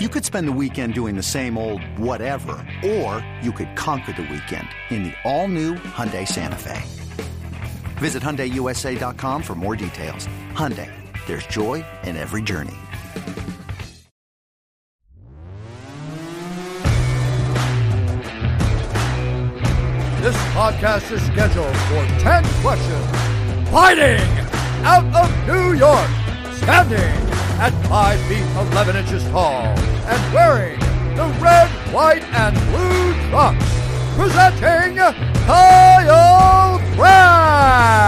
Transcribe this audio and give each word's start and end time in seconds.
You 0.00 0.08
could 0.08 0.24
spend 0.24 0.46
the 0.46 0.52
weekend 0.52 0.94
doing 0.94 1.16
the 1.16 1.24
same 1.24 1.58
old 1.58 1.82
whatever, 1.98 2.64
or 2.86 3.28
you 3.42 3.50
could 3.50 3.74
conquer 3.74 4.12
the 4.12 4.22
weekend 4.22 4.68
in 4.90 5.02
the 5.02 5.12
all-new 5.24 5.74
Hyundai 5.74 6.24
Santa 6.24 6.54
Fe. 6.54 6.80
Visit 7.98 8.22
HyundaiUSA.com 8.22 9.42
for 9.42 9.56
more 9.56 9.74
details. 9.74 10.28
Hyundai, 10.52 10.88
there's 11.26 11.48
joy 11.48 11.84
in 12.04 12.16
every 12.16 12.42
journey. 12.42 12.76
This 20.22 20.36
podcast 20.54 21.10
is 21.10 21.26
scheduled 21.26 21.76
for 21.76 22.06
10 22.20 22.44
questions. 22.62 23.70
Fighting 23.70 24.24
out 24.84 25.12
of 25.12 25.48
New 25.48 25.72
York, 25.72 26.08
standing 26.52 27.27
at 27.58 27.72
5 27.88 28.20
feet 28.22 28.44
11 28.72 28.96
inches 28.96 29.24
tall, 29.30 29.64
and 29.64 30.32
wearing 30.32 30.78
the 31.16 31.26
red, 31.40 31.68
white, 31.92 32.22
and 32.32 32.56
blue 32.70 33.12
trunks. 33.30 33.64
Presenting 34.14 34.96
Kyle 35.46 36.78
Brandt! 36.96 37.98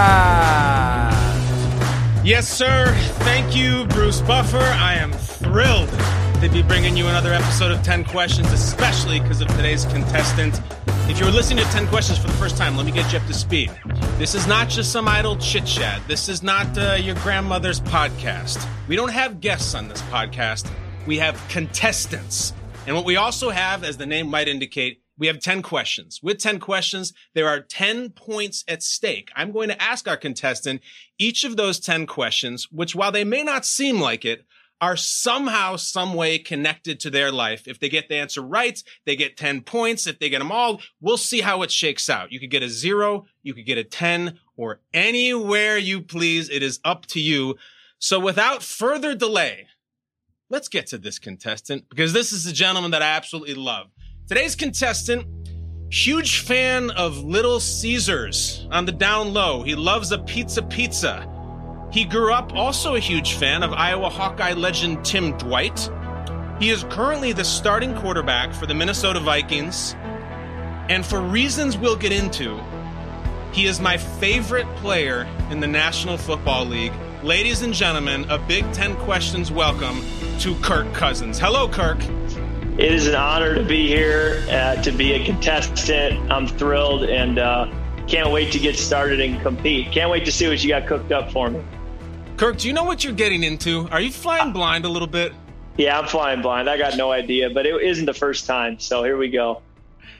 Yes, 2.25 2.47
sir. 2.47 2.93
Thank 3.19 3.55
you, 3.55 3.85
Bruce 3.87 4.21
Buffer. 4.21 4.57
I 4.57 4.95
am 4.95 5.11
thrilled 5.11 5.89
to 6.41 6.49
be 6.49 6.63
bringing 6.63 6.97
you 6.97 7.05
another 7.05 7.33
episode 7.33 7.71
of 7.71 7.83
10 7.83 8.03
Questions, 8.05 8.51
especially 8.51 9.19
because 9.19 9.41
of 9.41 9.47
today's 9.49 9.85
contestant. 9.85 10.59
If 11.07 11.19
you're 11.19 11.29
listening 11.29 11.63
to 11.63 11.71
10 11.71 11.85
Questions 11.85 12.17
for 12.17 12.25
the 12.25 12.33
first 12.33 12.57
time, 12.57 12.75
let 12.75 12.83
me 12.87 12.91
get 12.91 13.13
you 13.13 13.19
up 13.19 13.27
to 13.27 13.33
speed. 13.33 13.69
This 14.17 14.33
is 14.33 14.47
not 14.47 14.67
just 14.67 14.91
some 14.91 15.07
idle 15.07 15.37
chit 15.37 15.67
chat. 15.67 16.01
This 16.07 16.27
is 16.27 16.41
not 16.41 16.75
uh, 16.79 16.93
your 16.93 17.13
grandmother's 17.17 17.79
podcast. 17.79 18.67
We 18.87 18.95
don't 18.95 19.11
have 19.11 19.39
guests 19.39 19.75
on 19.75 19.87
this 19.87 20.01
podcast, 20.03 20.67
we 21.05 21.19
have 21.19 21.39
contestants. 21.47 22.53
And 22.87 22.95
what 22.95 23.05
we 23.05 23.17
also 23.17 23.51
have, 23.51 23.83
as 23.83 23.97
the 23.97 24.07
name 24.07 24.27
might 24.27 24.47
indicate, 24.47 25.03
we 25.19 25.27
have 25.27 25.39
10 25.39 25.61
questions. 25.61 26.21
With 26.23 26.39
10 26.39 26.59
questions, 26.59 27.13
there 27.35 27.49
are 27.49 27.59
10 27.59 28.09
points 28.09 28.63
at 28.67 28.81
stake. 28.81 29.29
I'm 29.35 29.51
going 29.51 29.69
to 29.69 29.79
ask 29.79 30.07
our 30.07 30.17
contestant 30.17 30.81
each 31.19 31.43
of 31.43 31.55
those 31.55 31.79
10 31.79 32.07
questions, 32.07 32.67
which 32.71 32.95
while 32.95 33.11
they 33.11 33.23
may 33.23 33.43
not 33.43 33.63
seem 33.63 34.01
like 34.01 34.25
it, 34.25 34.43
are 34.81 34.97
somehow, 34.97 35.75
some 35.75 36.15
way 36.15 36.39
connected 36.39 36.99
to 36.99 37.11
their 37.11 37.31
life. 37.31 37.67
If 37.67 37.79
they 37.79 37.87
get 37.87 38.09
the 38.09 38.15
answer 38.15 38.41
right, 38.41 38.83
they 39.05 39.15
get 39.15 39.37
10 39.37 39.61
points. 39.61 40.07
If 40.07 40.17
they 40.17 40.27
get 40.27 40.39
them 40.39 40.51
all, 40.51 40.81
we'll 40.99 41.17
see 41.17 41.41
how 41.41 41.61
it 41.61 41.71
shakes 41.71 42.09
out. 42.09 42.31
You 42.31 42.39
could 42.39 42.49
get 42.49 42.63
a 42.63 42.69
zero, 42.69 43.25
you 43.43 43.53
could 43.53 43.67
get 43.67 43.77
a 43.77 43.83
10, 43.83 44.39
or 44.57 44.81
anywhere 44.91 45.77
you 45.77 46.01
please. 46.01 46.49
It 46.49 46.63
is 46.63 46.79
up 46.83 47.05
to 47.07 47.21
you. 47.21 47.57
So 47.99 48.19
without 48.19 48.63
further 48.63 49.13
delay, 49.13 49.67
let's 50.49 50.67
get 50.67 50.87
to 50.87 50.97
this 50.97 51.19
contestant 51.19 51.87
because 51.87 52.11
this 52.11 52.31
is 52.31 52.47
a 52.47 52.53
gentleman 52.53 52.91
that 52.91 53.03
I 53.03 53.09
absolutely 53.09 53.53
love. 53.53 53.87
Today's 54.27 54.55
contestant, 54.55 55.27
huge 55.91 56.39
fan 56.39 56.89
of 56.91 57.23
Little 57.23 57.59
Caesars 57.59 58.67
on 58.71 58.85
the 58.85 58.91
down 58.91 59.33
low. 59.33 59.61
He 59.61 59.75
loves 59.75 60.11
a 60.11 60.17
pizza 60.17 60.63
pizza. 60.63 61.27
He 61.91 62.05
grew 62.05 62.33
up 62.33 62.55
also 62.55 62.95
a 62.95 62.99
huge 62.99 63.33
fan 63.33 63.63
of 63.63 63.73
Iowa 63.73 64.07
Hawkeye 64.09 64.53
legend 64.53 65.03
Tim 65.03 65.37
Dwight. 65.37 65.89
He 66.57 66.69
is 66.69 66.85
currently 66.85 67.33
the 67.33 67.43
starting 67.43 67.93
quarterback 67.95 68.53
for 68.53 68.65
the 68.65 68.73
Minnesota 68.73 69.19
Vikings. 69.19 69.93
And 70.87 71.05
for 71.05 71.19
reasons 71.19 71.77
we'll 71.77 71.97
get 71.97 72.13
into, 72.13 72.57
he 73.51 73.65
is 73.65 73.81
my 73.81 73.97
favorite 73.97 74.73
player 74.77 75.27
in 75.49 75.59
the 75.59 75.67
National 75.67 76.15
Football 76.15 76.63
League. 76.63 76.93
Ladies 77.23 77.61
and 77.61 77.73
gentlemen, 77.73 78.23
a 78.29 78.37
Big 78.39 78.71
Ten 78.71 78.95
Questions 78.95 79.51
welcome 79.51 80.01
to 80.39 80.55
Kirk 80.61 80.93
Cousins. 80.93 81.39
Hello, 81.39 81.67
Kirk. 81.67 82.01
It 82.77 82.93
is 82.93 83.05
an 83.05 83.15
honor 83.15 83.53
to 83.53 83.65
be 83.65 83.89
here, 83.89 84.45
uh, 84.49 84.81
to 84.81 84.93
be 84.93 85.11
a 85.11 85.25
contestant. 85.25 86.31
I'm 86.31 86.47
thrilled 86.47 87.03
and 87.03 87.37
uh, 87.37 87.69
can't 88.07 88.31
wait 88.31 88.53
to 88.53 88.59
get 88.59 88.77
started 88.77 89.19
and 89.19 89.41
compete. 89.41 89.91
Can't 89.91 90.09
wait 90.09 90.23
to 90.23 90.31
see 90.31 90.47
what 90.47 90.63
you 90.63 90.69
got 90.69 90.87
cooked 90.87 91.11
up 91.11 91.29
for 91.33 91.49
me. 91.49 91.61
Kirk, 92.41 92.57
do 92.57 92.67
you 92.67 92.73
know 92.73 92.85
what 92.85 93.03
you're 93.03 93.13
getting 93.13 93.43
into? 93.43 93.87
Are 93.91 94.01
you 94.01 94.11
flying 94.11 94.51
blind 94.51 94.83
a 94.83 94.89
little 94.89 95.07
bit? 95.07 95.31
Yeah, 95.77 95.99
I'm 95.99 96.07
flying 96.07 96.41
blind. 96.41 96.71
I 96.71 96.75
got 96.75 96.97
no 96.97 97.11
idea, 97.11 97.51
but 97.51 97.67
it 97.67 97.79
isn't 97.83 98.07
the 98.07 98.15
first 98.15 98.47
time. 98.47 98.79
So 98.79 99.03
here 99.03 99.15
we 99.15 99.29
go. 99.29 99.61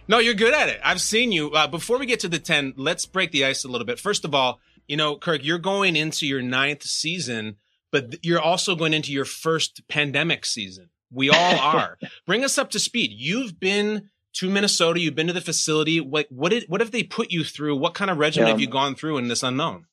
No, 0.07 0.19
you're 0.19 0.35
good 0.35 0.53
at 0.53 0.69
it. 0.69 0.79
I've 0.83 1.01
seen 1.01 1.31
you. 1.31 1.49
Uh, 1.49 1.65
before 1.65 1.97
we 1.97 2.05
get 2.05 2.19
to 2.19 2.27
the 2.27 2.37
10, 2.37 2.75
let's 2.77 3.07
break 3.07 3.31
the 3.31 3.43
ice 3.43 3.63
a 3.63 3.67
little 3.69 3.87
bit. 3.87 3.99
First 3.99 4.23
of 4.23 4.35
all, 4.35 4.59
you 4.87 4.97
know, 4.97 5.15
Kirk, 5.15 5.43
you're 5.43 5.57
going 5.57 5.95
into 5.95 6.27
your 6.27 6.43
ninth 6.43 6.83
season, 6.83 7.55
but 7.91 8.23
you're 8.23 8.39
also 8.39 8.75
going 8.75 8.93
into 8.93 9.11
your 9.11 9.25
first 9.25 9.81
pandemic 9.87 10.45
season. 10.45 10.91
We 11.11 11.31
all 11.31 11.59
are. 11.59 11.97
Bring 12.27 12.43
us 12.43 12.59
up 12.59 12.69
to 12.69 12.79
speed. 12.79 13.09
You've 13.15 13.59
been 13.59 14.11
to 14.33 14.47
Minnesota. 14.47 14.99
You've 14.99 15.15
been 15.15 15.25
to 15.25 15.33
the 15.33 15.41
facility. 15.41 15.99
What 15.99 16.27
what 16.31 16.49
did 16.49 16.65
what 16.67 16.81
have 16.81 16.91
they 16.91 17.01
put 17.01 17.31
you 17.31 17.43
through? 17.43 17.77
What 17.77 17.95
kind 17.95 18.11
of 18.11 18.19
regimen 18.19 18.45
Yeah. 18.45 18.53
have 18.53 18.61
you 18.61 18.67
gone 18.67 18.93
through 18.93 19.17
in 19.17 19.27
this 19.27 19.41
unknown? 19.41 19.87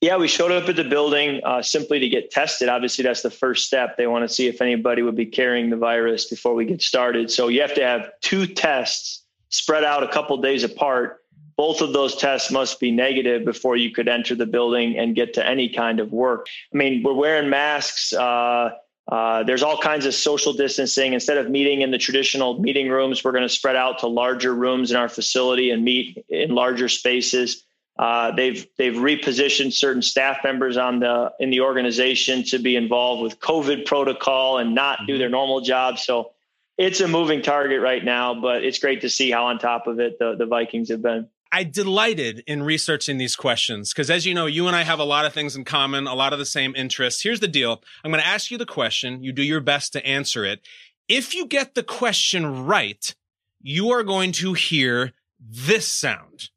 Yeah, 0.00 0.16
we 0.16 0.28
showed 0.28 0.50
up 0.50 0.66
at 0.66 0.76
the 0.76 0.84
building 0.84 1.42
uh, 1.44 1.60
simply 1.60 1.98
to 1.98 2.08
get 2.08 2.30
tested. 2.30 2.70
Obviously, 2.70 3.04
that's 3.04 3.20
the 3.20 3.30
first 3.30 3.66
step. 3.66 3.98
They 3.98 4.06
want 4.06 4.26
to 4.26 4.34
see 4.34 4.46
if 4.46 4.62
anybody 4.62 5.02
would 5.02 5.16
be 5.16 5.26
carrying 5.26 5.68
the 5.68 5.76
virus 5.76 6.24
before 6.24 6.54
we 6.54 6.64
get 6.64 6.80
started. 6.80 7.30
So 7.30 7.48
you 7.48 7.60
have 7.60 7.74
to 7.74 7.84
have 7.84 8.08
two 8.22 8.46
tests 8.46 9.24
spread 9.50 9.84
out 9.84 10.02
a 10.02 10.08
couple 10.08 10.38
days 10.38 10.64
apart. 10.64 11.18
Both 11.58 11.82
of 11.82 11.92
those 11.92 12.16
tests 12.16 12.50
must 12.50 12.80
be 12.80 12.90
negative 12.90 13.44
before 13.44 13.76
you 13.76 13.92
could 13.92 14.08
enter 14.08 14.34
the 14.34 14.46
building 14.46 14.96
and 14.96 15.14
get 15.14 15.34
to 15.34 15.46
any 15.46 15.68
kind 15.68 16.00
of 16.00 16.10
work. 16.12 16.46
I 16.72 16.78
mean, 16.78 17.02
we're 17.02 17.12
wearing 17.12 17.50
masks. 17.50 18.14
Uh, 18.14 18.70
uh, 19.08 19.42
there's 19.42 19.62
all 19.62 19.76
kinds 19.76 20.06
of 20.06 20.14
social 20.14 20.54
distancing. 20.54 21.12
Instead 21.12 21.36
of 21.36 21.50
meeting 21.50 21.82
in 21.82 21.90
the 21.90 21.98
traditional 21.98 22.58
meeting 22.58 22.88
rooms, 22.88 23.22
we're 23.22 23.32
going 23.32 23.42
to 23.42 23.50
spread 23.50 23.76
out 23.76 23.98
to 23.98 24.06
larger 24.06 24.54
rooms 24.54 24.90
in 24.90 24.96
our 24.96 25.10
facility 25.10 25.70
and 25.70 25.84
meet 25.84 26.24
in 26.30 26.54
larger 26.54 26.88
spaces. 26.88 27.64
Uh, 28.00 28.30
they've 28.30 28.66
they've 28.78 28.94
repositioned 28.94 29.74
certain 29.74 30.00
staff 30.00 30.38
members 30.42 30.78
on 30.78 31.00
the 31.00 31.30
in 31.38 31.50
the 31.50 31.60
organization 31.60 32.42
to 32.42 32.58
be 32.58 32.74
involved 32.74 33.22
with 33.22 33.38
COVID 33.40 33.84
protocol 33.84 34.56
and 34.56 34.74
not 34.74 35.00
do 35.06 35.18
their 35.18 35.28
normal 35.28 35.60
job. 35.60 35.98
So 35.98 36.30
it's 36.78 37.00
a 37.00 37.08
moving 37.08 37.42
target 37.42 37.82
right 37.82 38.02
now, 38.02 38.40
but 38.40 38.64
it's 38.64 38.78
great 38.78 39.02
to 39.02 39.10
see 39.10 39.30
how 39.30 39.48
on 39.48 39.58
top 39.58 39.86
of 39.86 40.00
it 40.00 40.18
the, 40.18 40.34
the 40.34 40.46
Vikings 40.46 40.88
have 40.88 41.02
been. 41.02 41.28
I 41.52 41.62
delighted 41.62 42.42
in 42.46 42.62
researching 42.62 43.18
these 43.18 43.36
questions 43.36 43.92
because, 43.92 44.08
as 44.08 44.24
you 44.24 44.32
know, 44.32 44.46
you 44.46 44.66
and 44.66 44.74
I 44.74 44.82
have 44.84 44.98
a 44.98 45.04
lot 45.04 45.26
of 45.26 45.34
things 45.34 45.54
in 45.54 45.66
common, 45.66 46.06
a 46.06 46.14
lot 46.14 46.32
of 46.32 46.38
the 46.38 46.46
same 46.46 46.74
interests. 46.74 47.22
Here's 47.22 47.40
the 47.40 47.48
deal 47.48 47.82
I'm 48.02 48.10
going 48.10 48.22
to 48.22 48.26
ask 48.26 48.50
you 48.50 48.56
the 48.56 48.64
question. 48.64 49.22
You 49.22 49.32
do 49.32 49.42
your 49.42 49.60
best 49.60 49.92
to 49.92 50.06
answer 50.06 50.46
it. 50.46 50.62
If 51.06 51.34
you 51.34 51.46
get 51.46 51.74
the 51.74 51.82
question 51.82 52.64
right, 52.64 53.14
you 53.60 53.90
are 53.90 54.04
going 54.04 54.32
to 54.32 54.54
hear 54.54 55.12
this 55.38 55.86
sound. 55.86 56.48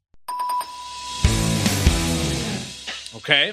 Okay. 3.16 3.52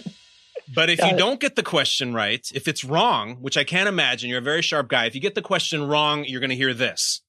But 0.74 0.90
if 0.90 1.00
you 1.00 1.18
don't 1.18 1.40
get 1.40 1.56
the 1.56 1.64
question 1.64 2.14
right, 2.14 2.48
if 2.54 2.68
it's 2.68 2.84
wrong, 2.84 3.38
which 3.42 3.58
I 3.58 3.64
can't 3.64 3.90
imagine, 3.90 4.30
you're 4.30 4.40
a 4.40 4.44
very 4.44 4.62
sharp 4.62 4.88
guy. 4.88 5.06
If 5.06 5.16
you 5.16 5.22
get 5.22 5.36
the 5.36 5.42
question 5.42 5.88
wrong, 5.88 6.24
you're 6.26 6.40
going 6.40 6.50
to 6.50 6.56
hear 6.56 6.74
this. 6.74 7.22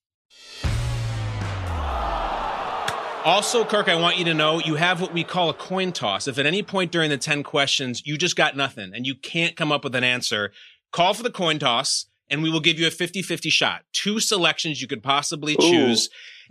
Also, 3.25 3.65
Kirk, 3.65 3.89
I 3.89 3.95
want 3.95 4.19
you 4.19 4.25
to 4.25 4.35
know 4.35 4.59
you 4.59 4.75
have 4.75 5.01
what 5.01 5.13
we 5.13 5.23
call 5.23 5.49
a 5.49 5.55
coin 5.55 5.93
toss. 5.93 6.27
If 6.27 6.39
at 6.39 6.47
any 6.47 6.63
point 6.63 6.91
during 6.91 7.09
the 7.09 7.19
10 7.19 7.45
questions 7.45 8.05
you 8.05 8.19
just 8.19 8.35
got 8.35 8.57
nothing 8.57 8.93
and 8.95 9.07
you 9.07 9.15
can't 9.15 9.55
come 9.55 9.71
up 9.71 9.85
with 9.85 9.95
an 9.95 10.03
answer, 10.03 10.53
call 10.91 11.15
for 11.15 11.23
the 11.23 11.31
coin 11.31 11.61
toss 11.61 12.07
and 12.29 12.43
we 12.43 12.51
will 12.51 12.61
give 12.61 12.81
you 12.81 12.87
a 12.89 12.91
50 12.91 13.23
50 13.23 13.49
shot. 13.49 13.83
Two 13.93 14.19
selections 14.19 14.83
you 14.83 14.89
could 14.89 15.05
possibly 15.05 15.55
Ooh. 15.55 15.95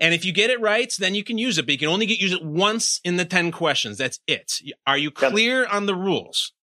And 0.01 0.15
if 0.15 0.25
you 0.25 0.33
get 0.33 0.50
it 0.50 0.59
right, 0.59 0.92
then 0.98 1.13
you 1.13 1.24
can 1.24 1.38
use 1.38 1.59
it, 1.59 1.68
but 1.68 1.74
you 1.74 1.77
can 1.77 1.88
only 1.88 2.07
get 2.07 2.19
use 2.19 2.33
it 2.33 2.44
once 2.44 3.00
in 3.03 3.18
the 3.18 3.24
10 3.24 3.51
questions. 3.51 4.00
That's 4.00 4.19
it. 4.25 4.51
Are 4.88 4.98
you 4.98 5.12
clear 5.12 5.68
on 5.68 5.86
the 5.86 5.94
rules? 5.94 6.53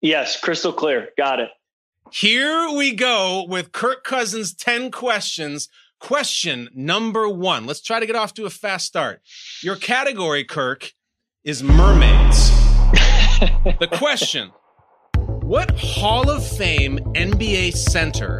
Yes, 0.00 0.40
crystal 0.40 0.72
clear. 0.72 1.08
Got 1.18 1.40
it. 1.40 1.48
Here 2.12 2.70
we 2.70 2.94
go 2.94 3.44
with 3.48 3.72
Kirk 3.72 4.04
Cousins' 4.04 4.54
10 4.54 4.92
questions. 4.92 5.68
Question 5.98 6.68
number 6.72 7.28
one. 7.28 7.66
Let's 7.66 7.82
try 7.82 7.98
to 7.98 8.06
get 8.06 8.14
off 8.14 8.32
to 8.34 8.46
a 8.46 8.50
fast 8.50 8.86
start. 8.86 9.22
Your 9.60 9.76
category, 9.76 10.44
Kirk, 10.44 10.92
is 11.42 11.64
mermaids. 11.64 12.50
the 13.80 13.88
question 13.92 14.52
What 15.40 15.76
Hall 15.80 16.30
of 16.30 16.46
Fame 16.46 16.98
NBA 17.14 17.74
center 17.74 18.38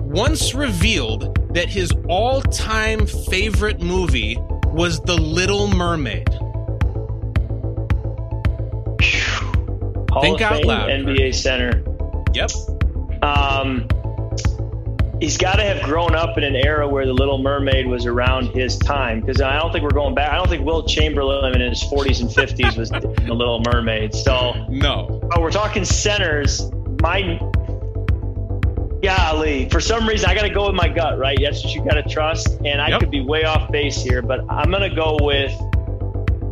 once 0.00 0.54
revealed 0.54 1.37
that 1.54 1.68
his 1.68 1.92
all 2.08 2.40
time 2.42 3.06
favorite 3.06 3.80
movie 3.80 4.36
was 4.66 5.00
The 5.00 5.16
Little 5.16 5.68
Mermaid? 5.68 6.28
Hall 10.10 10.22
Think 10.22 10.40
of 10.40 10.46
out 10.52 10.56
Fame 10.58 10.66
loud, 10.66 10.88
NBA 10.88 11.34
center. 11.34 11.82
Yep. 12.34 12.50
Um, 13.22 13.86
he's 15.20 15.36
got 15.36 15.56
to 15.56 15.62
have 15.62 15.82
grown 15.82 16.14
up 16.14 16.38
in 16.38 16.44
an 16.44 16.56
era 16.56 16.88
where 16.88 17.04
The 17.06 17.12
Little 17.12 17.38
Mermaid 17.38 17.86
was 17.86 18.06
around 18.06 18.46
his 18.48 18.78
time. 18.78 19.20
Because 19.20 19.40
I 19.40 19.58
don't 19.58 19.70
think 19.72 19.82
we're 19.84 19.90
going 19.90 20.14
back. 20.14 20.30
I 20.32 20.36
don't 20.36 20.48
think 20.48 20.64
Wilt 20.64 20.88
Chamberlain 20.88 21.54
in 21.60 21.68
his 21.68 21.82
40s 21.84 22.20
and 22.20 22.30
50s 22.30 22.76
was 22.76 22.90
The 22.90 23.34
Little 23.34 23.62
Mermaid. 23.72 24.14
So, 24.14 24.52
No. 24.68 25.20
oh, 25.34 25.40
we're 25.40 25.50
talking 25.50 25.84
centers. 25.84 26.70
My 27.02 27.38
golly, 29.02 29.68
for 29.68 29.80
some 29.80 30.06
reason, 30.08 30.28
I 30.28 30.34
got 30.34 30.42
to 30.42 30.50
go 30.50 30.66
with 30.66 30.74
my 30.74 30.88
gut, 30.88 31.18
right? 31.18 31.38
That's 31.40 31.64
what 31.64 31.74
you 31.74 31.84
got 31.84 31.94
to 31.94 32.02
trust. 32.02 32.48
And 32.64 32.80
I 32.80 32.88
Yep. 32.88 33.00
could 33.00 33.10
be 33.10 33.20
way 33.20 33.44
off 33.44 33.70
base 33.70 34.02
here, 34.02 34.22
but 34.22 34.40
I'm 34.48 34.70
going 34.70 34.88
to 34.88 34.94
go 34.94 35.16
with. 35.20 35.52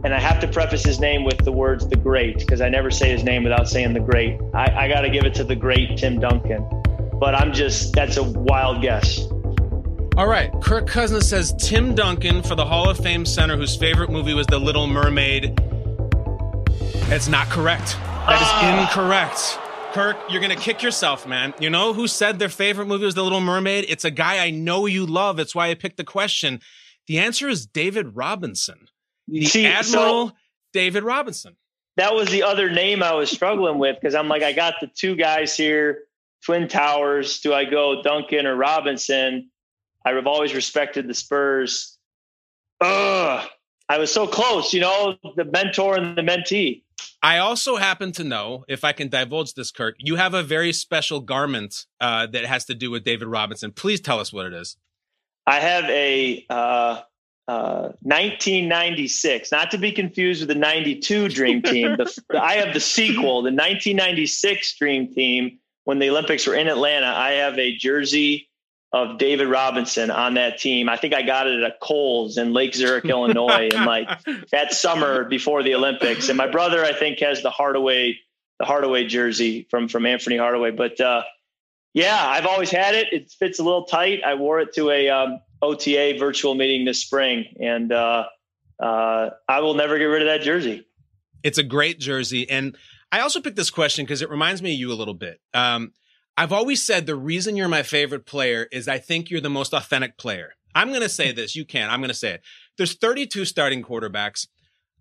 And 0.04 0.14
I 0.14 0.20
have 0.20 0.38
to 0.40 0.46
preface 0.46 0.84
his 0.84 1.00
name 1.00 1.24
with 1.24 1.38
the 1.38 1.50
words 1.50 1.88
"the 1.88 1.96
great" 1.96 2.38
because 2.38 2.60
I 2.60 2.68
never 2.68 2.92
say 2.92 3.10
his 3.10 3.24
name 3.24 3.42
without 3.42 3.68
saying 3.68 3.92
"the 3.92 3.98
great." 4.00 4.38
I, 4.54 4.84
I 4.84 4.88
got 4.88 5.00
to 5.00 5.10
give 5.10 5.24
it 5.24 5.34
to 5.34 5.44
the 5.44 5.56
great 5.56 5.96
Tim 5.98 6.20
Duncan, 6.20 6.64
but 7.14 7.34
I'm 7.34 7.52
just—that's 7.52 8.16
a 8.16 8.22
wild 8.22 8.82
guess. 8.82 9.18
All 10.16 10.28
right. 10.28 10.50
Kirk 10.62 10.86
Cousins 10.86 11.28
says 11.28 11.52
Tim 11.58 11.94
Duncan 11.96 12.42
for 12.42 12.54
the 12.54 12.64
Hall 12.64 12.88
of 12.88 12.98
Fame 12.98 13.26
center 13.26 13.56
whose 13.56 13.74
favorite 13.74 14.08
movie 14.10 14.32
was 14.32 14.46
The 14.46 14.58
Little 14.60 14.86
Mermaid. 14.86 15.56
That's 17.08 17.26
not 17.28 17.48
correct. 17.48 17.96
That 18.28 18.40
is 18.40 18.48
ah. 18.48 18.80
incorrect. 18.80 19.58
Kirk, 19.96 20.18
you're 20.28 20.42
going 20.42 20.54
to 20.54 20.62
kick 20.62 20.82
yourself, 20.82 21.26
man. 21.26 21.54
You 21.58 21.70
know 21.70 21.94
who 21.94 22.06
said 22.06 22.38
their 22.38 22.50
favorite 22.50 22.84
movie 22.84 23.06
was 23.06 23.14
The 23.14 23.22
Little 23.22 23.40
Mermaid? 23.40 23.86
It's 23.88 24.04
a 24.04 24.10
guy 24.10 24.44
I 24.44 24.50
know 24.50 24.84
you 24.84 25.06
love. 25.06 25.38
It's 25.38 25.54
why 25.54 25.70
I 25.70 25.74
picked 25.74 25.96
the 25.96 26.04
question. 26.04 26.60
The 27.06 27.18
answer 27.18 27.48
is 27.48 27.64
David 27.64 28.14
Robinson. 28.14 28.88
The 29.26 29.46
See, 29.46 29.64
Admiral 29.64 30.28
so 30.28 30.34
David 30.74 31.02
Robinson. 31.02 31.56
that 31.96 32.14
was 32.14 32.28
the 32.28 32.42
other 32.42 32.68
name 32.68 33.02
I 33.02 33.14
was 33.14 33.30
struggling 33.30 33.78
with 33.78 33.96
because 33.98 34.14
I'm 34.14 34.28
like, 34.28 34.42
I 34.42 34.52
got 34.52 34.74
the 34.82 34.86
two 34.86 35.16
guys 35.16 35.56
here, 35.56 36.00
Twin 36.44 36.68
Towers. 36.68 37.40
Do 37.40 37.54
I 37.54 37.64
go 37.64 38.02
Duncan 38.02 38.46
or 38.46 38.54
Robinson? 38.54 39.50
I've 40.04 40.26
always 40.26 40.54
respected 40.54 41.08
the 41.08 41.14
Spurs. 41.14 41.96
Ugh, 42.82 43.48
I 43.88 43.98
was 43.98 44.12
so 44.12 44.26
close, 44.26 44.72
you 44.72 44.80
know, 44.80 45.16
the 45.36 45.44
mentor 45.44 45.96
and 45.96 46.16
the 46.16 46.22
mentee. 46.22 46.82
I 47.22 47.38
also 47.38 47.76
happen 47.76 48.12
to 48.12 48.24
know, 48.24 48.64
if 48.68 48.84
I 48.84 48.92
can 48.92 49.08
divulge 49.08 49.54
this, 49.54 49.70
Kirk, 49.70 49.96
you 49.98 50.16
have 50.16 50.34
a 50.34 50.42
very 50.42 50.72
special 50.72 51.20
garment 51.20 51.86
uh, 52.00 52.26
that 52.26 52.44
has 52.44 52.64
to 52.66 52.74
do 52.74 52.90
with 52.90 53.04
David 53.04 53.28
Robinson. 53.28 53.72
Please 53.72 54.00
tell 54.00 54.20
us 54.20 54.32
what 54.32 54.46
it 54.46 54.52
is. 54.52 54.76
I 55.46 55.60
have 55.60 55.84
a 55.84 56.44
uh, 56.50 57.02
uh, 57.48 57.92
1996, 58.02 59.52
not 59.52 59.70
to 59.70 59.78
be 59.78 59.92
confused 59.92 60.42
with 60.42 60.48
the 60.48 60.54
92 60.56 61.28
Dream 61.30 61.62
Team. 61.62 61.96
The, 61.96 62.22
I 62.40 62.54
have 62.54 62.74
the 62.74 62.80
sequel, 62.80 63.42
the 63.42 63.52
1996 63.52 64.76
Dream 64.76 65.12
Team. 65.12 65.58
When 65.84 66.00
the 66.00 66.10
Olympics 66.10 66.48
were 66.48 66.56
in 66.56 66.66
Atlanta, 66.66 67.06
I 67.06 67.32
have 67.32 67.60
a 67.60 67.76
jersey 67.76 68.48
of 68.96 69.18
David 69.18 69.48
Robinson 69.48 70.10
on 70.10 70.34
that 70.34 70.58
team. 70.58 70.88
I 70.88 70.96
think 70.96 71.12
I 71.12 71.20
got 71.20 71.46
it 71.46 71.62
at 71.62 71.80
Kohl's 71.80 72.38
in 72.38 72.54
Lake 72.54 72.74
Zurich, 72.74 73.04
Illinois, 73.06 73.68
in 73.68 73.84
like 73.84 74.08
that 74.50 74.72
summer 74.72 75.24
before 75.24 75.62
the 75.62 75.74
Olympics. 75.74 76.30
And 76.30 76.38
my 76.38 76.46
brother, 76.46 76.82
I 76.82 76.94
think, 76.94 77.20
has 77.20 77.42
the 77.42 77.50
Hardaway, 77.50 78.18
the 78.58 78.64
Hardaway 78.64 79.06
jersey 79.06 79.66
from 79.70 79.88
from 79.88 80.04
Anfernee 80.04 80.38
Hardaway. 80.38 80.70
But 80.70 80.98
uh, 80.98 81.24
yeah, 81.92 82.18
I've 82.18 82.46
always 82.46 82.70
had 82.70 82.94
it. 82.94 83.08
It 83.12 83.30
fits 83.30 83.58
a 83.58 83.62
little 83.62 83.84
tight. 83.84 84.22
I 84.24 84.34
wore 84.34 84.60
it 84.60 84.72
to 84.74 84.90
a 84.90 85.10
um, 85.10 85.40
OTA 85.60 86.16
virtual 86.18 86.54
meeting 86.54 86.86
this 86.86 87.00
spring, 87.00 87.44
and 87.60 87.92
uh, 87.92 88.24
uh, 88.82 89.30
I 89.46 89.60
will 89.60 89.74
never 89.74 89.98
get 89.98 90.04
rid 90.04 90.22
of 90.22 90.28
that 90.28 90.42
jersey. 90.42 90.86
It's 91.42 91.58
a 91.58 91.62
great 91.62 92.00
jersey. 92.00 92.48
And 92.48 92.76
I 93.12 93.20
also 93.20 93.40
picked 93.42 93.56
this 93.56 93.70
question 93.70 94.06
because 94.06 94.22
it 94.22 94.30
reminds 94.30 94.62
me 94.62 94.72
of 94.72 94.80
you 94.80 94.90
a 94.90 94.94
little 94.94 95.14
bit. 95.14 95.38
Um, 95.52 95.92
I've 96.36 96.52
always 96.52 96.82
said 96.82 97.06
the 97.06 97.16
reason 97.16 97.56
you're 97.56 97.68
my 97.68 97.82
favorite 97.82 98.26
player 98.26 98.68
is 98.70 98.88
I 98.88 98.98
think 98.98 99.30
you're 99.30 99.40
the 99.40 99.48
most 99.48 99.72
authentic 99.72 100.18
player. 100.18 100.52
I'm 100.74 100.88
going 100.88 101.00
to 101.00 101.08
say 101.08 101.32
this. 101.32 101.56
You 101.56 101.64
can. 101.64 101.88
I'm 101.88 102.00
going 102.00 102.08
to 102.08 102.14
say 102.14 102.34
it. 102.34 102.42
There's 102.76 102.94
32 102.94 103.46
starting 103.46 103.82
quarterbacks. 103.82 104.46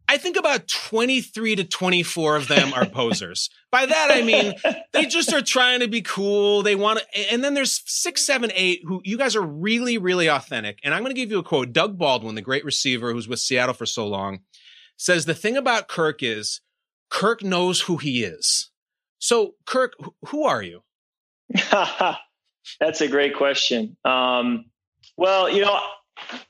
I 0.07 0.17
think 0.17 0.37
about 0.37 0.67
23 0.67 1.55
to 1.57 1.63
24 1.63 2.35
of 2.37 2.47
them 2.47 2.73
are 2.73 2.85
posers. 2.89 3.49
By 3.71 3.85
that, 3.85 4.11
I 4.11 4.21
mean, 4.21 4.53
they 4.93 5.05
just 5.05 5.33
are 5.33 5.41
trying 5.41 5.81
to 5.81 5.87
be 5.87 6.01
cool. 6.01 6.61
They 6.61 6.75
want 6.75 6.99
to, 6.99 7.33
and 7.33 7.43
then 7.43 7.53
there's 7.55 7.81
six, 7.85 8.25
seven, 8.25 8.51
eight 8.53 8.81
who 8.85 9.01
you 9.03 9.17
guys 9.17 9.35
are 9.35 9.41
really, 9.41 9.97
really 9.97 10.27
authentic. 10.27 10.79
And 10.83 10.93
I'm 10.93 11.01
going 11.01 11.13
to 11.13 11.19
give 11.19 11.31
you 11.31 11.39
a 11.39 11.43
quote. 11.43 11.73
Doug 11.73 11.97
Baldwin, 11.97 12.35
the 12.35 12.41
great 12.41 12.63
receiver 12.63 13.11
who's 13.11 13.27
with 13.27 13.39
Seattle 13.39 13.73
for 13.73 13.85
so 13.85 14.07
long, 14.07 14.39
says 14.95 15.25
the 15.25 15.33
thing 15.33 15.57
about 15.57 15.89
Kirk 15.89 16.23
is 16.23 16.61
Kirk 17.09 17.43
knows 17.43 17.81
who 17.81 17.97
he 17.97 18.23
is. 18.23 18.69
So, 19.19 19.55
Kirk, 19.65 19.93
who 20.27 20.43
are 20.43 20.61
you? 20.61 20.84
That's 22.79 23.01
a 23.01 23.07
great 23.07 23.35
question. 23.35 23.95
Um, 24.05 24.65
well, 25.17 25.49
you 25.49 25.61
know, 25.61 25.79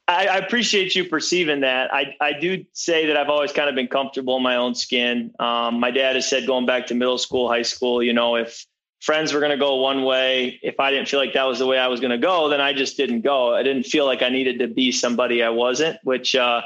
I, 0.07 0.27
I, 0.27 0.37
appreciate 0.37 0.95
you 0.95 1.05
perceiving 1.05 1.61
that. 1.61 1.93
I, 1.93 2.15
I 2.21 2.33
do 2.33 2.65
say 2.73 3.07
that 3.07 3.17
I've 3.17 3.29
always 3.29 3.51
kind 3.51 3.67
of 3.67 3.75
been 3.75 3.87
comfortable 3.87 4.37
in 4.37 4.43
my 4.43 4.55
own 4.55 4.75
skin. 4.75 5.33
Um, 5.39 5.79
my 5.79 5.91
dad 5.91 6.15
has 6.15 6.27
said 6.27 6.45
going 6.45 6.65
back 6.65 6.87
to 6.87 6.95
middle 6.95 7.17
school, 7.17 7.47
high 7.49 7.63
school, 7.63 8.01
you 8.01 8.13
know, 8.13 8.35
if 8.35 8.65
friends 9.01 9.33
were 9.33 9.39
going 9.39 9.51
to 9.51 9.57
go 9.57 9.75
one 9.75 10.03
way, 10.03 10.59
if 10.63 10.79
I 10.79 10.91
didn't 10.91 11.07
feel 11.07 11.19
like 11.19 11.33
that 11.33 11.43
was 11.45 11.59
the 11.59 11.65
way 11.65 11.77
I 11.77 11.87
was 11.87 11.99
going 11.99 12.11
to 12.11 12.17
go, 12.17 12.49
then 12.49 12.61
I 12.61 12.73
just 12.73 12.95
didn't 12.95 13.21
go. 13.21 13.55
I 13.55 13.63
didn't 13.63 13.83
feel 13.83 14.05
like 14.05 14.21
I 14.21 14.29
needed 14.29 14.59
to 14.59 14.67
be 14.67 14.91
somebody 14.91 15.43
I 15.43 15.49
wasn't, 15.49 15.99
which 16.03 16.35
uh, 16.35 16.61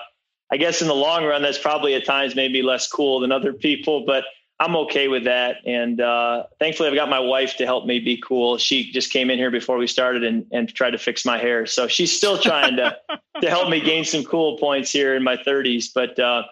I 0.52 0.58
guess 0.58 0.81
in 0.81 0.88
the 0.88 0.96
long 0.96 1.26
run, 1.26 1.42
that's 1.42 1.58
probably 1.58 1.96
at 1.96 2.06
times 2.06 2.36
maybe 2.36 2.62
less 2.62 2.88
cool 2.88 3.20
than 3.20 3.31
other 3.31 3.54
people, 3.54 4.06
but 4.06 4.26
I'm 4.59 4.75
okay 4.75 5.07
with 5.07 5.23
that. 5.23 5.57
And 5.65 6.01
uh, 6.01 6.44
thankfully, 6.59 6.89
I've 6.89 6.95
got 6.95 7.09
my 7.09 7.19
wife 7.19 7.56
to 7.57 7.65
help 7.65 7.85
me 7.85 8.00
be 8.00 8.21
cool. 8.21 8.57
She 8.57 8.91
just 8.91 9.11
came 9.11 9.29
in 9.29 9.38
here 9.38 9.51
before 9.51 9.77
we 9.77 9.88
started 9.88 10.23
and, 10.25 10.45
and 10.51 10.73
tried 10.73 10.91
to 10.91 10.97
fix 10.97 11.25
my 11.25 11.38
hair. 11.38 11.65
So 11.65 11.88
she's 11.88 12.15
still 12.15 12.38
trying 12.38 12.75
to, 12.75 12.97
to 13.41 13.50
help 13.50 13.69
me 13.69 13.79
gain 13.79 14.03
some 14.03 14.23
cool 14.25 14.57
points 14.57 14.91
here 14.91 15.15
in 15.15 15.23
my 15.23 15.38
30s. 15.38 15.85
But 15.95 16.19
uh, 16.19 16.44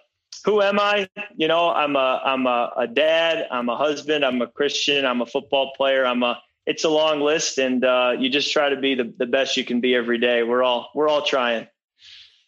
who 0.45 0.62
am 0.62 0.80
I? 0.80 1.09
You 1.36 1.50
know, 1.50 1.69
I'm 1.69 1.98
a 1.98 2.21
I'm 2.24 2.48
a, 2.48 2.71
a, 2.77 2.88
dad. 2.88 3.48
I'm 3.51 3.68
a 3.68 3.75
husband. 3.75 4.24
I'm 4.24 4.42
a 4.42 4.48
Christian. 4.48 5.06
I'm 5.06 5.21
a 5.21 5.25
football 5.25 5.74
player. 5.75 6.06
I'm 6.06 6.24
a. 6.24 6.42
It's 6.65 6.83
a 6.83 6.89
long 6.89 7.21
list, 7.21 7.59
and 7.59 7.86
uh, 7.86 8.15
you 8.19 8.30
just 8.30 8.51
try 8.51 8.68
to 8.68 8.75
be 8.75 8.94
the, 8.94 9.13
the 9.18 9.25
best 9.25 9.56
you 9.56 9.63
can 9.63 9.80
be 9.80 9.95
every 9.95 10.18
day. 10.18 10.44
We're 10.44 10.64
all 10.64 10.92
we're 10.94 11.07
all 11.07 11.21
trying 11.21 11.68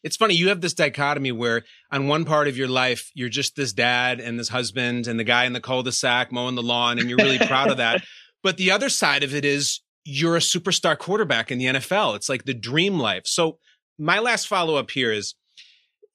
it's 0.04 0.16
funny 0.16 0.34
you 0.34 0.50
have 0.50 0.62
this 0.62 0.74
dichotomy 0.74 1.32
where 1.32 1.64
on 1.92 2.08
one 2.08 2.26
part 2.26 2.48
of 2.48 2.58
your 2.58 2.68
life 2.68 3.12
you're 3.14 3.30
just 3.30 3.56
this 3.56 3.74
dad 3.74 4.20
and 4.20 4.40
this 4.40 4.50
husband 4.50 5.08
and 5.08 5.20
the 5.20 5.24
guy 5.24 5.46
in 5.46 5.54
the 5.54 5.62
cul-de-sac 5.62 6.32
mowing 6.32 6.56
the 6.56 6.64
lawn 6.64 7.00
and 7.00 7.10
you're 7.10 7.18
really 7.18 7.40
proud 7.40 7.70
of 7.70 7.78
that. 7.78 8.04
But 8.42 8.56
the 8.56 8.72
other 8.72 8.88
side 8.88 9.24
of 9.24 9.36
it 9.36 9.44
is 9.44 9.82
you're 10.06 10.38
a 10.38 10.40
superstar 10.40 10.98
quarterback 10.98 11.52
in 11.52 11.58
the 11.58 11.66
NFL 11.66 12.16
it's 12.16 12.30
like 12.30 12.46
the 12.46 12.54
dream 12.54 12.98
life. 12.98 13.24
So 13.26 13.58
my 13.98 14.20
last 14.20 14.48
follow 14.48 14.76
up 14.76 14.92
here 14.92 15.12
is 15.12 15.36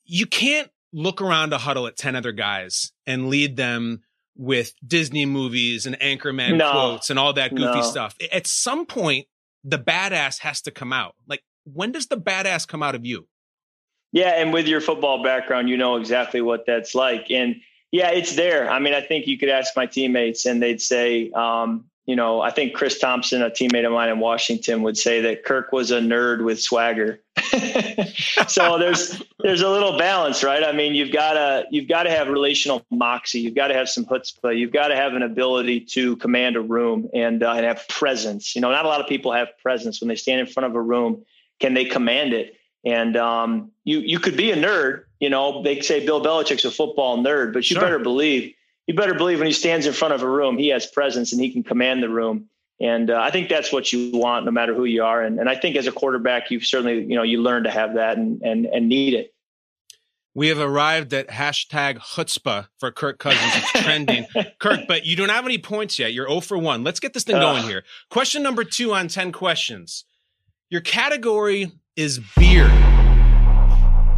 you 0.07 0.27
can't 0.27 0.71
look 0.95 1.21
around 1.21 1.53
a 1.53 1.59
huddle 1.59 1.87
at 1.87 1.99
10 1.99 2.17
other 2.17 2.33
guys 2.33 2.93
and 3.07 3.29
lead 3.29 3.57
them 3.57 4.01
with 4.37 4.73
Disney 4.87 5.27
movies 5.27 5.85
and 5.85 6.01
anchorman 6.01 6.57
no, 6.57 6.71
quotes 6.71 7.11
and 7.11 7.19
all 7.19 7.35
that 7.35 7.51
goofy 7.51 7.81
no. 7.81 7.83
stuff. 7.83 8.17
At 8.33 8.47
some 8.47 8.87
point 8.87 9.27
the 9.65 9.79
badass 9.79 10.39
has 10.41 10.63
to 10.63 10.71
come 10.71 10.95
out. 10.95 11.15
Like 11.29 11.43
when 11.65 11.93
does 11.93 12.07
the 12.07 12.17
badass 12.17 12.67
come 12.67 12.83
out 12.83 12.95
of 12.95 13.05
you 13.05 13.29
yeah, 14.15 14.41
and 14.41 14.53
with 14.53 14.69
your 14.69 14.81
football 14.81 15.25
background, 15.25 15.69
you 15.69 15.77
know 15.77 15.97
exactly 15.97 16.41
what 16.41 16.67
that's 16.67 16.95
like. 16.95 17.33
And 17.33 17.57
yeah, 17.91 18.11
it's 18.11 18.37
there. 18.37 18.71
I 18.71 18.79
mean, 18.79 18.95
I 18.95 19.01
think 19.01 19.27
you 19.27 19.37
could 19.37 19.49
ask 19.49 19.77
my 19.77 19.87
teammates, 19.87 20.47
and 20.47 20.63
they'd 20.63 20.81
say, 20.81 21.33
um, 21.33 21.85
you 22.07 22.15
know, 22.15 22.41
I 22.41 22.53
think 22.53 22.75
Chris 22.75 23.01
Thompson, 23.01 23.43
a 23.43 23.51
teammate 23.51 23.85
of 23.85 23.91
mine 23.91 24.11
in 24.11 24.21
Washington, 24.21 24.83
would 24.83 24.97
say 24.97 25.21
that 25.23 25.45
Kirk 25.45 25.73
was 25.73 25.91
a 25.91 25.99
nerd 25.99 26.45
with 26.45 26.61
swagger. 26.61 27.23
so 28.47 28.79
there's 28.79 29.21
there's 29.41 29.63
a 29.63 29.69
little 29.69 29.99
balance, 29.99 30.45
right? 30.45 30.63
I 30.63 30.71
mean, 30.71 30.95
you've 30.95 31.13
got 31.13 31.33
to 31.33 31.65
you've 31.73 31.89
got 31.89 32.05
to 32.05 32.11
have 32.11 32.29
relational 32.29 32.87
moxie. 32.93 33.41
You've 33.41 33.57
got 33.57 33.69
to 33.69 33.75
have 33.75 33.89
some 33.89 34.05
chutzpah. 34.05 34.57
You've 34.57 34.73
got 34.73 34.89
to 34.89 34.97
have 34.97 35.15
an 35.15 35.23
ability 35.23 35.81
to 35.87 36.15
command 36.19 36.55
a 36.55 36.61
room 36.61 37.09
and 37.15 37.43
uh, 37.43 37.55
and 37.55 37.67
have 37.67 37.89
presence. 37.89 38.55
You 38.55 38.61
know, 38.61 38.71
not 38.71 38.85
a 38.85 38.89
lot 38.89 39.01
of 39.01 39.09
people 39.09 39.33
have 39.33 39.49
presence 39.59 40.01
when 40.01 40.07
they 40.07 40.15
stand 40.15 40.39
in 40.39 40.47
front 40.47 40.69
of 40.69 40.77
a 40.77 40.81
room. 40.81 41.25
Can 41.59 41.75
they 41.75 41.85
command 41.85 42.33
it? 42.33 42.57
And 42.85 43.17
um, 43.17 43.71
you 43.85 44.01
you 44.01 44.19
could 44.19 44.37
be 44.37 44.51
a 44.51 44.57
nerd, 44.57 45.05
you 45.21 45.31
know. 45.31 45.63
They 45.63 45.81
say 45.81 46.05
Bill 46.05 46.23
Belichick's 46.23 46.65
a 46.65 46.71
football 46.71 47.19
nerd, 47.19 47.53
but 47.53 47.69
you 47.71 47.75
Sure. 47.75 47.83
better 47.83 47.99
believe 47.99 48.55
you 48.87 48.95
better 48.95 49.15
believe 49.15 49.39
when 49.39 49.47
he 49.47 49.53
stands 49.53 49.87
in 49.87 49.93
front 49.93 50.13
of 50.15 50.23
a 50.23 50.29
room, 50.29 50.59
he 50.59 50.69
has 50.69 50.85
presence 50.87 51.33
and 51.33 51.41
he 51.41 51.51
can 51.51 51.63
command 51.63 52.03
the 52.03 52.09
room. 52.09 52.49
And 52.81 53.11
uh, 53.11 53.19
I 53.19 53.31
think 53.31 53.49
that's 53.49 53.73
what 53.73 53.93
you 53.93 54.11
want, 54.19 54.45
no 54.45 54.51
matter 54.51 54.75
who 54.75 54.85
you 54.85 55.05
are. 55.05 55.23
And, 55.23 55.39
and 55.39 55.49
I 55.49 55.55
think 55.55 55.77
as 55.77 55.87
a 55.87 55.93
quarterback, 55.93 56.51
you've 56.51 56.65
certainly 56.67 57.05
you 57.05 57.17
know 57.17 57.23
you 57.23 57.41
learn 57.41 57.65
to 57.65 57.71
have 57.71 57.95
that 57.95 58.19
and 58.19 58.43
and 58.43 58.67
and 58.67 58.89
need 58.89 59.15
it. 59.15 59.35
We 60.37 60.49
have 60.49 60.59
arrived 60.59 61.15
at 61.15 61.29
hashtag 61.29 61.99
chutzpah 61.99 62.67
for 62.79 62.91
Kirk 62.91 63.21
Cousins. 63.21 63.53
It's 63.55 63.71
trending. 63.71 64.27
Kirk, 64.59 64.81
but 64.89 65.07
you 65.07 65.15
don't 65.15 65.29
have 65.29 65.45
any 65.45 65.59
points 65.59 65.97
yet. 65.97 66.13
You're 66.13 66.27
0 66.27 66.41
for 66.41 66.59
1. 66.59 66.83
Let's 66.83 66.99
get 66.99 67.15
this 67.15 67.23
thing 67.23 67.37
going 67.37 67.63
here. 67.63 67.85
Question 68.11 68.43
number 68.43 68.65
two 68.65 68.93
on 68.93 69.07
10 69.07 69.31
questions. 69.31 70.05
Your 70.71 70.81
category 70.81 71.71
is 71.97 72.21
beer. 72.37 72.67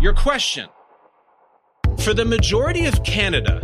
Your 0.00 0.14
question 0.14 0.66
For 1.98 2.14
the 2.14 2.24
majority 2.24 2.86
of 2.86 3.02
Canada, 3.04 3.60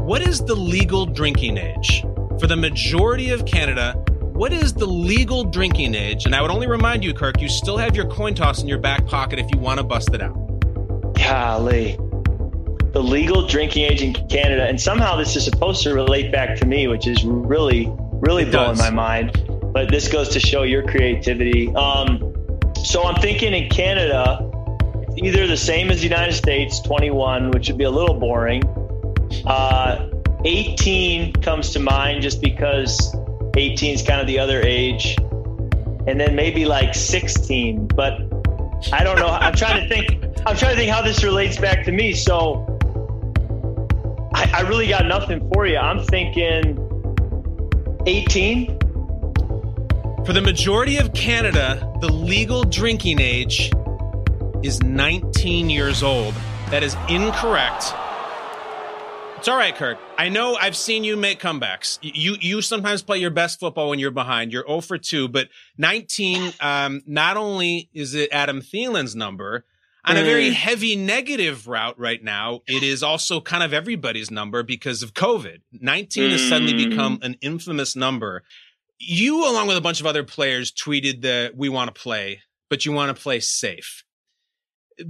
what 0.00 0.22
is 0.22 0.40
the 0.40 0.56
legal 0.56 1.06
drinking 1.06 1.56
age? 1.56 2.02
For 2.40 2.46
the 2.48 2.56
majority 2.56 3.30
of 3.30 3.46
Canada, 3.46 3.92
what 4.32 4.52
is 4.52 4.72
the 4.72 4.86
legal 4.86 5.44
drinking 5.44 5.94
age? 5.94 6.26
And 6.26 6.34
I 6.34 6.42
would 6.42 6.50
only 6.50 6.66
remind 6.66 7.04
you, 7.04 7.14
Kirk, 7.14 7.40
you 7.40 7.48
still 7.48 7.76
have 7.76 7.94
your 7.94 8.06
coin 8.06 8.34
toss 8.34 8.60
in 8.62 8.66
your 8.68 8.78
back 8.78 9.06
pocket 9.06 9.38
if 9.38 9.46
you 9.52 9.60
want 9.60 9.78
to 9.78 9.84
bust 9.84 10.12
it 10.12 10.20
out. 10.22 10.34
Golly. 11.14 11.96
The 12.92 13.02
legal 13.02 13.46
drinking 13.46 13.84
age 13.84 14.02
in 14.02 14.14
Canada, 14.28 14.64
and 14.64 14.80
somehow 14.80 15.14
this 15.14 15.36
is 15.36 15.44
supposed 15.44 15.84
to 15.84 15.94
relate 15.94 16.32
back 16.32 16.56
to 16.58 16.66
me, 16.66 16.88
which 16.88 17.06
is 17.06 17.22
really, 17.24 17.86
really 18.14 18.42
It 18.42 18.50
blowing 18.50 18.70
does. 18.70 18.78
my 18.80 18.90
mind. 18.90 19.46
But 19.72 19.90
this 19.90 20.08
goes 20.08 20.28
to 20.30 20.40
show 20.40 20.64
your 20.64 20.82
creativity. 20.88 21.72
Um, 21.76 22.29
so 22.84 23.04
I'm 23.04 23.20
thinking 23.20 23.52
in 23.52 23.68
Canada, 23.68 24.50
either 25.16 25.46
the 25.46 25.56
same 25.56 25.90
as 25.90 25.98
the 25.98 26.04
United 26.04 26.32
States, 26.32 26.80
21, 26.80 27.50
which 27.50 27.68
would 27.68 27.78
be 27.78 27.84
a 27.84 27.90
little 27.90 28.18
boring. 28.18 28.62
Uh, 29.46 30.08
18 30.44 31.34
comes 31.34 31.70
to 31.70 31.80
mind 31.80 32.22
just 32.22 32.40
because 32.40 33.14
18 33.56 33.94
is 33.94 34.02
kind 34.02 34.20
of 34.20 34.26
the 34.26 34.38
other 34.38 34.60
age. 34.62 35.16
And 36.06 36.18
then 36.18 36.34
maybe 36.34 36.64
like 36.64 36.94
16, 36.94 37.88
but 37.88 38.20
I 38.92 39.04
don't 39.04 39.18
know. 39.18 39.28
I'm 39.28 39.54
trying 39.54 39.82
to 39.82 39.88
think. 39.88 40.24
I'm 40.46 40.56
trying 40.56 40.74
to 40.74 40.76
think 40.76 40.90
how 40.90 41.02
this 41.02 41.22
relates 41.22 41.58
back 41.58 41.84
to 41.84 41.92
me. 41.92 42.14
So 42.14 42.66
I, 44.32 44.50
I 44.54 44.60
really 44.62 44.88
got 44.88 45.06
nothing 45.06 45.46
for 45.52 45.66
you. 45.66 45.76
I'm 45.76 46.02
thinking 46.06 46.78
18. 48.06 48.79
For 50.26 50.32
the 50.34 50.42
majority 50.42 50.96
of 50.98 51.12
Canada, 51.12 51.92
the 52.00 52.12
legal 52.12 52.62
drinking 52.62 53.20
age 53.20 53.70
is 54.62 54.80
19 54.82 55.68
years 55.70 56.02
old. 56.02 56.34
That 56.70 56.82
is 56.84 56.94
incorrect. 57.08 57.92
It's 59.38 59.48
all 59.48 59.56
right, 59.56 59.74
Kirk. 59.74 59.98
I 60.18 60.28
know 60.28 60.54
I've 60.60 60.76
seen 60.76 61.02
you 61.02 61.16
make 61.16 61.40
comebacks. 61.40 61.98
You 62.02 62.36
you 62.40 62.60
sometimes 62.62 63.02
play 63.02 63.18
your 63.18 63.30
best 63.30 63.58
football 63.58 63.88
when 63.88 63.98
you're 63.98 64.10
behind. 64.10 64.52
You're 64.52 64.66
0 64.66 64.82
for 64.82 64.98
2, 64.98 65.28
but 65.28 65.48
19 65.78 66.52
um, 66.60 67.02
not 67.06 67.36
only 67.36 67.88
is 67.94 68.14
it 68.14 68.28
Adam 68.30 68.60
Thielen's 68.60 69.16
number, 69.16 69.64
on 70.04 70.16
a 70.16 70.22
very 70.22 70.50
Mm. 70.50 70.54
heavy 70.54 70.96
negative 70.96 71.66
route 71.66 71.98
right 71.98 72.22
now, 72.22 72.60
it 72.66 72.82
is 72.82 73.02
also 73.02 73.40
kind 73.40 73.62
of 73.62 73.72
everybody's 73.72 74.30
number 74.30 74.62
because 74.62 75.02
of 75.02 75.14
COVID. 75.14 75.58
19 75.72 76.30
has 76.30 76.42
suddenly 76.48 76.74
Mm. 76.74 76.90
become 76.90 77.18
an 77.22 77.36
infamous 77.40 77.96
number. 77.96 78.42
You, 79.02 79.50
along 79.50 79.66
with 79.66 79.78
a 79.78 79.80
bunch 79.80 80.00
of 80.00 80.06
other 80.06 80.22
players, 80.22 80.70
tweeted 80.70 81.22
that 81.22 81.56
we 81.56 81.70
want 81.70 81.92
to 81.92 82.00
play, 82.00 82.42
but 82.68 82.84
you 82.84 82.92
want 82.92 83.16
to 83.16 83.20
play 83.20 83.40
safe. 83.40 84.04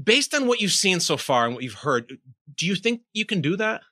Based 0.05 0.33
on 0.33 0.47
what 0.47 0.61
you've 0.61 0.71
seen 0.71 1.01
so 1.01 1.17
far 1.17 1.45
and 1.45 1.55
what 1.55 1.65
you've 1.65 1.75
heard, 1.75 2.17
do 2.55 2.67
you 2.67 2.77
think 2.77 3.03
you 3.13 3.25
can 3.25 3.41
do 3.41 3.57
that? 3.57 3.83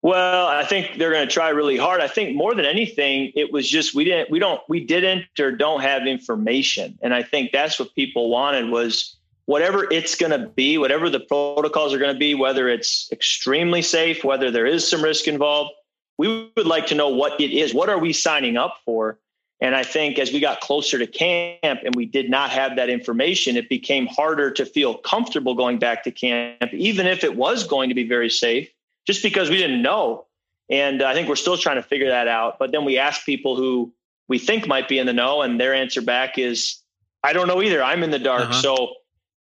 Well, 0.00 0.46
I 0.46 0.64
think 0.64 0.98
they're 0.98 1.12
going 1.12 1.28
to 1.28 1.32
try 1.32 1.50
really 1.50 1.76
hard. 1.76 2.00
I 2.00 2.08
think 2.08 2.34
more 2.34 2.54
than 2.54 2.64
anything, 2.64 3.30
it 3.36 3.52
was 3.52 3.68
just 3.68 3.94
we 3.94 4.04
didn't, 4.04 4.30
we 4.30 4.38
don't, 4.38 4.60
we 4.70 4.84
didn't 4.84 5.26
or 5.38 5.52
don't 5.52 5.82
have 5.82 6.06
information, 6.06 6.98
and 7.02 7.12
I 7.12 7.22
think 7.22 7.52
that's 7.52 7.78
what 7.78 7.94
people 7.94 8.30
wanted 8.30 8.70
was 8.70 9.16
whatever 9.44 9.86
it's 9.92 10.14
going 10.14 10.32
to 10.32 10.48
be, 10.48 10.78
whatever 10.78 11.10
the 11.10 11.20
protocols 11.20 11.92
are 11.92 11.98
going 11.98 12.14
to 12.14 12.18
be, 12.18 12.34
whether 12.34 12.68
it's 12.68 13.08
extremely 13.12 13.82
safe, 13.82 14.24
whether 14.24 14.50
there 14.50 14.66
is 14.66 14.88
some 14.88 15.02
risk 15.02 15.28
involved. 15.28 15.70
We 16.18 16.50
would 16.56 16.66
like 16.66 16.86
to 16.88 16.94
know 16.94 17.08
what 17.08 17.40
it 17.40 17.50
is. 17.50 17.74
What 17.74 17.88
are 17.88 17.98
we 17.98 18.12
signing 18.12 18.56
up 18.56 18.78
for? 18.84 19.18
And 19.60 19.76
I 19.76 19.84
think 19.84 20.18
as 20.18 20.32
we 20.32 20.40
got 20.40 20.60
closer 20.60 20.98
to 20.98 21.06
camp 21.06 21.80
and 21.84 21.94
we 21.94 22.04
did 22.04 22.28
not 22.28 22.50
have 22.50 22.74
that 22.76 22.90
information, 22.90 23.56
it 23.56 23.68
became 23.68 24.08
harder 24.08 24.50
to 24.50 24.66
feel 24.66 24.96
comfortable 24.96 25.54
going 25.54 25.78
back 25.78 26.02
to 26.04 26.10
camp, 26.10 26.74
even 26.74 27.06
if 27.06 27.22
it 27.22 27.36
was 27.36 27.64
going 27.64 27.88
to 27.88 27.94
be 27.94 28.06
very 28.06 28.28
safe, 28.28 28.68
just 29.06 29.22
because 29.22 29.50
we 29.50 29.56
didn't 29.56 29.80
know. 29.80 30.26
And 30.68 31.00
I 31.00 31.14
think 31.14 31.28
we're 31.28 31.36
still 31.36 31.56
trying 31.56 31.76
to 31.76 31.82
figure 31.82 32.08
that 32.08 32.26
out. 32.26 32.58
But 32.58 32.72
then 32.72 32.84
we 32.84 32.98
ask 32.98 33.24
people 33.24 33.54
who 33.54 33.92
we 34.26 34.38
think 34.38 34.66
might 34.66 34.88
be 34.88 34.98
in 34.98 35.06
the 35.06 35.12
know, 35.12 35.42
and 35.42 35.60
their 35.60 35.74
answer 35.74 36.02
back 36.02 36.38
is, 36.38 36.78
I 37.22 37.32
don't 37.32 37.46
know 37.46 37.62
either. 37.62 37.82
I'm 37.82 38.02
in 38.02 38.10
the 38.10 38.18
dark. 38.18 38.50
Uh-huh. 38.50 38.62
So 38.62 38.94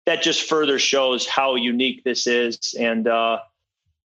that 0.05 0.21
just 0.21 0.43
further 0.43 0.77
shows 0.77 1.27
how 1.27 1.55
unique 1.55 2.03
this 2.03 2.27
is. 2.27 2.75
And, 2.79 3.07
uh, 3.07 3.39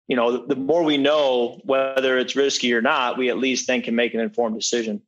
you 0.08 0.16
know, 0.16 0.46
the 0.46 0.56
more 0.56 0.84
we 0.84 0.98
know 0.98 1.60
whether 1.64 2.18
it's 2.18 2.36
risky 2.36 2.74
or 2.74 2.82
not, 2.82 3.18
we 3.18 3.30
at 3.30 3.38
least 3.38 3.68
then 3.68 3.82
can 3.82 3.96
make 3.96 4.14
an 4.14 4.20
informed 4.20 4.56
decision. 4.56 5.02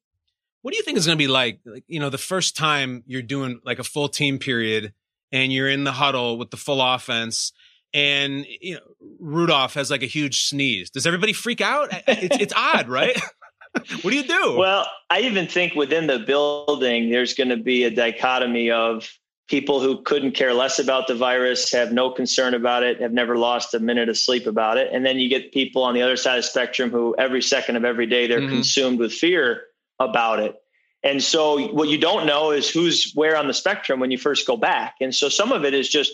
What 0.61 0.71
do 0.71 0.77
you 0.77 0.83
think 0.83 0.97
is 0.97 1.05
going 1.05 1.17
to 1.17 1.23
be 1.23 1.27
like, 1.27 1.59
like, 1.65 1.83
you 1.87 1.99
know, 1.99 2.09
the 2.09 2.17
first 2.17 2.55
time 2.55 3.03
you're 3.05 3.21
doing 3.21 3.59
like 3.63 3.79
a 3.79 3.83
full 3.83 4.09
team 4.09 4.39
period 4.39 4.93
and 5.31 5.53
you're 5.53 5.69
in 5.69 5.83
the 5.83 5.91
huddle 5.91 6.37
with 6.37 6.49
the 6.49 6.57
full 6.57 6.81
offense 6.81 7.51
and, 7.93 8.45
you 8.59 8.75
know, 8.75 8.81
Rudolph 9.19 9.75
has 9.75 9.89
like 9.89 10.03
a 10.03 10.07
huge 10.07 10.47
sneeze. 10.47 10.89
Does 10.89 11.07
everybody 11.07 11.31
freak 11.31 11.61
out? 11.61 11.89
It's, 12.07 12.37
it's 12.39 12.53
odd, 12.53 12.89
right? 12.89 13.17
what 14.01 14.11
do 14.11 14.15
you 14.17 14.23
do? 14.23 14.57
Well, 14.57 14.85
I 15.09 15.21
even 15.21 15.47
think 15.47 15.75
within 15.75 16.07
the 16.07 16.19
building, 16.19 17.09
there's 17.09 17.33
going 17.35 17.49
to 17.49 17.57
be 17.57 17.85
a 17.85 17.89
dichotomy 17.89 18.69
of 18.69 19.09
people 19.47 19.79
who 19.79 20.01
couldn't 20.01 20.31
care 20.31 20.53
less 20.53 20.79
about 20.79 21.07
the 21.07 21.15
virus, 21.15 21.71
have 21.71 21.91
no 21.91 22.09
concern 22.09 22.53
about 22.53 22.83
it, 22.83 22.99
have 22.99 23.13
never 23.13 23.37
lost 23.37 23.73
a 23.73 23.79
minute 23.79 24.09
of 24.09 24.17
sleep 24.17 24.47
about 24.47 24.77
it. 24.77 24.89
And 24.91 25.05
then 25.05 25.19
you 25.19 25.29
get 25.29 25.51
people 25.51 25.83
on 25.83 25.93
the 25.93 26.01
other 26.01 26.17
side 26.17 26.37
of 26.37 26.43
the 26.43 26.49
spectrum 26.49 26.89
who 26.89 27.15
every 27.17 27.41
second 27.41 27.75
of 27.75 27.85
every 27.85 28.07
day 28.07 28.25
they're 28.25 28.41
Mhm. 28.41 28.49
consumed 28.49 28.99
with 28.99 29.13
fear 29.13 29.67
about 29.99 30.39
it. 30.39 30.55
And 31.03 31.23
so 31.23 31.67
what 31.67 31.89
you 31.89 31.99
don't 31.99 32.25
know 32.25 32.49
is 32.49 32.67
who's 32.67 33.11
where 33.13 33.37
on 33.37 33.47
the 33.47 33.53
spectrum 33.53 33.99
when 33.99 34.09
you 34.09 34.17
first 34.17 34.47
go 34.47 34.57
back. 34.57 34.95
And 34.99 35.13
so 35.13 35.29
some 35.29 35.51
of 35.51 35.63
it 35.63 35.75
is 35.75 35.87
just, 35.87 36.13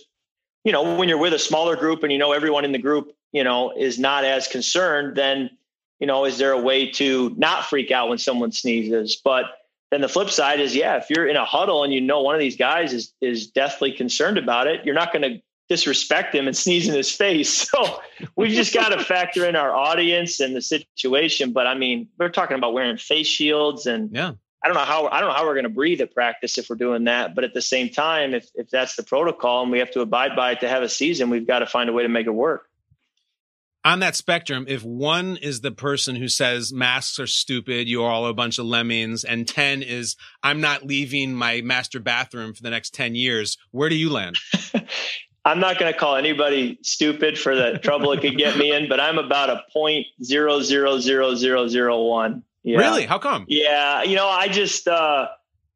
you 0.65 0.73
know, 0.73 0.97
when 0.97 1.07
you're 1.07 1.17
with 1.17 1.33
a 1.33 1.39
smaller 1.39 1.77
group 1.77 2.03
and 2.03 2.11
you 2.11 2.17
know 2.17 2.33
everyone 2.33 2.65
in 2.65 2.73
the 2.73 2.77
group, 2.77 3.15
you 3.31 3.45
know, 3.45 3.71
is 3.71 3.97
not 3.97 4.25
as 4.25 4.47
concerned, 4.47 5.15
then 5.15 5.51
you 6.01 6.07
know, 6.07 6.25
is 6.25 6.39
there 6.39 6.51
a 6.51 6.59
way 6.59 6.89
to 6.89 7.31
not 7.37 7.65
freak 7.65 7.91
out 7.91 8.09
when 8.09 8.17
someone 8.17 8.51
sneezes? 8.51 9.15
But 9.23 9.45
then 9.91 10.01
the 10.01 10.07
flip 10.07 10.29
side 10.29 10.59
is, 10.59 10.73
yeah, 10.73 10.95
if 10.95 11.09
you're 11.09 11.27
in 11.27 11.35
a 11.35 11.45
huddle 11.45 11.83
and 11.83 11.93
you 11.93 11.99
know 11.99 12.21
one 12.21 12.33
of 12.33 12.39
these 12.39 12.55
guys 12.55 12.93
is 12.93 13.13
is 13.21 13.47
deathly 13.47 13.91
concerned 13.91 14.37
about 14.37 14.67
it, 14.67 14.85
you're 14.85 14.95
not 14.95 15.11
going 15.11 15.23
to 15.23 15.41
disrespect 15.67 16.33
him 16.33 16.47
and 16.47 16.55
sneeze 16.65 16.87
in 16.87 16.95
his 16.95 17.11
face. 17.11 17.69
So 17.69 18.01
we've 18.35 18.51
just 18.51 18.73
got 18.73 18.89
to 18.89 19.03
factor 19.03 19.45
in 19.45 19.55
our 19.55 19.73
audience 19.73 20.39
and 20.39 20.55
the 20.55 20.61
situation. 20.61 21.51
But 21.51 21.67
I 21.67 21.75
mean, 21.75 22.07
we're 22.17 22.29
talking 22.29 22.57
about 22.57 22.73
wearing 22.73 22.97
face 22.97 23.27
shields 23.27 23.85
and 23.85 24.09
yeah. 24.13 24.31
I 24.63 24.67
don't 24.67 24.75
know 24.75 24.85
how 24.85 25.07
I 25.07 25.19
don't 25.19 25.29
know 25.29 25.35
how 25.35 25.45
we're 25.45 25.55
going 25.55 25.63
to 25.63 25.69
breathe 25.69 26.01
at 26.01 26.13
practice 26.13 26.57
if 26.57 26.69
we're 26.69 26.75
doing 26.75 27.05
that. 27.05 27.35
But 27.35 27.43
at 27.43 27.53
the 27.53 27.61
same 27.61 27.89
time, 27.89 28.33
if 28.33 28.47
if 28.53 28.69
that's 28.69 28.95
the 28.95 29.03
protocol 29.03 29.63
and 29.63 29.71
we 29.71 29.79
have 29.79 29.91
to 29.91 30.01
abide 30.01 30.35
by 30.35 30.51
it 30.51 30.59
to 30.61 30.69
have 30.69 30.83
a 30.83 30.89
season, 30.89 31.29
we've 31.29 31.47
got 31.47 31.59
to 31.59 31.65
find 31.65 31.89
a 31.89 31.93
way 31.93 32.03
to 32.03 32.09
make 32.09 32.27
it 32.27 32.31
work. 32.31 32.67
On 33.83 33.99
that 33.99 34.15
spectrum, 34.15 34.65
if 34.67 34.83
one 34.83 35.37
is 35.37 35.61
the 35.61 35.71
person 35.71 36.15
who 36.15 36.27
says 36.27 36.71
masks 36.71 37.19
are 37.19 37.25
stupid, 37.25 37.87
you 37.87 38.03
are 38.03 38.11
all 38.11 38.27
a 38.27 38.33
bunch 38.33 38.59
of 38.59 38.65
lemmings, 38.65 39.23
and 39.23 39.47
10 39.47 39.81
is 39.81 40.15
I'm 40.43 40.61
not 40.61 40.85
leaving 40.85 41.33
my 41.33 41.61
master 41.61 41.99
bathroom 41.99 42.53
for 42.53 42.61
the 42.61 42.69
next 42.69 42.93
10 42.93 43.15
years, 43.15 43.57
where 43.71 43.89
do 43.89 43.95
you 43.95 44.11
land? 44.11 44.35
I'm 45.45 45.59
not 45.59 45.79
going 45.79 45.91
to 45.91 45.97
call 45.97 46.15
anybody 46.15 46.77
stupid 46.83 47.39
for 47.39 47.55
the 47.55 47.79
trouble 47.79 48.11
it 48.11 48.21
could 48.21 48.37
get 48.37 48.55
me 48.57 48.71
in, 48.71 48.87
but 48.87 48.99
I'm 48.99 49.17
about 49.17 49.49
a 49.49 49.63
point 49.73 50.05
zero 50.23 50.61
zero 50.61 50.99
zero 50.99 51.33
zero 51.33 51.67
zero 51.67 52.03
one. 52.03 52.43
Yeah. 52.63 52.77
Really? 52.77 53.07
How 53.07 53.17
come? 53.17 53.45
Yeah. 53.47 54.03
You 54.03 54.15
know, 54.15 54.27
I 54.27 54.47
just, 54.47 54.87
uh, 54.87 55.29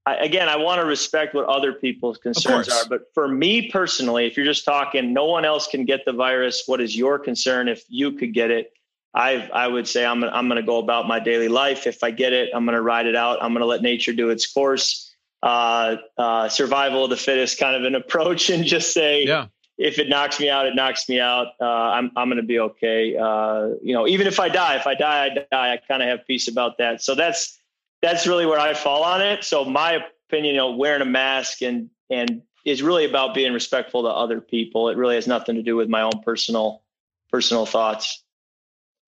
I, 0.05 0.15
again, 0.17 0.49
I 0.49 0.55
want 0.57 0.79
to 0.81 0.85
respect 0.85 1.33
what 1.33 1.45
other 1.45 1.73
people's 1.73 2.17
concerns 2.19 2.69
are. 2.69 2.83
But 2.87 3.11
for 3.13 3.27
me 3.27 3.69
personally, 3.71 4.27
if 4.27 4.37
you're 4.37 4.45
just 4.45 4.63
talking, 4.63 5.13
no 5.13 5.25
one 5.25 5.45
else 5.45 5.67
can 5.67 5.83
get 5.85 6.05
the 6.05 6.13
virus. 6.13 6.63
What 6.67 6.79
is 6.79 6.95
your 6.95 7.17
concern 7.17 7.67
if 7.67 7.83
you 7.89 8.11
could 8.11 8.33
get 8.33 8.51
it? 8.51 8.71
I 9.15 9.49
I 9.53 9.67
would 9.67 9.87
say 9.87 10.05
I'm 10.05 10.23
I'm 10.23 10.47
going 10.47 10.61
to 10.61 10.65
go 10.65 10.77
about 10.77 11.07
my 11.07 11.19
daily 11.19 11.47
life. 11.47 11.87
If 11.87 12.03
I 12.03 12.11
get 12.11 12.33
it, 12.33 12.49
I'm 12.53 12.65
going 12.65 12.75
to 12.75 12.81
ride 12.81 13.07
it 13.07 13.15
out. 13.15 13.41
I'm 13.41 13.51
going 13.53 13.61
to 13.61 13.65
let 13.65 13.81
nature 13.81 14.13
do 14.13 14.29
its 14.29 14.45
course. 14.51 15.11
Uh, 15.41 15.97
uh, 16.17 16.49
survival 16.49 17.03
of 17.05 17.09
the 17.11 17.17
fittest 17.17 17.59
kind 17.59 17.75
of 17.75 17.83
an 17.83 17.95
approach, 18.03 18.49
and 18.49 18.65
just 18.65 18.93
say, 18.93 19.23
Yeah. 19.25 19.47
if 19.77 19.99
it 19.99 20.09
knocks 20.09 20.39
me 20.39 20.49
out, 20.49 20.65
it 20.65 20.75
knocks 20.75 21.07
me 21.07 21.19
out. 21.19 21.47
Uh, 21.61 21.65
I'm 21.65 22.11
I'm 22.15 22.27
going 22.29 22.41
to 22.41 22.47
be 22.47 22.59
okay. 22.59 23.15
Uh, 23.15 23.69
you 23.81 23.93
know, 23.93 24.05
even 24.07 24.27
if 24.27 24.39
I 24.39 24.49
die, 24.49 24.75
if 24.75 24.85
I 24.87 24.95
die, 24.95 25.25
I 25.25 25.29
die. 25.29 25.73
I 25.73 25.77
kind 25.87 26.03
of 26.03 26.09
have 26.09 26.25
peace 26.27 26.47
about 26.47 26.77
that. 26.79 27.01
So 27.01 27.15
that's 27.15 27.57
that's 28.05 28.27
really 28.27 28.45
where 28.45 28.59
I 28.59 28.73
fall 28.73 29.03
on 29.03 29.21
it. 29.21 29.43
So 29.43 29.65
my 29.65 30.03
opinion, 30.27 30.53
you 30.53 30.61
know, 30.61 30.75
wearing 30.75 31.01
a 31.01 31.05
mask 31.05 31.61
and 31.61 31.89
and 32.09 32.41
is 32.63 32.81
really 32.81 33.05
about 33.05 33.33
being 33.33 33.53
respectful 33.53 34.03
to 34.03 34.09
other 34.09 34.41
people. 34.41 34.89
It 34.89 34.97
really 34.97 35.15
has 35.15 35.27
nothing 35.27 35.55
to 35.55 35.63
do 35.63 35.75
with 35.75 35.89
my 35.89 36.01
own 36.01 36.21
personal 36.23 36.83
personal 37.31 37.65
thoughts. 37.65 38.23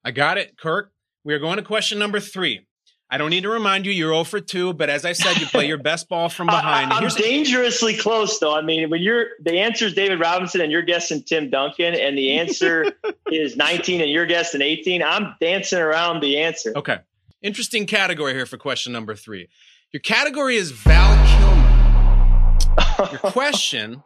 I 0.04 0.12
got 0.12 0.38
it, 0.38 0.58
Kirk. 0.58 0.92
We 1.24 1.34
are 1.34 1.40
going 1.40 1.58
to 1.58 1.64
question 1.64 2.00
number 2.00 2.20
three. 2.20 2.66
I 3.10 3.18
don't 3.18 3.30
need 3.30 3.44
to 3.44 3.50
remind 3.50 3.86
you, 3.86 3.94
you're 3.94 4.12
0 4.12 4.26
for 4.26 4.42
2, 4.42 4.74
but 4.74 4.90
as 4.90 5.06
I 5.06 5.14
said, 5.14 5.38
you 5.38 5.46
play 5.46 5.66
your 5.66 5.78
best 5.78 6.10
ball 6.10 6.28
from 6.28 6.48
behind. 6.48 6.92
I, 6.92 7.02
am 7.02 7.10
dangerously 7.10 7.96
close, 7.96 8.38
though. 8.40 8.54
I 8.54 8.62
mean, 8.62 8.90
when 8.90 9.02
you're 9.02 9.28
the 9.42 9.60
answer 9.60 9.86
is 9.86 9.94
David 9.94 10.20
Robinson 10.20 10.60
and 10.60 10.72
you're 10.74 10.82
guessing 10.82 11.24
Tim 11.24 11.50
Duncan, 11.50 11.94
and 11.94 12.18
the 12.18 12.34
answer 12.38 12.92
is 13.32 13.56
19 13.56 14.02
and 14.02 14.12
you're 14.12 14.26
guessing 14.26 14.62
18, 14.62 15.04
I'm 15.04 15.36
dancing 15.40 15.80
around 15.80 16.22
the 16.22 16.40
answer. 16.40 16.74
Okay. 16.76 17.00
Interesting 17.44 17.86
category 17.86 18.34
here 18.34 18.48
for 18.48 18.58
question 18.58 18.92
number 18.94 19.14
three. 19.16 19.48
Your 19.94 20.02
category 20.02 20.56
is 20.56 20.72
Val 20.72 21.16
Kilmer. 21.28 23.12
Your 23.12 23.20
question, 23.32 24.02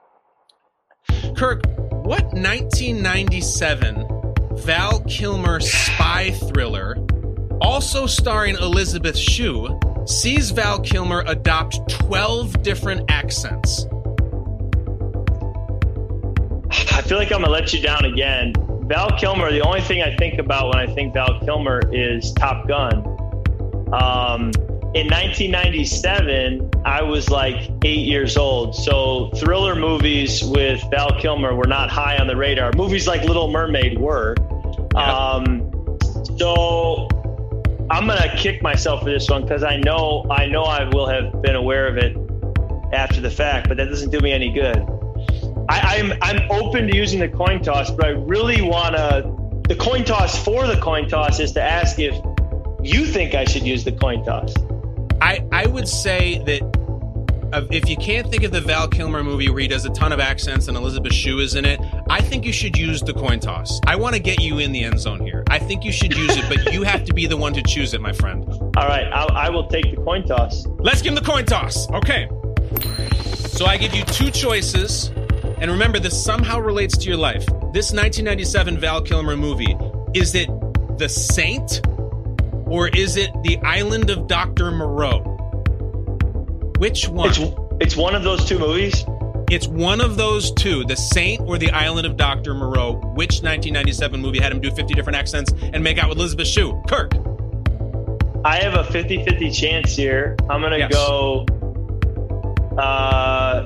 Kirk, 1.37 1.61
what 2.03 2.25
1997 2.33 4.05
Val 4.57 4.99
Kilmer 5.05 5.61
spy 5.61 6.31
thriller, 6.31 6.97
also 7.61 8.05
starring 8.05 8.55
Elizabeth 8.55 9.17
Shue, 9.17 9.79
sees 10.05 10.51
Val 10.51 10.81
Kilmer 10.81 11.23
adopt 11.25 11.89
12 11.89 12.61
different 12.63 13.09
accents? 13.09 13.85
I 16.69 17.01
feel 17.01 17.17
like 17.17 17.31
I'm 17.31 17.39
gonna 17.39 17.49
let 17.49 17.71
you 17.71 17.81
down 17.81 18.03
again. 18.03 18.53
Val 18.89 19.09
Kilmer, 19.17 19.53
the 19.53 19.61
only 19.61 19.79
thing 19.79 20.01
I 20.01 20.17
think 20.17 20.37
about 20.37 20.67
when 20.67 20.89
I 20.89 20.93
think 20.93 21.13
Val 21.13 21.39
Kilmer 21.39 21.79
is 21.93 22.33
Top 22.33 22.67
Gun. 22.67 23.19
Um, 23.93 24.51
in 24.93 25.07
1997, 25.07 26.69
I 26.83 27.01
was 27.01 27.29
like 27.29 27.69
eight 27.85 28.05
years 28.05 28.35
old. 28.35 28.75
So 28.75 29.31
thriller 29.37 29.75
movies 29.75 30.43
with 30.43 30.83
Val 30.91 31.17
Kilmer 31.19 31.55
were 31.55 31.67
not 31.67 31.89
high 31.89 32.17
on 32.17 32.27
the 32.27 32.35
radar. 32.35 32.71
Movies 32.75 33.07
like 33.07 33.23
Little 33.23 33.49
Mermaid 33.49 33.97
were. 33.97 34.35
Yeah. 34.93 35.17
Um, 35.17 35.71
so 36.37 37.07
I'm 37.89 38.07
gonna 38.07 38.33
kick 38.35 38.61
myself 38.61 39.03
for 39.03 39.09
this 39.09 39.29
one 39.29 39.43
because 39.43 39.63
I 39.63 39.77
know 39.77 40.25
I 40.29 40.45
know 40.45 40.63
I 40.63 40.83
will 40.85 41.07
have 41.07 41.41
been 41.41 41.55
aware 41.55 41.87
of 41.87 41.97
it 41.97 42.17
after 42.93 43.21
the 43.21 43.31
fact, 43.31 43.67
but 43.67 43.77
that 43.77 43.89
doesn't 43.89 44.09
do 44.09 44.19
me 44.19 44.31
any 44.31 44.51
good. 44.51 44.77
I, 45.69 45.97
I'm 45.99 46.13
I'm 46.21 46.51
open 46.51 46.87
to 46.87 46.95
using 46.95 47.19
the 47.19 47.29
coin 47.29 47.61
toss, 47.61 47.91
but 47.91 48.05
I 48.05 48.09
really 48.09 48.61
want 48.61 48.95
to. 48.95 49.37
The 49.67 49.75
coin 49.75 50.03
toss 50.03 50.41
for 50.43 50.67
the 50.67 50.75
coin 50.75 51.07
toss 51.07 51.39
is 51.39 51.53
to 51.53 51.61
ask 51.61 51.97
if 51.99 52.13
you 52.83 53.05
think 53.05 53.33
I 53.33 53.45
should 53.45 53.63
use 53.63 53.83
the 53.83 53.91
coin 53.91 54.23
toss. 54.23 54.53
I 55.21 55.45
I 55.51 55.67
would 55.67 55.87
say 55.87 56.39
that 56.45 56.61
if 57.69 57.89
you 57.89 57.97
can't 57.97 58.29
think 58.29 58.43
of 58.43 58.51
the 58.51 58.61
Val 58.61 58.87
Kilmer 58.87 59.23
movie 59.23 59.49
where 59.49 59.59
he 59.59 59.67
does 59.67 59.85
a 59.85 59.89
ton 59.89 60.13
of 60.13 60.19
accents 60.19 60.67
and 60.69 60.77
Elizabeth 60.77 61.13
Shue 61.13 61.39
is 61.39 61.55
in 61.55 61.65
it, 61.65 61.81
I 62.09 62.21
think 62.21 62.45
you 62.45 62.53
should 62.53 62.77
use 62.77 63.01
the 63.01 63.13
coin 63.13 63.39
toss. 63.39 63.79
I 63.85 63.97
want 63.97 64.15
to 64.15 64.21
get 64.21 64.41
you 64.41 64.59
in 64.59 64.71
the 64.71 64.83
end 64.83 64.99
zone 64.99 65.19
here. 65.19 65.43
I 65.49 65.59
think 65.59 65.83
you 65.83 65.91
should 65.91 66.15
use 66.15 66.37
it, 66.37 66.45
but 66.47 66.73
you 66.73 66.83
have 66.83 67.03
to 67.05 67.13
be 67.13 67.25
the 67.25 67.35
one 67.35 67.53
to 67.53 67.61
choose 67.63 67.93
it, 67.93 67.99
my 67.99 68.13
friend. 68.13 68.45
All 68.47 68.87
right, 68.87 69.07
I'll, 69.11 69.31
I 69.35 69.49
will 69.49 69.67
take 69.67 69.91
the 69.93 70.01
coin 70.01 70.25
toss. 70.25 70.65
Let's 70.79 71.01
give 71.01 71.11
him 71.11 71.15
the 71.15 71.29
coin 71.29 71.45
toss. 71.45 71.89
Okay. 71.91 72.29
So 73.49 73.65
I 73.65 73.75
give 73.75 73.93
you 73.93 74.05
two 74.05 74.31
choices 74.31 75.11
and 75.61 75.69
remember, 75.69 75.99
this 75.99 76.21
somehow 76.21 76.59
relates 76.59 76.97
to 76.97 77.07
your 77.07 77.17
life. 77.17 77.45
This 77.71 77.93
1997 77.93 78.79
Val 78.79 78.99
Kilmer 78.99 79.37
movie, 79.37 79.77
is 80.15 80.33
it 80.33 80.49
The 80.97 81.07
Saint 81.07 81.81
or 82.71 82.87
is 82.87 83.17
it 83.17 83.29
The 83.43 83.57
Island 83.57 84.09
of 84.09 84.27
Dr. 84.27 84.71
Moreau? 84.71 85.19
Which 86.77 87.09
one? 87.09 87.29
It's, 87.29 87.39
it's 87.81 87.95
one 87.97 88.15
of 88.15 88.23
those 88.23 88.45
two 88.45 88.57
movies. 88.57 89.03
It's 89.51 89.67
one 89.67 89.99
of 89.99 90.15
those 90.15 90.53
two, 90.53 90.85
The 90.85 90.95
Saint 90.95 91.41
or 91.41 91.57
The 91.57 91.69
Island 91.71 92.07
of 92.07 92.15
Dr. 92.15 92.53
Moreau. 92.53 92.93
Which 92.93 93.41
1997 93.41 94.21
movie 94.21 94.39
had 94.39 94.53
him 94.53 94.61
do 94.61 94.71
50 94.71 94.93
different 94.93 95.17
accents 95.17 95.51
and 95.61 95.83
make 95.83 95.97
out 95.97 96.07
with 96.07 96.17
Elizabeth 96.17 96.47
Shue? 96.47 96.81
Kirk. 96.87 97.11
I 98.45 98.59
have 98.61 98.73
a 98.73 98.85
50 98.85 99.25
50 99.25 99.51
chance 99.51 99.93
here. 99.93 100.37
I'm 100.49 100.61
going 100.61 100.71
to 100.71 100.79
yes. 100.79 100.93
go. 100.93 101.45
Uh, 102.77 103.63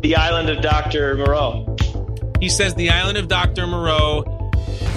the 0.00 0.16
island 0.16 0.48
of 0.48 0.62
Dr. 0.62 1.14
Moreau. 1.16 1.76
He 2.40 2.48
says 2.48 2.74
the 2.74 2.88
island 2.88 3.18
of 3.18 3.28
Dr. 3.28 3.66
Moreau. 3.66 4.37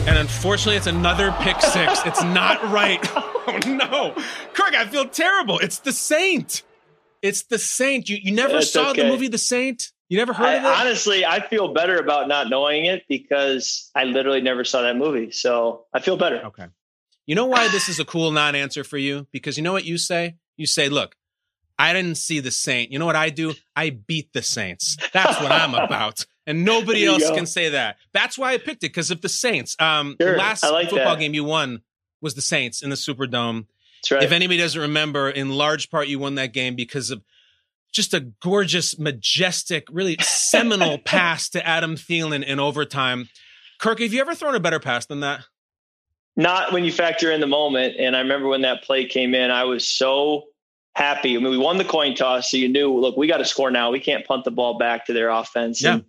And 0.08 0.18
unfortunately, 0.18 0.78
it's 0.78 0.88
another 0.88 1.32
pick 1.42 1.62
six. 1.62 2.02
It's 2.06 2.24
not 2.24 2.72
right. 2.72 3.00
Oh 3.16 3.60
no. 3.68 4.14
Craig, 4.54 4.74
I 4.76 4.86
feel 4.88 5.08
terrible. 5.08 5.60
It's 5.60 5.80
the 5.80 5.94
Saint. 5.94 6.64
It's 7.22 7.44
the 7.44 7.60
Saint. 7.60 8.10
You 8.10 8.18
you 8.22 8.32
never 8.32 8.58
it's 8.58 8.72
saw 8.72 8.90
okay. 8.92 9.04
the 9.04 9.08
movie 9.08 9.28
The 9.28 9.38
Saint? 9.38 9.92
You 10.10 10.18
never 10.18 10.34
heard 10.34 10.48
I, 10.48 10.54
of 10.56 10.66
it? 10.66 10.68
Honestly, 10.68 11.26
I 11.26 11.40
feel 11.48 11.74
better 11.74 11.98
about 11.98 12.28
not 12.28 12.50
knowing 12.50 12.86
it 12.86 13.04
because 13.08 13.92
I 13.96 14.06
literally 14.06 14.42
never 14.42 14.66
saw 14.66 14.82
that 14.82 14.98
movie. 14.98 15.32
So 15.32 15.86
I 15.94 16.00
feel 16.00 16.18
better. 16.18 16.48
Okay. 16.48 16.66
You 17.28 17.36
know 17.36 17.46
why 17.46 17.68
this 17.70 17.88
is 17.88 18.00
a 18.00 18.06
cool 18.06 18.32
non 18.32 18.56
answer 18.56 18.84
for 18.84 18.98
you? 18.98 19.28
Because 19.32 19.56
you 19.56 19.64
know 19.64 19.72
what 19.72 19.86
you 19.86 19.98
say? 19.98 20.36
You 20.58 20.66
say, 20.66 20.90
look, 20.90 21.16
I 21.78 21.94
didn't 21.94 22.16
see 22.18 22.40
the 22.40 22.52
saint. 22.52 22.92
You 22.92 23.00
know 23.00 23.06
what 23.06 23.16
I 23.16 23.30
do? 23.30 23.54
I 23.76 23.92
beat 23.92 24.34
the 24.34 24.42
saints. 24.42 24.98
That's 25.14 25.40
what 25.40 25.52
I'm 25.52 25.76
about. 25.76 26.26
And 26.52 26.66
nobody 26.66 27.06
else 27.06 27.24
go. 27.24 27.34
can 27.36 27.46
say 27.46 27.70
that. 27.70 27.96
That's 28.12 28.38
why 28.38 28.52
I 28.52 28.58
picked 28.58 28.84
it 28.84 28.90
because 28.90 29.10
of 29.10 29.22
the 29.22 29.30
Saints. 29.30 29.76
Um, 29.80 30.18
sure, 30.20 30.38
last 30.38 30.64
like 30.64 30.90
football 30.90 31.16
that. 31.16 31.20
game 31.20 31.34
you 31.34 31.46
won 31.46 31.82
was 32.22 32.36
the 32.36 32.42
Saints 32.42 32.82
in 32.82 32.90
the 32.90 32.98
Superdome. 32.98 33.68
Right. 34.12 34.24
If 34.24 34.34
anybody 34.34 34.60
doesn't 34.60 34.82
remember, 34.82 35.30
in 35.30 35.50
large 35.50 35.90
part 35.90 36.08
you 36.08 36.20
won 36.20 36.36
that 36.36 36.54
game 36.54 36.76
because 36.76 37.10
of 37.10 37.24
just 37.94 38.14
a 38.14 38.20
gorgeous, 38.20 39.00
majestic, 39.00 39.88
really 39.90 40.18
seminal 40.22 40.98
pass 40.98 41.48
to 41.50 41.66
Adam 41.66 41.96
Thielen 41.96 42.44
in 42.44 42.60
overtime. 42.60 43.30
Kirk, 43.80 44.00
have 44.00 44.14
you 44.14 44.20
ever 44.20 44.36
thrown 44.36 44.56
a 44.56 44.60
better 44.60 44.80
pass 44.80 45.06
than 45.06 45.22
that? 45.22 45.46
Not 46.36 46.74
when 46.74 46.84
you 46.84 46.92
factor 46.92 47.32
in 47.32 47.40
the 47.40 47.48
moment. 47.48 47.96
And 47.98 48.16
I 48.16 48.20
remember 48.20 48.48
when 48.48 48.62
that 48.64 48.84
play 48.84 49.06
came 49.06 49.34
in, 49.34 49.52
I 49.52 49.64
was 49.64 49.88
so 49.88 50.48
happy. 50.96 51.36
I 51.36 51.40
mean, 51.40 51.52
we 51.52 51.58
won 51.58 51.78
the 51.78 51.86
coin 51.86 52.16
toss, 52.16 52.52
so 52.52 52.58
you 52.58 52.68
knew, 52.68 52.94
look, 52.94 53.18
we 53.18 53.28
got 53.28 53.38
to 53.38 53.46
score 53.46 53.72
now. 53.72 53.92
We 53.92 54.00
can't 54.00 54.26
punt 54.26 54.44
the 54.44 54.52
ball 54.52 54.78
back 54.78 55.06
to 55.06 55.14
their 55.14 55.30
offense. 55.30 55.82
Yeah. 55.82 55.96
And 55.96 56.06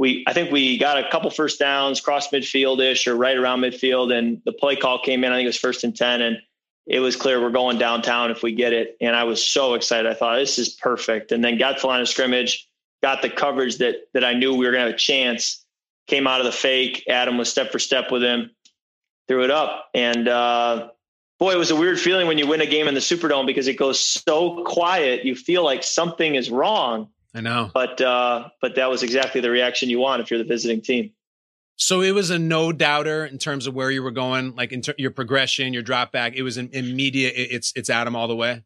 we, 0.00 0.24
I 0.26 0.32
think 0.32 0.50
we 0.50 0.78
got 0.78 0.96
a 0.96 1.10
couple 1.10 1.28
first 1.28 1.58
downs, 1.58 2.00
cross 2.00 2.30
midfield 2.30 2.80
ish 2.80 3.06
or 3.06 3.14
right 3.14 3.36
around 3.36 3.60
midfield, 3.60 4.16
and 4.16 4.40
the 4.46 4.52
play 4.52 4.74
call 4.74 4.98
came 4.98 5.24
in. 5.24 5.30
I 5.30 5.36
think 5.36 5.44
it 5.44 5.48
was 5.48 5.58
first 5.58 5.84
and 5.84 5.94
ten, 5.94 6.22
and 6.22 6.38
it 6.86 7.00
was 7.00 7.16
clear 7.16 7.38
we're 7.38 7.50
going 7.50 7.76
downtown 7.76 8.30
if 8.30 8.42
we 8.42 8.52
get 8.52 8.72
it. 8.72 8.96
And 9.02 9.14
I 9.14 9.24
was 9.24 9.44
so 9.46 9.74
excited. 9.74 10.10
I 10.10 10.14
thought 10.14 10.38
this 10.38 10.58
is 10.58 10.70
perfect. 10.70 11.32
And 11.32 11.44
then 11.44 11.58
got 11.58 11.76
to 11.76 11.80
the 11.82 11.86
line 11.86 12.00
of 12.00 12.08
scrimmage, 12.08 12.66
got 13.02 13.20
the 13.20 13.28
coverage 13.28 13.76
that 13.76 13.96
that 14.14 14.24
I 14.24 14.32
knew 14.32 14.54
we 14.54 14.64
were 14.64 14.72
going 14.72 14.86
to 14.86 14.86
have 14.86 14.94
a 14.94 14.98
chance. 14.98 15.66
Came 16.06 16.26
out 16.26 16.40
of 16.40 16.46
the 16.46 16.52
fake. 16.52 17.04
Adam 17.06 17.36
was 17.36 17.50
step 17.50 17.70
for 17.70 17.78
step 17.78 18.10
with 18.10 18.22
him, 18.22 18.52
threw 19.28 19.44
it 19.44 19.50
up, 19.50 19.90
and. 19.92 20.26
uh 20.26 20.88
boy, 21.38 21.52
it 21.54 21.58
was 21.58 21.70
a 21.70 21.76
weird 21.76 21.98
feeling 21.98 22.26
when 22.26 22.36
you 22.36 22.46
win 22.46 22.60
a 22.60 22.66
game 22.66 22.86
in 22.86 22.92
the 22.92 23.00
Superdome 23.00 23.46
because 23.46 23.66
it 23.66 23.78
goes 23.78 23.98
so 23.98 24.62
quiet. 24.62 25.24
You 25.24 25.34
feel 25.34 25.64
like 25.64 25.82
something 25.82 26.34
is 26.34 26.50
wrong. 26.50 27.08
I 27.34 27.40
know, 27.40 27.70
but 27.72 28.00
uh, 28.00 28.48
but 28.60 28.74
that 28.74 28.90
was 28.90 29.02
exactly 29.02 29.40
the 29.40 29.50
reaction 29.50 29.88
you 29.88 30.00
want 30.00 30.20
if 30.22 30.30
you're 30.30 30.38
the 30.38 30.44
visiting 30.44 30.80
team. 30.80 31.12
So 31.76 32.02
it 32.02 32.10
was 32.10 32.30
a 32.30 32.38
no 32.38 32.72
doubter 32.72 33.24
in 33.24 33.38
terms 33.38 33.66
of 33.66 33.74
where 33.74 33.90
you 33.90 34.02
were 34.02 34.10
going, 34.10 34.54
like 34.54 34.72
in 34.72 34.82
ter- 34.82 34.94
your 34.98 35.12
progression, 35.12 35.72
your 35.72 35.82
drop 35.82 36.12
back. 36.12 36.34
It 36.34 36.42
was 36.42 36.56
an 36.56 36.70
immediate. 36.72 37.32
It's 37.36 37.72
it's 37.76 37.88
Adam 37.88 38.16
all 38.16 38.28
the 38.28 38.36
way. 38.36 38.64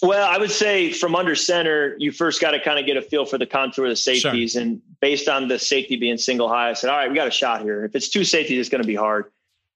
Well, 0.00 0.28
I 0.28 0.38
would 0.38 0.50
say 0.50 0.92
from 0.92 1.14
under 1.14 1.36
center, 1.36 1.94
you 1.98 2.10
first 2.10 2.40
got 2.40 2.52
to 2.52 2.60
kind 2.60 2.80
of 2.80 2.86
get 2.86 2.96
a 2.96 3.02
feel 3.02 3.24
for 3.24 3.38
the 3.38 3.46
contour 3.46 3.84
of 3.84 3.90
the 3.90 3.96
safeties, 3.96 4.52
sure. 4.52 4.62
and 4.62 4.82
based 5.00 5.28
on 5.28 5.46
the 5.46 5.58
safety 5.58 5.96
being 5.96 6.18
single 6.18 6.48
high, 6.48 6.70
I 6.70 6.72
said, 6.72 6.90
all 6.90 6.96
right, 6.96 7.08
we 7.08 7.14
got 7.14 7.28
a 7.28 7.32
shot 7.32 7.62
here. 7.62 7.84
If 7.84 7.94
it's 7.94 8.08
two 8.08 8.24
safeties, 8.24 8.58
it's 8.58 8.68
going 8.68 8.82
to 8.82 8.86
be 8.86 8.96
hard 8.96 9.26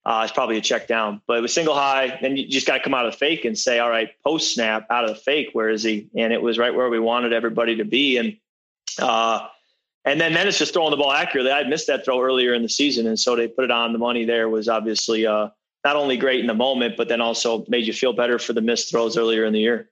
uh, 0.07 0.21
it's 0.23 0.33
probably 0.33 0.57
a 0.57 0.61
check 0.61 0.87
down. 0.87 1.21
But 1.27 1.39
it 1.39 1.41
was 1.41 1.53
single 1.53 1.75
high, 1.75 2.17
then 2.23 2.37
you 2.37 2.47
just 2.47 2.65
got 2.65 2.77
to 2.77 2.83
come 2.83 2.95
out 2.95 3.07
of 3.07 3.13
the 3.13 3.19
fake 3.19 3.45
and 3.45 3.59
say, 3.59 3.81
all 3.81 3.91
right, 3.91 4.11
post 4.25 4.55
snap 4.55 4.87
out 4.89 5.05
of 5.05 5.11
the 5.11 5.17
fake, 5.17 5.49
where 5.53 5.69
is 5.69 5.83
he? 5.83 6.09
And 6.17 6.33
it 6.33 6.41
was 6.41 6.59
right 6.59 6.73
where 6.73 6.89
we 6.89 7.01
wanted 7.01 7.33
everybody 7.33 7.77
to 7.77 7.85
be. 7.85 8.17
And 8.17 8.37
uh, 9.01 9.49
and 10.05 10.21
then 10.21 10.33
then 10.33 10.47
it's 10.47 10.59
just 10.59 10.73
throwing 10.73 10.93
the 10.93 10.97
ball 10.97 11.11
accurately. 11.11 11.51
I 11.51 11.65
missed 11.65 11.89
that 11.89 12.05
throw 12.05 12.23
earlier 12.23 12.55
in 12.55 12.63
the 12.63 12.69
season, 12.69 13.09
and 13.09 13.19
so 13.19 13.35
they 13.35 13.49
put 13.49 13.65
it 13.65 13.73
on 13.73 13.93
the 13.93 13.99
money. 13.99 14.25
There 14.25 14.49
was 14.49 14.69
obviously 14.69 15.27
uh, 15.27 15.49
not 15.85 15.97
only 15.97 16.17
great 16.17 16.39
in 16.39 16.47
the 16.47 16.55
moment, 16.55 16.97
but 16.97 17.09
then 17.09 17.21
also 17.21 17.65
made 17.67 17.85
you 17.89 17.93
feel 17.93 18.13
better 18.13 18.39
for 18.39 18.53
the 18.53 18.61
missed 18.61 18.91
throws 18.91 19.17
earlier 19.17 19.45
in 19.45 19.53
the 19.53 19.59
year. 19.59 19.91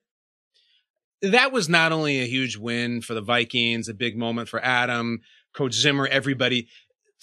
That 1.22 1.50
was 1.50 1.68
not 1.68 1.90
only 1.90 2.20
a 2.20 2.26
huge 2.26 2.56
win 2.56 3.00
for 3.00 3.14
the 3.14 3.20
Vikings, 3.20 3.88
a 3.88 3.94
big 3.94 4.16
moment 4.16 4.48
for 4.48 4.64
Adam, 4.64 5.22
Coach 5.52 5.72
Zimmer, 5.74 6.06
everybody. 6.06 6.68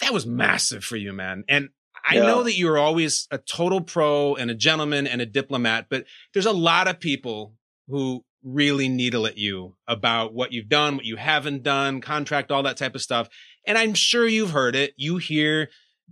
That 0.01 0.11
was 0.11 0.25
massive 0.25 0.83
for 0.83 0.97
you, 0.97 1.13
man. 1.13 1.45
And 1.47 1.69
I 2.07 2.15
yeah. 2.15 2.23
know 2.23 2.43
that 2.43 2.57
you're 2.57 2.77
always 2.77 3.27
a 3.31 3.37
total 3.37 3.81
pro 3.81 4.35
and 4.35 4.49
a 4.49 4.55
gentleman 4.55 5.07
and 5.07 5.21
a 5.21 5.25
diplomat, 5.25 5.87
but 5.89 6.05
there's 6.33 6.45
a 6.45 6.51
lot 6.51 6.87
of 6.87 6.99
people 6.99 7.53
who 7.87 8.23
really 8.43 8.89
needle 8.89 9.27
at 9.27 9.37
you 9.37 9.75
about 9.87 10.33
what 10.33 10.51
you've 10.51 10.69
done, 10.69 10.95
what 10.95 11.05
you 11.05 11.15
haven't 11.15 11.63
done, 11.63 12.01
contract, 12.01 12.51
all 12.51 12.63
that 12.63 12.77
type 12.77 12.95
of 12.95 13.01
stuff. 13.01 13.29
And 13.67 13.77
I'm 13.77 13.93
sure 13.93 14.27
you've 14.27 14.51
heard 14.51 14.75
it. 14.75 14.93
You 14.97 15.17
hear 15.17 15.69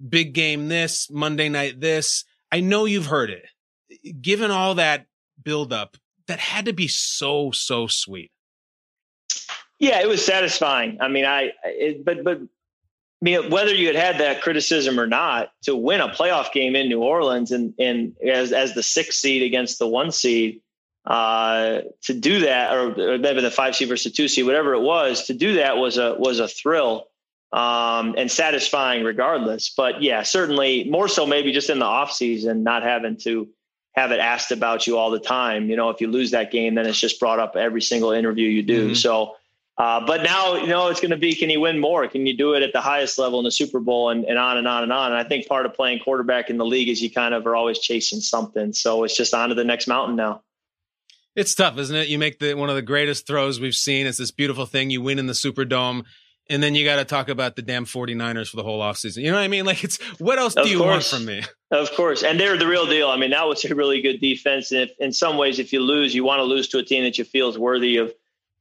big 0.07 0.33
game 0.33 0.67
this, 0.67 1.09
Monday 1.09 1.49
night 1.49 1.79
this. 1.79 2.23
I 2.51 2.59
know 2.59 2.85
you've 2.85 3.07
heard 3.07 3.29
it. 3.31 3.45
Given 4.21 4.51
all 4.51 4.75
that 4.75 5.07
buildup, 5.43 5.97
that 6.27 6.39
had 6.39 6.65
to 6.65 6.73
be 6.73 6.87
so, 6.87 7.51
so 7.51 7.87
sweet. 7.87 8.31
Yeah, 9.79 10.01
it 10.01 10.07
was 10.07 10.23
satisfying. 10.23 10.97
I 11.01 11.07
mean, 11.07 11.25
I, 11.25 11.51
it, 11.63 12.05
but, 12.05 12.23
but 12.23 12.39
I 13.21 13.25
mean, 13.25 13.49
whether 13.49 13.73
you 13.73 13.87
had 13.87 13.95
had 13.97 14.17
that 14.19 14.41
criticism 14.41 14.99
or 14.99 15.07
not, 15.07 15.51
to 15.63 15.75
win 15.75 15.99
a 15.99 16.07
playoff 16.07 16.53
game 16.53 16.75
in 16.75 16.87
New 16.87 17.01
Orleans 17.01 17.51
and, 17.51 17.73
and 17.77 18.15
as, 18.25 18.53
as 18.53 18.73
the 18.73 18.83
sixth 18.83 19.19
seed 19.19 19.43
against 19.43 19.77
the 19.77 19.87
one 19.87 20.11
seed, 20.11 20.61
uh, 21.05 21.81
to 22.03 22.13
do 22.13 22.41
that, 22.41 22.73
or, 22.73 23.13
or, 23.13 23.17
maybe 23.17 23.41
the 23.41 23.51
five 23.51 23.75
seed 23.75 23.89
versus 23.89 24.11
the 24.11 24.15
two 24.15 24.27
seed, 24.27 24.45
whatever 24.45 24.73
it 24.73 24.81
was, 24.81 25.25
to 25.25 25.33
do 25.33 25.55
that 25.55 25.77
was 25.77 25.97
a 25.97 26.15
was 26.15 26.39
a 26.39 26.47
thrill 26.47 27.07
um, 27.51 28.15
and 28.17 28.31
satisfying, 28.31 29.03
regardless. 29.03 29.73
But 29.75 30.01
yeah, 30.01 30.23
certainly 30.23 30.85
more 30.89 31.07
so, 31.07 31.25
maybe 31.25 31.51
just 31.51 31.69
in 31.69 31.79
the 31.79 31.85
off 31.85 32.11
season, 32.11 32.63
not 32.63 32.83
having 32.83 33.17
to 33.17 33.49
have 33.93 34.11
it 34.11 34.19
asked 34.19 34.51
about 34.51 34.87
you 34.87 34.97
all 34.97 35.09
the 35.09 35.19
time. 35.19 35.69
You 35.69 35.75
know, 35.75 35.89
if 35.89 35.99
you 35.99 36.07
lose 36.07 36.31
that 36.31 36.51
game, 36.51 36.75
then 36.75 36.85
it's 36.85 36.99
just 36.99 37.19
brought 37.19 37.39
up 37.39 37.55
every 37.55 37.81
single 37.81 38.11
interview 38.11 38.47
you 38.47 38.63
do. 38.63 38.85
Mm-hmm. 38.85 38.93
So, 38.93 39.35
uh, 39.79 40.05
but 40.05 40.23
now, 40.23 40.55
you 40.55 40.67
know, 40.67 40.89
it's 40.89 40.99
going 40.99 41.11
to 41.11 41.17
be, 41.17 41.33
can 41.33 41.49
you 41.49 41.61
win 41.61 41.79
more? 41.79 42.05
Can 42.09 42.25
you 42.25 42.35
do 42.35 42.53
it 42.53 42.63
at 42.63 42.73
the 42.73 42.81
highest 42.81 43.17
level 43.17 43.39
in 43.39 43.45
the 43.45 43.51
Super 43.51 43.79
Bowl 43.79 44.09
and, 44.09 44.25
and 44.25 44.37
on 44.37 44.57
and 44.57 44.67
on 44.67 44.83
and 44.83 44.91
on? 44.91 45.13
And 45.13 45.19
I 45.19 45.23
think 45.23 45.47
part 45.47 45.65
of 45.65 45.73
playing 45.73 45.99
quarterback 45.99 46.49
in 46.49 46.57
the 46.57 46.65
league 46.65 46.89
is 46.89 47.01
you 47.01 47.09
kind 47.09 47.33
of 47.33 47.47
are 47.47 47.55
always 47.55 47.79
chasing 47.79 48.19
something. 48.19 48.73
So 48.73 49.05
it's 49.05 49.15
just 49.15 49.33
on 49.33 49.49
to 49.49 49.55
the 49.55 49.63
next 49.63 49.87
mountain 49.87 50.17
now. 50.17 50.43
It's 51.33 51.55
tough, 51.55 51.77
isn't 51.77 51.95
it? 51.95 52.09
You 52.09 52.19
make 52.19 52.39
the 52.39 52.55
one 52.55 52.69
of 52.69 52.75
the 52.75 52.81
greatest 52.81 53.25
throws 53.25 53.61
we've 53.61 53.73
seen. 53.73 54.05
It's 54.05 54.17
this 54.17 54.31
beautiful 54.31 54.65
thing. 54.65 54.89
You 54.89 55.01
win 55.01 55.17
in 55.17 55.27
the 55.27 55.33
Superdome, 55.33 56.03
and 56.49 56.61
then 56.61 56.75
you 56.75 56.83
got 56.83 56.97
to 56.97 57.05
talk 57.05 57.29
about 57.29 57.55
the 57.55 57.61
damn 57.61 57.85
49ers 57.85 58.49
for 58.49 58.57
the 58.57 58.63
whole 58.63 58.81
offseason. 58.81 59.21
You 59.21 59.31
know 59.31 59.37
what 59.37 59.43
I 59.43 59.47
mean? 59.47 59.65
Like, 59.65 59.83
it's 59.85 60.01
what 60.19 60.39
else 60.39 60.55
of 60.57 60.65
do 60.65 60.71
you 60.71 60.79
course. 60.79 61.13
want 61.13 61.23
from 61.23 61.25
me? 61.25 61.43
Of 61.71 61.91
course. 61.91 62.23
And 62.23 62.37
they're 62.37 62.57
the 62.57 62.67
real 62.67 62.87
deal. 62.87 63.07
I 63.07 63.15
mean, 63.15 63.29
that 63.29 63.47
was 63.47 63.63
a 63.63 63.73
really 63.73 64.01
good 64.01 64.19
defense. 64.19 64.71
And 64.71 64.89
if, 64.89 64.91
in 64.99 65.13
some 65.13 65.37
ways, 65.37 65.59
if 65.59 65.71
you 65.71 65.79
lose, 65.79 66.13
you 66.13 66.25
want 66.25 66.39
to 66.39 66.43
lose 66.43 66.67
to 66.69 66.79
a 66.79 66.83
team 66.83 67.03
that 67.03 67.17
you 67.17 67.23
feel 67.23 67.47
is 67.47 67.57
worthy 67.57 67.97
of 67.97 68.11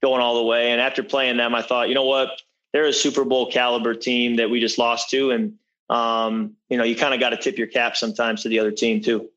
going 0.03 0.21
all 0.21 0.37
the 0.37 0.45
way. 0.45 0.71
And 0.71 0.81
after 0.81 1.03
playing 1.03 1.37
them, 1.37 1.55
I 1.55 1.63
thought, 1.63 1.89
you 1.89 1.95
know 1.95 2.05
what? 2.05 2.31
They're 2.73 2.87
a 2.87 2.93
Super 2.93 3.25
Bowl 3.25 3.51
caliber 3.51 3.95
team 3.95 4.37
that 4.37 4.51
we 4.51 4.61
just 4.61 4.79
lost 4.79 5.11
to. 5.11 5.31
And, 5.31 5.55
um, 5.89 6.55
you 6.69 6.77
know, 6.77 6.85
you 6.85 6.97
kind 6.97 7.15
of 7.15 7.21
got 7.21 7.31
to 7.31 7.37
tip 7.37 7.59
your 7.59 7.67
cap 7.67 7.97
sometimes 7.97 8.43
to 8.43 8.49
the 8.49 8.59
other 8.59 8.71
team, 8.73 9.03
too. 9.03 9.31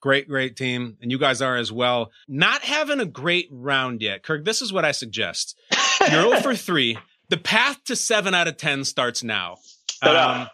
Great, 0.00 0.28
great 0.28 0.56
team. 0.56 0.96
And 1.00 1.10
you 1.10 1.18
guys 1.18 1.40
are 1.40 1.56
as 1.56 1.72
well. 1.72 2.10
Not 2.28 2.62
having 2.62 3.00
a 3.00 3.06
great 3.06 3.48
round 3.50 4.02
yet. 4.02 4.22
Kirk, 4.22 4.44
this 4.44 4.62
is 4.62 4.72
what 4.72 4.84
I 4.84 4.92
suggest. 4.92 5.58
You're 6.00 6.22
0 6.30 6.40
for 6.40 6.54
3. 6.54 6.98
The 7.28 7.36
path 7.36 7.82
to 7.84 7.96
7 7.96 8.34
out 8.34 8.48
of 8.48 8.56
10 8.56 8.84
starts 8.84 9.22
now. 9.24 9.56
Um, 10.02 10.48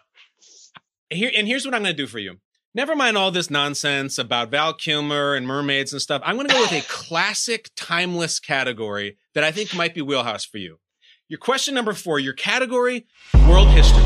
here, 1.09 1.31
and 1.35 1.47
here's 1.47 1.65
what 1.65 1.75
I'm 1.75 1.83
going 1.83 1.95
to 1.95 2.01
do 2.01 2.07
for 2.07 2.19
you. 2.19 2.37
Never 2.75 2.95
mind 2.95 3.17
all 3.17 3.29
this 3.29 3.51
nonsense 3.51 4.17
about 4.17 4.49
Val 4.49 4.73
Kilmer 4.73 5.35
and 5.35 5.45
mermaids 5.45 5.93
and 5.93 6.01
stuff. 6.01 6.21
I'm 6.25 6.35
going 6.35 6.47
to 6.47 6.53
go 6.53 6.61
with 6.61 6.71
a 6.71 6.81
classic, 6.87 7.69
timeless 7.75 8.39
category 8.39 9.17
that 9.33 9.43
I 9.43 9.51
think 9.51 9.75
might 9.75 9.93
be 9.93 10.01
wheelhouse 10.01 10.45
for 10.45 10.57
you. 10.57 10.79
Your 11.27 11.39
question 11.39 11.73
number 11.73 11.93
four, 11.93 12.19
your 12.19 12.33
category, 12.33 13.07
world 13.47 13.69
history. 13.69 14.03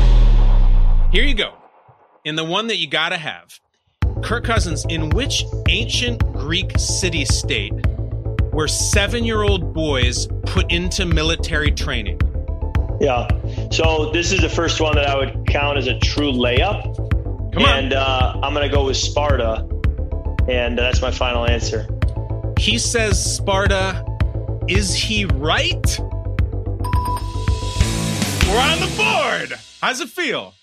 Here 1.12 1.24
you 1.24 1.34
go. 1.34 1.54
In 2.24 2.36
the 2.36 2.44
one 2.44 2.68
that 2.68 2.76
you 2.76 2.88
got 2.88 3.10
to 3.10 3.16
have. 3.16 3.58
Kirk 4.22 4.44
Cousins, 4.44 4.84
in 4.88 5.10
which 5.10 5.44
ancient 5.68 6.20
Greek 6.32 6.72
city 6.78 7.24
state 7.24 7.72
were 8.52 8.68
seven 8.68 9.24
year 9.24 9.42
old 9.42 9.72
boys 9.72 10.26
put 10.46 10.70
into 10.72 11.06
military 11.06 11.70
training? 11.70 12.20
Yeah. 13.00 13.28
So 13.70 14.10
this 14.12 14.32
is 14.32 14.40
the 14.40 14.48
first 14.48 14.80
one 14.80 14.96
that 14.96 15.08
I 15.08 15.16
would 15.16 15.46
count 15.46 15.78
as 15.78 15.86
a 15.86 15.98
true 15.98 16.32
layup. 16.32 16.96
Come 17.54 17.64
on. 17.64 17.84
And 17.84 17.92
uh, 17.92 18.40
I'm 18.42 18.54
going 18.54 18.68
to 18.68 18.74
go 18.74 18.86
with 18.86 18.96
Sparta. 18.96 19.66
And 20.48 20.78
that's 20.78 21.00
my 21.00 21.10
final 21.10 21.46
answer. 21.46 21.86
He 22.58 22.78
says 22.78 23.22
Sparta. 23.36 24.04
Is 24.68 24.94
he 24.94 25.24
right? 25.24 25.98
We're 28.46 28.60
on 28.60 28.80
the 28.80 28.92
board. 28.96 29.58
How's 29.80 30.00
it 30.00 30.10
feel? 30.10 30.54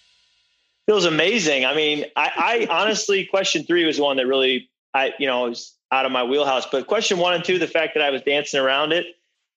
feels 0.85 1.05
amazing. 1.05 1.65
I 1.65 1.75
mean, 1.75 2.05
I, 2.15 2.67
I 2.69 2.81
honestly, 2.81 3.25
question 3.25 3.63
three 3.63 3.85
was 3.85 3.97
the 3.97 4.03
one 4.03 4.17
that 4.17 4.27
really, 4.27 4.69
I, 4.93 5.13
you 5.17 5.27
know, 5.27 5.49
was 5.49 5.75
out 5.91 6.05
of 6.05 6.11
my 6.11 6.23
wheelhouse. 6.23 6.67
But 6.71 6.87
question 6.87 7.17
one 7.17 7.33
and 7.33 7.43
two, 7.43 7.57
the 7.59 7.67
fact 7.67 7.95
that 7.95 8.03
I 8.03 8.11
was 8.11 8.21
dancing 8.21 8.59
around 8.59 8.91
it, 8.91 9.05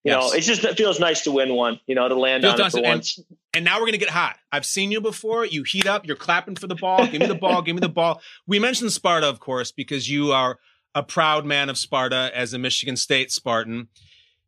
you 0.04 0.12
yes. 0.12 0.20
know, 0.20 0.32
it's 0.32 0.46
just 0.46 0.64
it 0.64 0.76
feels 0.76 0.98
nice 0.98 1.24
to 1.24 1.32
win 1.32 1.54
one. 1.54 1.80
You 1.86 1.94
know, 1.94 2.08
to 2.08 2.14
land 2.14 2.42
feels 2.42 2.58
on 2.58 2.66
it 2.66 2.70
for 2.70 2.78
and, 2.78 2.86
once. 2.86 3.18
And 3.52 3.64
now 3.64 3.80
we're 3.80 3.86
gonna 3.86 3.98
get 3.98 4.10
hot. 4.10 4.36
I've 4.52 4.64
seen 4.64 4.90
you 4.90 5.00
before. 5.00 5.44
You 5.44 5.64
heat 5.64 5.86
up. 5.86 6.06
You're 6.06 6.16
clapping 6.16 6.56
for 6.56 6.66
the 6.66 6.76
ball. 6.76 7.06
Give 7.06 7.20
me 7.20 7.26
the 7.26 7.34
ball. 7.34 7.60
give 7.62 7.74
me 7.74 7.80
the 7.80 7.88
ball. 7.88 8.22
We 8.46 8.58
mentioned 8.58 8.92
Sparta, 8.92 9.28
of 9.28 9.40
course, 9.40 9.72
because 9.72 10.08
you 10.08 10.32
are 10.32 10.58
a 10.94 11.02
proud 11.02 11.44
man 11.44 11.68
of 11.68 11.76
Sparta 11.76 12.30
as 12.34 12.54
a 12.54 12.58
Michigan 12.58 12.96
State 12.96 13.30
Spartan. 13.30 13.88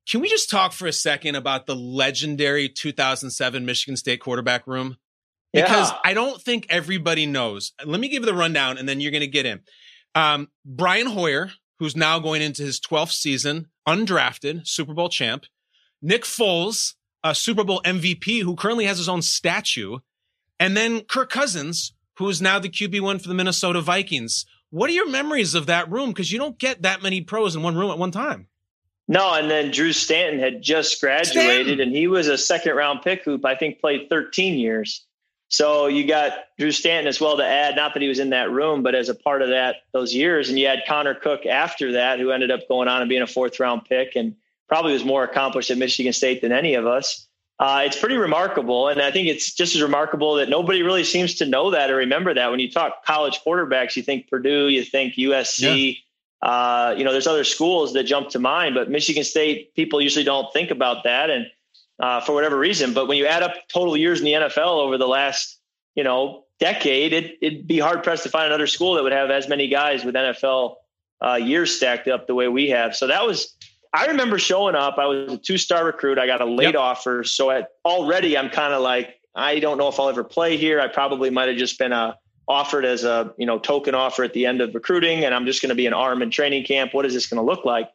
Can 0.09 0.21
we 0.21 0.29
just 0.29 0.51
talk 0.51 0.73
for 0.73 0.87
a 0.87 0.93
second 0.93 1.37
about 1.37 1.67
the 1.67 1.77
legendary 1.77 2.69
2007 2.69 3.65
Michigan 3.65 3.97
State 3.97 4.21
quarterback 4.21 4.67
room? 4.67 4.97
because 5.53 5.91
yeah. 5.91 5.99
I 6.05 6.15
don't 6.15 6.41
think 6.41 6.67
everybody 6.69 7.27
knows. 7.27 7.73
Let 7.85 8.01
me 8.01 8.09
give 8.09 8.23
you 8.23 8.27
the 8.27 8.35
rundown 8.35 8.79
and 8.79 8.89
then 8.89 9.01
you're 9.01 9.11
going 9.11 9.21
to 9.21 9.27
get 9.27 9.47
in. 9.47 9.61
Um, 10.15 10.49
Brian 10.65 11.07
Hoyer, 11.07 11.51
who's 11.79 11.97
now 11.97 12.19
going 12.19 12.43
into 12.43 12.63
his 12.63 12.81
12th 12.81 13.13
season, 13.13 13.69
undrafted 13.89 14.67
Super 14.67 14.95
Bowl 14.95 15.09
champ. 15.09 15.45
Nick 16.03 16.23
Foles, 16.23 16.95
a 17.23 17.35
Super 17.35 17.65
Bowl 17.65 17.83
MVP 17.85 18.43
who 18.43 18.57
currently 18.57 18.85
has 18.85 18.99
his 18.99 19.09
own 19.09 19.23
statue. 19.23 19.99
And 20.59 20.77
then 20.77 21.03
Kirk 21.03 21.31
Cousins, 21.31 21.93
who 22.19 22.29
is 22.29 22.41
now 22.41 22.59
the 22.59 22.69
QB1 22.69 23.21
for 23.21 23.29
the 23.29 23.35
Minnesota 23.35 23.81
Vikings. 23.81 24.47
What 24.71 24.89
are 24.91 24.95
your 24.95 25.09
memories 25.09 25.55
of 25.55 25.67
that 25.67 25.91
room? 25.91 26.11
Because 26.11 26.31
you 26.31 26.39
don't 26.39 26.59
get 26.59 26.83
that 26.83 27.03
many 27.03 27.23
pros 27.23 27.57
in 27.57 27.63
one 27.63 27.77
room 27.77 27.91
at 27.91 27.99
one 27.99 28.13
time. 28.13 28.47
No, 29.11 29.35
and 29.35 29.51
then 29.51 29.73
Drew 29.73 29.93
Stanton 29.93 30.39
had 30.39 30.63
just 30.63 31.01
graduated 31.01 31.67
Stanton. 31.67 31.81
and 31.81 31.93
he 31.93 32.07
was 32.07 32.29
a 32.29 32.39
second 32.39 32.77
round 32.77 33.03
pick 33.03 33.25
who 33.25 33.41
I 33.45 33.57
think 33.57 33.81
played 33.81 34.09
13 34.09 34.57
years. 34.57 35.05
So 35.49 35.89
you 35.89 36.07
got 36.07 36.33
Drew 36.61 36.71
Stanton 36.71 37.09
as 37.09 37.21
well 37.21 37.37
to 37.37 37.45
add, 37.45 37.75
not 37.75 37.93
that 37.95 38.03
he 38.03 38.09
was 38.09 38.21
in 38.21 38.31
that 38.31 38.53
room, 38.53 38.85
but 38.85 38.95
as 38.95 39.09
a 39.09 39.15
part 39.17 39.43
of 39.43 39.49
that 39.49 39.79
those 39.93 40.15
years. 40.15 40.49
And 40.49 40.57
you 40.61 40.69
had 40.69 40.85
Connor 40.87 41.17
Cook 41.17 41.45
after 41.45 41.91
that, 41.91 42.21
who 42.21 42.31
ended 42.31 42.53
up 42.53 42.69
going 42.69 42.87
on 42.87 43.03
and 43.03 43.09
being 43.09 43.21
a 43.21 43.27
fourth 43.27 43.59
round 43.59 43.85
pick 43.85 44.15
and 44.15 44.37
probably 44.69 44.93
was 44.93 45.05
more 45.05 45.25
accomplished 45.25 45.73
at 45.73 45.77
Michigan 45.77 46.13
State 46.13 46.41
than 46.41 46.53
any 46.53 46.75
of 46.75 46.87
us. 46.87 47.27
Uh, 47.59 47.83
it's 47.85 47.99
pretty 47.99 48.17
remarkable. 48.17 48.87
And 48.87 49.03
I 49.03 49.11
think 49.11 49.27
it's 49.27 49.53
just 49.53 49.75
as 49.75 49.83
remarkable 49.83 50.37
that 50.37 50.49
nobody 50.49 50.83
really 50.83 51.03
seems 51.03 51.35
to 51.35 51.47
know 51.47 51.73
that 51.73 51.91
or 51.91 51.97
remember 51.97 52.33
that. 52.33 52.49
When 52.53 52.61
you 52.61 52.71
talk 52.71 53.05
college 53.05 53.41
quarterbacks, 53.45 53.97
you 53.97 54.05
think 54.05 54.31
Purdue, 54.31 54.69
you 54.69 54.85
think 54.85 55.15
USC. 55.15 55.95
Yeah. 55.95 56.01
Uh, 56.43 56.95
you 56.97 57.05
know, 57.05 57.13
there's 57.13 57.27
other 57.27 57.45
schools 57.45 57.93
that 57.93 58.05
jump 58.05 58.31
to 58.31 58.39
mind, 58.39 58.75
but 58.75 58.91
Michigan 58.91 59.25
State 59.25 59.75
people 59.75 60.01
usually 60.01 60.25
don't 60.25 60.51
think 60.53 60.71
about 60.71 61.05
that. 61.05 61.29
And 61.31 61.47
uh, 62.01 62.21
for 62.21 62.33
whatever 62.33 62.59
reason. 62.59 62.95
But 62.95 63.07
when 63.07 63.19
you 63.19 63.27
add 63.27 63.43
up 63.43 63.55
total 63.69 63.97
years 63.97 64.21
in 64.21 64.25
the 64.25 64.33
NFL 64.33 64.81
over 64.81 64.99
the 64.99 65.07
last, 65.07 65.61
you 65.95 66.03
know, 66.03 66.45
decade, 66.59 67.13
it, 67.13 67.39
it'd 67.43 67.67
be 67.67 67.79
hard 67.79 68.03
pressed 68.03 68.23
to 68.25 68.29
find 68.31 68.47
another 68.47 68.67
school 68.67 68.95
that 68.95 69.03
would 69.03 69.13
have 69.13 69.31
as 69.31 69.49
many 69.49 69.69
guys 69.69 70.05
with 70.05 70.15
NFL 70.15 70.77
uh, 71.25 71.35
years 71.35 71.77
stacked 71.77 72.09
up 72.09 72.27
the 72.27 72.35
way 72.35 72.49
we 72.49 72.71
have. 72.71 72.97
So 72.97 73.07
that 73.07 73.27
was, 73.27 73.55
I 73.93 74.07
remember 74.07 74.39
showing 74.39 74.75
up. 74.75 74.97
I 74.99 75.07
was 75.07 75.33
a 75.33 75.39
two 75.39 75.59
star 75.59 75.85
recruit. 75.85 76.19
I 76.19 76.27
got 76.27 76.41
a 76.41 76.47
late 76.47 76.69
yep. 76.69 76.77
offer. 76.77 77.23
So 77.23 77.51
at, 77.51 77.69
already 77.85 78.37
I'm 78.37 78.49
kind 78.49 78.73
of 78.73 78.83
like, 78.83 79.17
I 79.35 79.61
don't 79.61 79.79
know 79.79 79.89
if 79.89 80.01
I'll 80.01 80.09
ever 80.09 80.25
play 80.25 80.57
here. 80.57 80.81
I 80.81 80.89
probably 80.89 81.31
might 81.31 81.49
have 81.49 81.57
just 81.57 81.79
been 81.79 81.93
a, 81.93 82.17
offered 82.51 82.85
as 82.85 83.05
a 83.05 83.33
you 83.39 83.47
know 83.47 83.59
token 83.59 83.95
offer 83.95 84.25
at 84.25 84.35
the 84.35 84.45
end 84.45 84.61
of 84.61 84.75
recruiting 84.75 85.25
and 85.25 85.33
i'm 85.35 85.47
just 85.47 85.63
going 85.63 85.69
to 85.69 85.75
be 85.75 85.87
an 85.87 85.95
arm 85.95 86.21
in 86.21 86.31
training 86.31 86.65
camp 86.65 86.93
what 86.93 87.07
is 87.07 87.15
this 87.15 87.29
going 87.29 87.39
to 87.39 87.45
look 87.45 87.65
like 87.65 87.89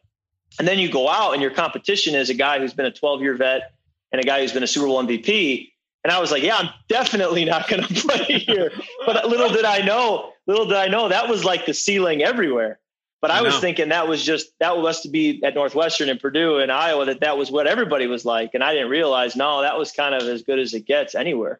and 0.58 0.66
then 0.66 0.78
you 0.78 0.90
go 0.90 1.08
out 1.08 1.32
and 1.32 1.42
your 1.42 1.50
competition 1.50 2.14
is 2.14 2.30
a 2.30 2.34
guy 2.34 2.58
who's 2.58 2.72
been 2.72 2.86
a 2.86 2.92
12 2.92 3.20
year 3.20 3.36
vet 3.36 3.72
and 4.12 4.20
a 4.20 4.24
guy 4.24 4.40
who's 4.40 4.52
been 4.52 4.62
a 4.62 4.66
Super 4.66 4.86
Bowl 4.86 5.02
MVP. 5.02 5.70
And 6.04 6.12
I 6.12 6.20
was 6.20 6.30
like, 6.30 6.42
yeah, 6.42 6.56
I'm 6.56 6.70
definitely 6.88 7.44
not 7.44 7.68
going 7.68 7.82
to 7.86 7.94
play 7.94 8.38
here. 8.38 8.72
But 9.04 9.28
little 9.28 9.50
did 9.50 9.64
I 9.64 9.80
know, 9.80 10.32
little 10.46 10.66
did 10.66 10.76
I 10.76 10.88
know 10.88 11.08
that 11.08 11.28
was 11.28 11.44
like 11.44 11.66
the 11.66 11.74
ceiling 11.74 12.22
everywhere. 12.22 12.78
But 13.22 13.30
I, 13.30 13.38
I 13.38 13.42
was 13.42 13.58
thinking 13.58 13.88
that 13.88 14.06
was 14.06 14.22
just 14.22 14.50
that 14.60 14.76
was 14.76 15.00
to 15.00 15.08
be 15.08 15.42
at 15.42 15.54
Northwestern 15.54 16.08
and 16.10 16.20
Purdue 16.20 16.58
and 16.58 16.70
Iowa 16.70 17.06
that 17.06 17.20
that 17.20 17.36
was 17.36 17.50
what 17.50 17.66
everybody 17.66 18.06
was 18.06 18.24
like, 18.24 18.50
and 18.54 18.62
I 18.62 18.74
didn't 18.74 18.90
realize 18.90 19.34
no, 19.34 19.62
that 19.62 19.76
was 19.76 19.90
kind 19.90 20.14
of 20.14 20.22
as 20.28 20.42
good 20.42 20.58
as 20.58 20.74
it 20.74 20.86
gets 20.86 21.14
anywhere. 21.14 21.58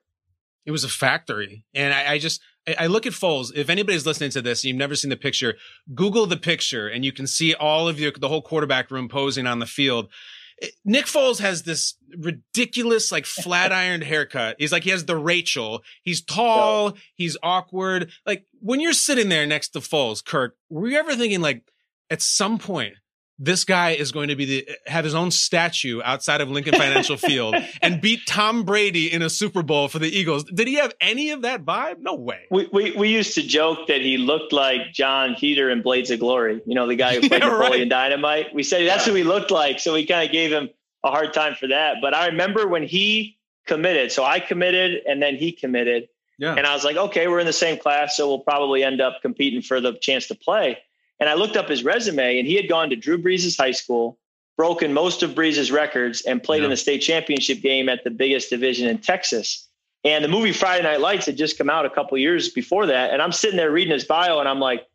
It 0.66 0.72
was 0.72 0.85
a 0.85 0.88
factory, 0.88 1.64
and 1.74 1.94
I, 1.94 2.14
I 2.14 2.18
just 2.18 2.42
I 2.79 2.88
look 2.88 3.07
at 3.07 3.12
Foles. 3.12 3.52
If 3.55 3.70
anybody's 3.70 4.07
listening 4.07 4.31
to 4.31 4.42
this, 4.42 4.62
and 4.62 4.68
you've 4.68 4.79
never 4.79 4.96
seen 4.96 5.11
the 5.11 5.16
picture, 5.16 5.55
Google 5.94 6.26
the 6.26 6.37
picture, 6.37 6.88
and 6.88 7.05
you 7.05 7.12
can 7.12 7.26
see 7.26 7.55
all 7.55 7.88
of 7.88 8.00
your 8.00 8.12
the 8.12 8.29
whole 8.29 8.42
quarterback 8.42 8.90
room 8.90 9.09
posing 9.09 9.46
on 9.46 9.61
the 9.61 9.66
field. 9.66 10.11
Nick 10.85 11.05
Foles 11.05 11.38
has 11.38 11.62
this 11.62 11.94
ridiculous, 12.18 13.12
like 13.12 13.26
flat 13.42 13.72
ironed 13.72 14.02
haircut. 14.02 14.57
He's 14.59 14.72
like, 14.72 14.85
he 14.85 14.90
has 14.90 15.05
the 15.05 15.16
Rachel. 15.16 15.83
He's 16.02 16.22
tall. 16.22 16.96
He's 17.14 17.37
awkward. 17.42 18.11
Like 18.24 18.46
when 18.61 18.81
you're 18.81 18.92
sitting 18.92 19.29
there 19.29 19.46
next 19.46 19.70
to 19.70 19.81
Foles, 19.81 20.24
Kirk, 20.24 20.57
were 20.68 20.88
you 20.88 20.98
ever 20.98 21.14
thinking 21.14 21.40
like 21.40 21.62
at 22.11 22.22
some 22.22 22.59
point, 22.59 22.94
this 23.38 23.64
guy 23.64 23.90
is 23.90 24.12
going 24.12 24.29
to 24.29 24.37
be 24.37 24.44
the 24.44 24.68
have 24.87 25.05
his 25.05 25.14
own 25.14 25.31
statue 25.31 26.01
outside 26.03 26.40
of 26.40 26.49
Lincoln 26.49 26.75
Financial 26.75 27.16
Field 27.16 27.55
and 27.83 28.01
beat 28.01 28.20
Tom 28.27 28.64
Brady 28.64 29.12
in 29.12 29.22
a 29.22 29.29
Super 29.29 29.62
Bowl 29.62 29.88
for 29.88 29.99
the 29.99 30.09
Eagles. 30.09 30.44
Did 30.44 30.68
he 30.68 30.75
have 30.75 30.94
any 31.01 31.31
of 31.31 31.42
that 31.42 31.64
vibe? 31.64 31.99
No 32.01 32.14
way. 32.14 32.46
We 32.51 32.68
we, 32.72 32.92
we 32.92 33.09
used 33.09 33.35
to 33.35 33.42
joke 33.42 33.88
that 33.88 34.01
he 34.01 34.16
looked 34.16 34.53
like 34.53 34.92
Jon 34.92 35.35
Heder 35.35 35.70
in 35.70 35.83
Blades 35.83 36.11
of 36.11 36.20
Glory. 36.20 36.62
You 36.66 36.75
know, 36.75 36.87
the 36.87 36.96
guy 36.96 37.14
who 37.14 37.29
played 37.29 37.42
yeah, 37.42 37.49
Napoleon 37.49 37.83
right. 37.83 37.88
Dynamite. 37.88 38.55
We 38.55 38.62
said 38.62 38.87
that's 38.87 39.07
yeah. 39.07 39.12
who 39.12 39.16
he 39.18 39.25
looked 39.25 39.51
like, 39.51 39.81
so 39.81 39.94
we 39.94 40.07
kind 40.07 40.27
of 40.27 40.33
gave 40.33 40.51
him 40.53 40.70
a 41.05 41.11
hard 41.11 41.35
time 41.35 41.55
for 41.55 41.68
that. 41.68 41.96
But 42.01 42.14
I 42.14 42.27
remember 42.27 42.66
when 42.66 42.83
he 42.83 43.37
committed. 43.66 44.12
So 44.12 44.25
I 44.25 44.40
committed 44.40 45.03
and 45.07 45.20
then 45.20 45.37
he 45.37 45.53
committed. 45.53 46.09
Yeah. 46.38 46.55
And 46.55 46.66
I 46.66 46.75
was 46.75 46.85
like, 46.85 46.96
okay, 46.96 47.29
we're 47.29 47.40
in 47.40 47.46
the 47.46 47.53
same 47.53 47.79
class, 47.79 48.16
so 48.16 48.29
we'll 48.29 48.40
probably 48.40 48.83
end 48.83 49.01
up 49.01 49.20
competing 49.22 49.62
for 49.62 49.81
the 49.81 49.94
chance 49.94 50.29
to 50.29 50.35
play. 50.35 50.79
And 51.18 51.29
I 51.29 51.35
looked 51.35 51.57
up 51.57 51.68
his 51.68 51.85
resume, 51.85 52.38
and 52.38 52.46
he 52.46 52.55
had 52.55 52.68
gone 52.68 52.90
to 52.90 52.96
Drew 52.96 53.18
Brees' 53.18 53.57
high 53.57 53.72
school, 53.72 54.18
broken 54.57 54.92
most 54.92 55.22
of 55.22 55.35
Brees' 55.35 55.72
records, 55.72 56.22
and 56.22 56.42
played 56.42 56.59
yeah. 56.59 56.64
in 56.64 56.70
the 56.70 56.76
state 56.76 56.98
championship 56.98 57.61
game 57.61 57.88
at 57.88 58.05
the 58.05 58.11
biggest 58.11 58.50
division 58.50 58.88
in 58.88 58.98
Texas. 58.98 59.68
And 60.05 60.22
the 60.22 60.29
movie 60.29 60.52
Friday 60.52 60.85
Night 60.85 61.00
Lights 61.00 61.26
had 61.26 61.37
just 61.37 61.59
come 61.59 61.70
out 61.70 61.85
a 61.87 61.90
couple 61.90 62.16
years 62.18 62.50
before 62.50 62.87
that. 62.87 63.12
And 63.12 63.20
I'm 63.20 63.33
sitting 63.33 63.57
there 63.57 63.70
reading 63.70 63.92
his 63.92 64.05
bio, 64.05 64.38
and 64.38 64.48
I'm 64.48 64.61
like, 64.61 64.87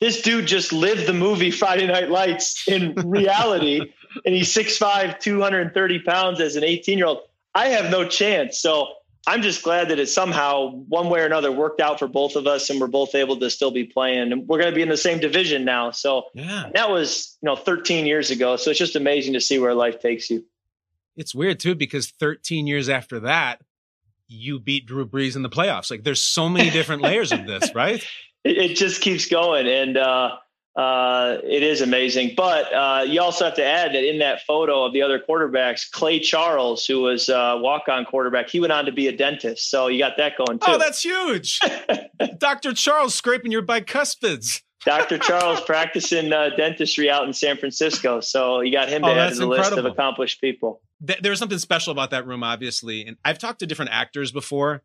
this 0.00 0.22
dude 0.22 0.46
just 0.46 0.72
lived 0.72 1.06
the 1.06 1.12
movie 1.12 1.50
Friday 1.50 1.86
Night 1.86 2.10
Lights 2.10 2.68
in 2.68 2.94
reality, 3.04 3.80
and 4.24 4.34
he's 4.34 4.52
6'5, 4.54 5.18
230 5.18 5.98
pounds 6.00 6.40
as 6.40 6.56
an 6.56 6.64
18 6.64 6.98
year 6.98 7.06
old. 7.06 7.20
I 7.54 7.68
have 7.68 7.90
no 7.90 8.06
chance. 8.06 8.60
So 8.60 8.88
I'm 9.28 9.42
just 9.42 9.62
glad 9.62 9.90
that 9.90 9.98
it 9.98 10.08
somehow, 10.08 10.70
one 10.70 11.10
way 11.10 11.20
or 11.20 11.26
another, 11.26 11.52
worked 11.52 11.82
out 11.82 11.98
for 11.98 12.08
both 12.08 12.34
of 12.34 12.46
us, 12.46 12.70
and 12.70 12.80
we're 12.80 12.86
both 12.86 13.14
able 13.14 13.38
to 13.40 13.50
still 13.50 13.70
be 13.70 13.84
playing. 13.84 14.32
And 14.32 14.48
we're 14.48 14.58
going 14.58 14.70
to 14.70 14.74
be 14.74 14.80
in 14.80 14.88
the 14.88 14.96
same 14.96 15.20
division 15.20 15.66
now. 15.66 15.90
So 15.90 16.28
yeah. 16.32 16.70
that 16.72 16.88
was, 16.88 17.36
you 17.42 17.46
know, 17.46 17.54
13 17.54 18.06
years 18.06 18.30
ago. 18.30 18.56
So 18.56 18.70
it's 18.70 18.78
just 18.78 18.96
amazing 18.96 19.34
to 19.34 19.40
see 19.42 19.58
where 19.58 19.74
life 19.74 20.00
takes 20.00 20.30
you. 20.30 20.46
It's 21.14 21.34
weird 21.34 21.60
too 21.60 21.74
because 21.74 22.08
13 22.08 22.66
years 22.66 22.88
after 22.88 23.20
that, 23.20 23.60
you 24.28 24.58
beat 24.58 24.86
Drew 24.86 25.06
Brees 25.06 25.36
in 25.36 25.42
the 25.42 25.50
playoffs. 25.50 25.90
Like 25.90 26.04
there's 26.04 26.22
so 26.22 26.48
many 26.48 26.70
different 26.70 27.02
layers 27.02 27.30
of 27.30 27.46
this, 27.46 27.74
right? 27.74 28.02
It, 28.44 28.56
it, 28.56 28.76
just 28.76 29.00
keeps 29.00 29.26
going, 29.26 29.66
and 29.66 29.96
uh, 29.96 30.36
uh, 30.78 31.38
it 31.42 31.64
is 31.64 31.80
amazing. 31.80 32.34
But 32.36 32.72
uh, 32.72 33.02
you 33.04 33.20
also 33.20 33.46
have 33.46 33.56
to 33.56 33.64
add 33.64 33.94
that 33.94 34.08
in 34.08 34.20
that 34.20 34.42
photo 34.46 34.84
of 34.84 34.92
the 34.92 35.02
other 35.02 35.18
quarterbacks, 35.18 35.90
Clay 35.90 36.20
Charles, 36.20 36.86
who 36.86 37.00
was 37.00 37.28
a 37.28 37.58
walk-on 37.60 38.04
quarterback, 38.04 38.48
he 38.48 38.60
went 38.60 38.72
on 38.72 38.84
to 38.84 38.92
be 38.92 39.08
a 39.08 39.16
dentist. 39.16 39.70
So 39.70 39.88
you 39.88 39.98
got 39.98 40.16
that 40.18 40.34
going 40.38 40.60
too. 40.60 40.66
Oh, 40.68 40.78
that's 40.78 41.02
huge, 41.02 41.58
Doctor 42.38 42.72
Charles 42.72 43.12
scraping 43.12 43.50
your 43.50 43.62
bicuspids. 43.62 44.62
Dr. 44.84 45.18
Charles 45.18 45.60
practicing 45.62 46.32
uh, 46.32 46.50
dentistry 46.56 47.10
out 47.10 47.26
in 47.26 47.32
San 47.32 47.56
Francisco. 47.56 48.20
So 48.20 48.60
you 48.60 48.70
got 48.70 48.88
him 48.88 49.02
to 49.02 49.08
oh, 49.08 49.14
add 49.14 49.30
to 49.30 49.34
the 49.34 49.42
incredible. 49.42 49.48
list 49.48 49.72
of 49.72 49.84
accomplished 49.84 50.40
people. 50.40 50.80
Th- 51.04 51.18
there's 51.20 51.40
something 51.40 51.58
special 51.58 51.90
about 51.90 52.10
that 52.10 52.24
room, 52.24 52.44
obviously. 52.44 53.04
And 53.04 53.16
I've 53.24 53.38
talked 53.38 53.58
to 53.58 53.66
different 53.66 53.90
actors 53.90 54.30
before 54.30 54.82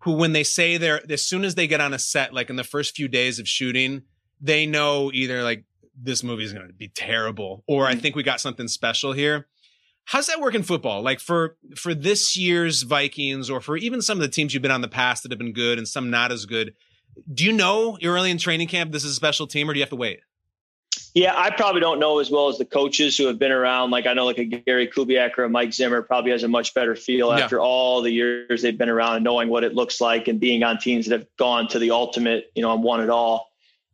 who, 0.00 0.12
when 0.12 0.32
they 0.32 0.42
say 0.42 0.76
they're, 0.76 1.00
as 1.08 1.22
soon 1.22 1.44
as 1.44 1.54
they 1.54 1.68
get 1.68 1.80
on 1.80 1.94
a 1.94 2.00
set, 2.00 2.34
like 2.34 2.50
in 2.50 2.56
the 2.56 2.64
first 2.64 2.96
few 2.96 3.06
days 3.06 3.38
of 3.38 3.46
shooting, 3.46 4.02
they 4.40 4.66
know 4.66 5.10
either 5.12 5.42
like 5.42 5.64
this 6.00 6.22
movie 6.22 6.44
is 6.44 6.52
going 6.52 6.66
to 6.66 6.72
be 6.72 6.88
terrible 6.88 7.62
or 7.66 7.86
I 7.86 7.92
mm-hmm. 7.92 8.00
think 8.00 8.16
we 8.16 8.22
got 8.22 8.40
something 8.40 8.68
special 8.68 9.12
here. 9.12 9.46
How's 10.04 10.26
that 10.26 10.40
work 10.40 10.54
in 10.54 10.62
football? 10.62 11.02
Like 11.02 11.20
for 11.20 11.56
for 11.76 11.94
this 11.94 12.36
year's 12.36 12.82
Vikings 12.82 13.50
or 13.50 13.60
for 13.60 13.76
even 13.76 14.02
some 14.02 14.18
of 14.18 14.22
the 14.22 14.28
teams 14.28 14.54
you've 14.54 14.62
been 14.62 14.70
on 14.70 14.80
the 14.80 14.88
past 14.88 15.22
that 15.22 15.32
have 15.32 15.38
been 15.38 15.52
good 15.52 15.78
and 15.78 15.86
some 15.86 16.10
not 16.10 16.32
as 16.32 16.46
good 16.46 16.74
do 17.32 17.44
you 17.44 17.52
know 17.52 17.98
early 18.02 18.30
in 18.30 18.38
training 18.38 18.68
camp 18.68 18.92
this 18.92 19.04
is 19.04 19.12
a 19.12 19.14
special 19.14 19.46
team, 19.46 19.68
or 19.68 19.72
do 19.72 19.78
you 19.78 19.82
have 19.82 19.90
to 19.90 19.96
wait? 19.96 20.20
Yeah, 21.14 21.34
I 21.36 21.50
probably 21.50 21.80
don't 21.80 21.98
know 21.98 22.20
as 22.20 22.30
well 22.30 22.48
as 22.48 22.58
the 22.58 22.64
coaches 22.64 23.16
who 23.16 23.26
have 23.26 23.38
been 23.38 23.50
around. 23.50 23.90
Like 23.90 24.06
I 24.06 24.12
know, 24.12 24.26
like 24.26 24.38
a 24.38 24.44
Gary 24.44 24.88
Kubiak 24.88 25.36
or 25.38 25.44
a 25.44 25.48
Mike 25.48 25.72
Zimmer 25.72 26.02
probably 26.02 26.30
has 26.30 26.42
a 26.42 26.48
much 26.48 26.72
better 26.74 26.94
feel 26.94 27.36
yeah. 27.36 27.44
after 27.44 27.60
all 27.60 28.02
the 28.02 28.10
years 28.10 28.62
they've 28.62 28.76
been 28.76 28.88
around 28.88 29.16
and 29.16 29.24
knowing 29.24 29.48
what 29.48 29.64
it 29.64 29.74
looks 29.74 30.00
like 30.00 30.28
and 30.28 30.38
being 30.38 30.62
on 30.62 30.78
teams 30.78 31.06
that 31.06 31.20
have 31.20 31.28
gone 31.36 31.68
to 31.68 31.78
the 31.78 31.90
ultimate, 31.90 32.50
you 32.54 32.62
know, 32.62 32.72
and 32.72 32.82
won 32.82 33.00
it 33.00 33.10
all. 33.10 33.49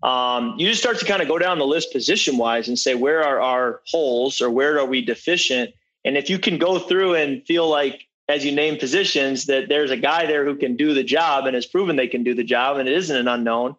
Um, 0.07 0.55
you 0.57 0.69
just 0.69 0.81
start 0.81 1.01
to 1.01 1.05
kind 1.05 1.21
of 1.21 1.27
go 1.27 1.39
down 1.39 1.59
the 1.59 1.67
list 1.67 1.93
position 1.93 2.39
wise 2.39 2.69
and 2.69 2.79
say 2.79 2.95
where 2.95 3.25
are 3.25 3.41
our 3.41 3.81
holes 3.87 4.41
or 4.41 4.49
where 4.49 4.79
are 4.79 4.87
we 4.87 5.05
deficient, 5.05 5.75
and 6.05 6.17
if 6.17 6.31
you 6.31 6.39
can 6.39 6.59
go 6.59 6.79
through 6.79 7.17
and 7.17 7.45
feel 7.45 7.69
like 7.69 8.07
as 8.29 8.45
you 8.45 8.53
name 8.53 8.79
positions 8.79 9.47
that 9.47 9.69
there's 9.69 9.91
a 9.91 9.97
guy 9.97 10.27
there 10.27 10.45
who 10.45 10.57
can 10.57 10.77
do 10.77 10.95
the 10.95 11.05
job 11.05 11.47
and 11.47 11.55
has 11.55 11.67
proven 11.67 11.97
they 11.97 12.09
can 12.09 12.25
do 12.25 12.35
the 12.35 12.45
job 12.45 12.77
and 12.77 12.89
it 12.89 12.97
isn't 12.97 13.17
an 13.17 13.29
unknown 13.29 13.77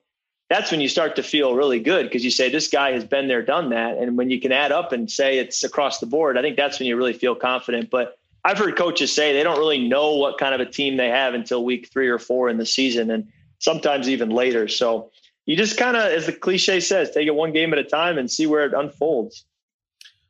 that's 0.49 0.71
when 0.71 0.79
you 0.79 0.87
start 0.87 1.17
to 1.17 1.23
feel 1.23 1.55
really 1.55 1.79
good 1.79 2.05
because 2.05 2.23
you 2.23 2.31
say 2.31 2.49
this 2.49 2.69
guy 2.69 2.91
has 2.93 3.03
been 3.03 3.27
there 3.27 3.41
done 3.41 3.71
that. 3.71 3.97
And 3.97 4.17
when 4.17 4.29
you 4.29 4.39
can 4.39 4.53
add 4.53 4.71
up 4.71 4.93
and 4.93 5.11
say 5.11 5.39
it's 5.39 5.63
across 5.63 5.99
the 5.99 6.05
board 6.05 6.37
i 6.37 6.41
think 6.41 6.55
that's 6.55 6.79
when 6.79 6.87
you 6.87 6.95
really 6.95 7.13
feel 7.13 7.35
confident. 7.35 7.89
But 7.89 8.17
i've 8.43 8.57
heard 8.57 8.77
coaches 8.77 9.13
say 9.13 9.33
they 9.33 9.43
don't 9.43 9.59
really 9.59 9.87
know 9.87 10.15
what 10.15 10.37
kind 10.37 10.53
of 10.53 10.61
a 10.61 10.69
team 10.69 10.97
they 10.97 11.09
have 11.09 11.33
until 11.33 11.63
week 11.63 11.89
three 11.91 12.07
or 12.07 12.19
four 12.19 12.49
in 12.49 12.57
the 12.57 12.65
season 12.65 13.11
and 13.11 13.27
sometimes 13.59 14.07
even 14.07 14.29
later. 14.29 14.67
So 14.67 15.11
you 15.47 15.57
just 15.57 15.77
kind 15.77 15.97
of 15.97 16.03
as 16.03 16.27
the 16.27 16.33
cliche 16.33 16.79
says 16.79 17.09
take 17.09 17.27
it 17.27 17.33
one 17.33 17.51
game 17.51 17.73
at 17.73 17.79
a 17.79 17.83
time 17.83 18.19
and 18.19 18.29
see 18.29 18.45
where 18.45 18.65
it 18.65 18.73
unfolds 18.73 19.45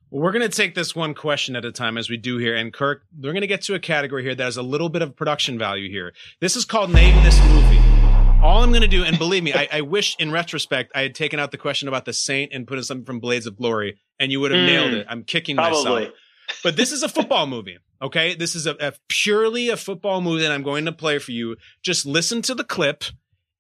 well, 0.10 0.22
we're 0.22 0.32
going 0.32 0.50
to 0.50 0.56
take 0.56 0.74
this 0.74 0.96
one 0.96 1.14
question 1.14 1.58
at 1.58 1.66
a 1.66 1.72
time 1.72 1.98
as 1.98 2.10
we 2.10 2.16
do 2.16 2.38
here. 2.38 2.56
And 2.56 2.74
Kirk, 2.74 3.04
we're 3.20 3.34
going 3.34 3.42
to 3.42 3.48
get 3.48 3.64
to 3.64 3.76
a 3.76 3.80
category 3.80 4.24
here 4.24 4.36
that 4.36 4.44
has 4.44 4.56
a 4.56 4.64
little 4.64 4.88
bit 4.88 5.02
of 5.02 5.18
production 5.18 5.60
value 5.60 5.90
here. 5.90 6.14
This 6.40 6.56
is 6.56 6.64
called 6.64 6.94
Name 6.94 7.22
This 7.26 7.38
Movie. 7.50 7.78
All 8.42 8.64
I'm 8.64 8.70
going 8.70 8.84
to 8.84 8.88
do, 8.88 9.04
and 9.04 9.18
believe 9.18 9.44
me, 9.44 9.54
I, 9.54 9.68
I, 9.70 9.82
wish 9.82 10.16
in 10.18 10.32
retrospect 10.32 10.92
I 10.96 11.02
had 11.02 11.16
taken 11.16 11.40
out 11.40 11.52
the 11.52 11.58
question 11.58 11.88
about 11.88 12.06
the 12.06 12.14
saint 12.14 12.54
and 12.54 12.68
put 12.68 12.78
in 12.78 12.84
something 12.84 13.06
from 13.06 13.20
Blades 13.20 13.48
of 13.48 13.58
Glory, 13.58 14.00
and 14.20 14.32
you 14.32 14.40
would 14.40 14.52
have 14.52 14.62
mm, 14.62 14.68
nailed 14.68 14.94
it. 14.94 15.08
I'm 15.10 15.24
kicking 15.24 15.58
probably. 15.58 15.84
myself. 15.84 16.14
But 16.64 16.78
this 16.78 16.92
is 16.92 17.04
a 17.04 17.10
football 17.10 17.48
movie, 17.48 17.80
okay? 18.02 18.36
This 18.36 18.56
is 18.56 18.68
a, 18.68 18.76
a 18.80 18.94
purely 19.10 19.70
a 19.70 19.76
football 19.76 20.22
movie 20.22 20.44
that 20.44 20.52
I'm 20.52 20.64
going 20.64 20.86
to 20.86 20.92
play 20.92 21.18
for 21.18 21.32
you. 21.32 21.58
Just 21.82 22.06
listen 22.06 22.42
to 22.44 22.56
the 22.56 22.64
clip 22.64 23.04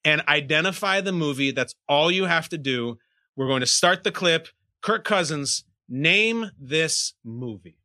and 0.07 0.23
identify 0.29 1.01
the 1.01 1.11
movie. 1.11 1.51
That's 1.51 1.75
all 1.89 2.09
you 2.09 2.25
have 2.25 2.47
to 2.49 2.57
do. 2.57 2.97
We're 3.35 3.47
going 3.47 3.59
to 3.59 3.67
start 3.67 4.03
the 4.05 4.11
clip. 4.11 4.47
Kirk 4.81 5.03
Cousins, 5.03 5.65
Name 5.89 6.51
this 6.59 7.13
movie. 7.23 7.77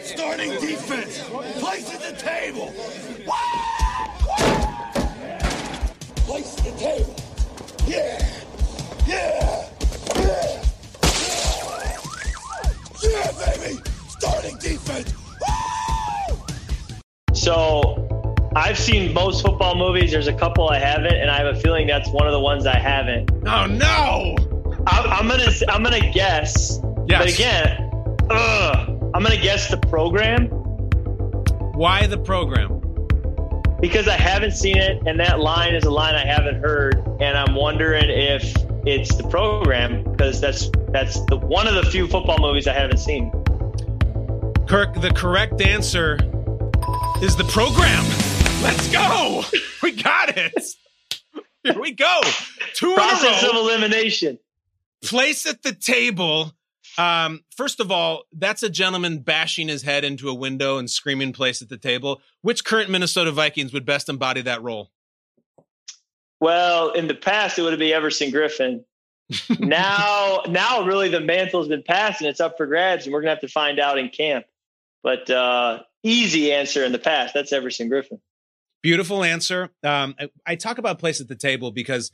Starting 0.00 0.50
defense. 0.52 1.22
Place 1.58 1.94
at 1.94 2.00
the 2.00 2.16
table. 2.18 2.72
Place 6.24 6.58
at 6.58 6.64
the 6.64 6.70
table. 6.78 7.16
Yeah. 7.86 8.30
Yeah. 9.06 9.68
Yeah. 10.16 10.64
Yeah, 13.02 13.32
baby. 13.44 13.78
Starting 14.08 14.56
defense. 14.56 15.12
So 17.34 18.17
I've 18.58 18.78
seen 18.78 19.12
most 19.14 19.42
football 19.42 19.76
movies. 19.76 20.10
There's 20.10 20.26
a 20.26 20.32
couple 20.32 20.68
I 20.68 20.78
haven't, 20.78 21.14
and 21.14 21.30
I 21.30 21.38
have 21.38 21.56
a 21.56 21.60
feeling 21.60 21.86
that's 21.86 22.10
one 22.10 22.26
of 22.26 22.32
the 22.32 22.40
ones 22.40 22.66
I 22.66 22.76
haven't. 22.76 23.30
Oh 23.46 23.66
no! 23.66 24.36
I'm, 24.86 25.06
I'm 25.10 25.28
gonna 25.28 25.50
I'm 25.68 25.82
gonna 25.82 26.10
guess 26.12 26.80
Yes. 27.08 27.20
But 27.20 27.34
again, 27.34 28.16
ugh, 28.28 28.88
I'm 29.14 29.22
going 29.22 29.34
to 29.34 29.40
guess 29.40 29.70
the 29.70 29.78
program. 29.78 30.48
Why 31.72 32.06
the 32.06 32.18
program? 32.18 32.80
Because 33.80 34.08
I 34.08 34.16
haven't 34.16 34.50
seen 34.50 34.76
it, 34.76 35.02
and 35.06 35.18
that 35.18 35.40
line 35.40 35.74
is 35.74 35.84
a 35.84 35.90
line 35.90 36.14
I 36.14 36.26
haven't 36.26 36.60
heard, 36.60 36.98
and 37.20 37.38
I'm 37.38 37.54
wondering 37.54 38.10
if 38.10 38.54
it's 38.84 39.14
the 39.16 39.26
program 39.28 40.04
because 40.04 40.38
that's 40.38 40.70
that's 40.88 41.24
the 41.26 41.38
one 41.38 41.66
of 41.66 41.76
the 41.76 41.84
few 41.90 42.06
football 42.06 42.38
movies 42.40 42.66
I 42.66 42.74
haven't 42.74 42.98
seen. 42.98 43.30
Kirk, 44.68 45.00
the 45.00 45.12
correct 45.14 45.62
answer 45.62 46.18
is 47.22 47.36
the 47.36 47.44
program. 47.44 48.27
Let's 48.62 48.92
go. 48.92 49.44
We 49.80 49.92
got 49.92 50.36
it. 50.36 50.64
Here 51.62 51.80
we 51.80 51.92
go. 51.92 52.20
Two 52.74 52.94
Process 52.94 53.44
of 53.44 53.54
elimination. 53.54 54.40
Place 55.02 55.46
at 55.46 55.62
the 55.62 55.72
table 55.72 56.52
um, 56.98 57.44
first 57.56 57.78
of 57.78 57.92
all, 57.92 58.24
that's 58.32 58.64
a 58.64 58.68
gentleman 58.68 59.18
bashing 59.20 59.68
his 59.68 59.82
head 59.82 60.04
into 60.04 60.28
a 60.28 60.34
window 60.34 60.78
and 60.78 60.90
screaming 60.90 61.32
place 61.32 61.62
at 61.62 61.68
the 61.68 61.78
table. 61.78 62.20
Which 62.42 62.64
current 62.64 62.90
Minnesota 62.90 63.30
Vikings 63.30 63.72
would 63.72 63.86
best 63.86 64.08
embody 64.08 64.42
that 64.42 64.62
role? 64.62 64.90
Well, 66.40 66.90
in 66.90 67.06
the 67.06 67.14
past, 67.14 67.58
it 67.58 67.62
would 67.62 67.78
be 67.78 67.94
Everson 67.94 68.30
Griffen. 68.32 68.84
now, 69.60 70.42
now, 70.48 70.84
really, 70.84 71.08
the 71.08 71.20
mantle's 71.20 71.68
been 71.68 71.82
passed 71.84 72.20
and 72.20 72.28
it's 72.28 72.40
up 72.40 72.56
for 72.56 72.66
grabs, 72.66 73.04
and 73.04 73.12
we're 73.12 73.20
gonna 73.20 73.30
have 73.30 73.40
to 73.40 73.48
find 73.48 73.78
out 73.78 73.98
in 73.98 74.08
camp. 74.08 74.46
But 75.02 75.30
uh, 75.30 75.82
easy 76.02 76.52
answer 76.52 76.84
in 76.84 76.92
the 76.92 76.98
past. 76.98 77.34
That's 77.34 77.52
Everson 77.52 77.88
Griffen. 77.88 78.20
Beautiful 78.82 79.24
answer. 79.24 79.70
Um, 79.82 80.14
I, 80.18 80.28
I 80.46 80.54
talk 80.54 80.78
about 80.78 80.98
place 80.98 81.20
at 81.20 81.28
the 81.28 81.36
table 81.36 81.72
because 81.72 82.12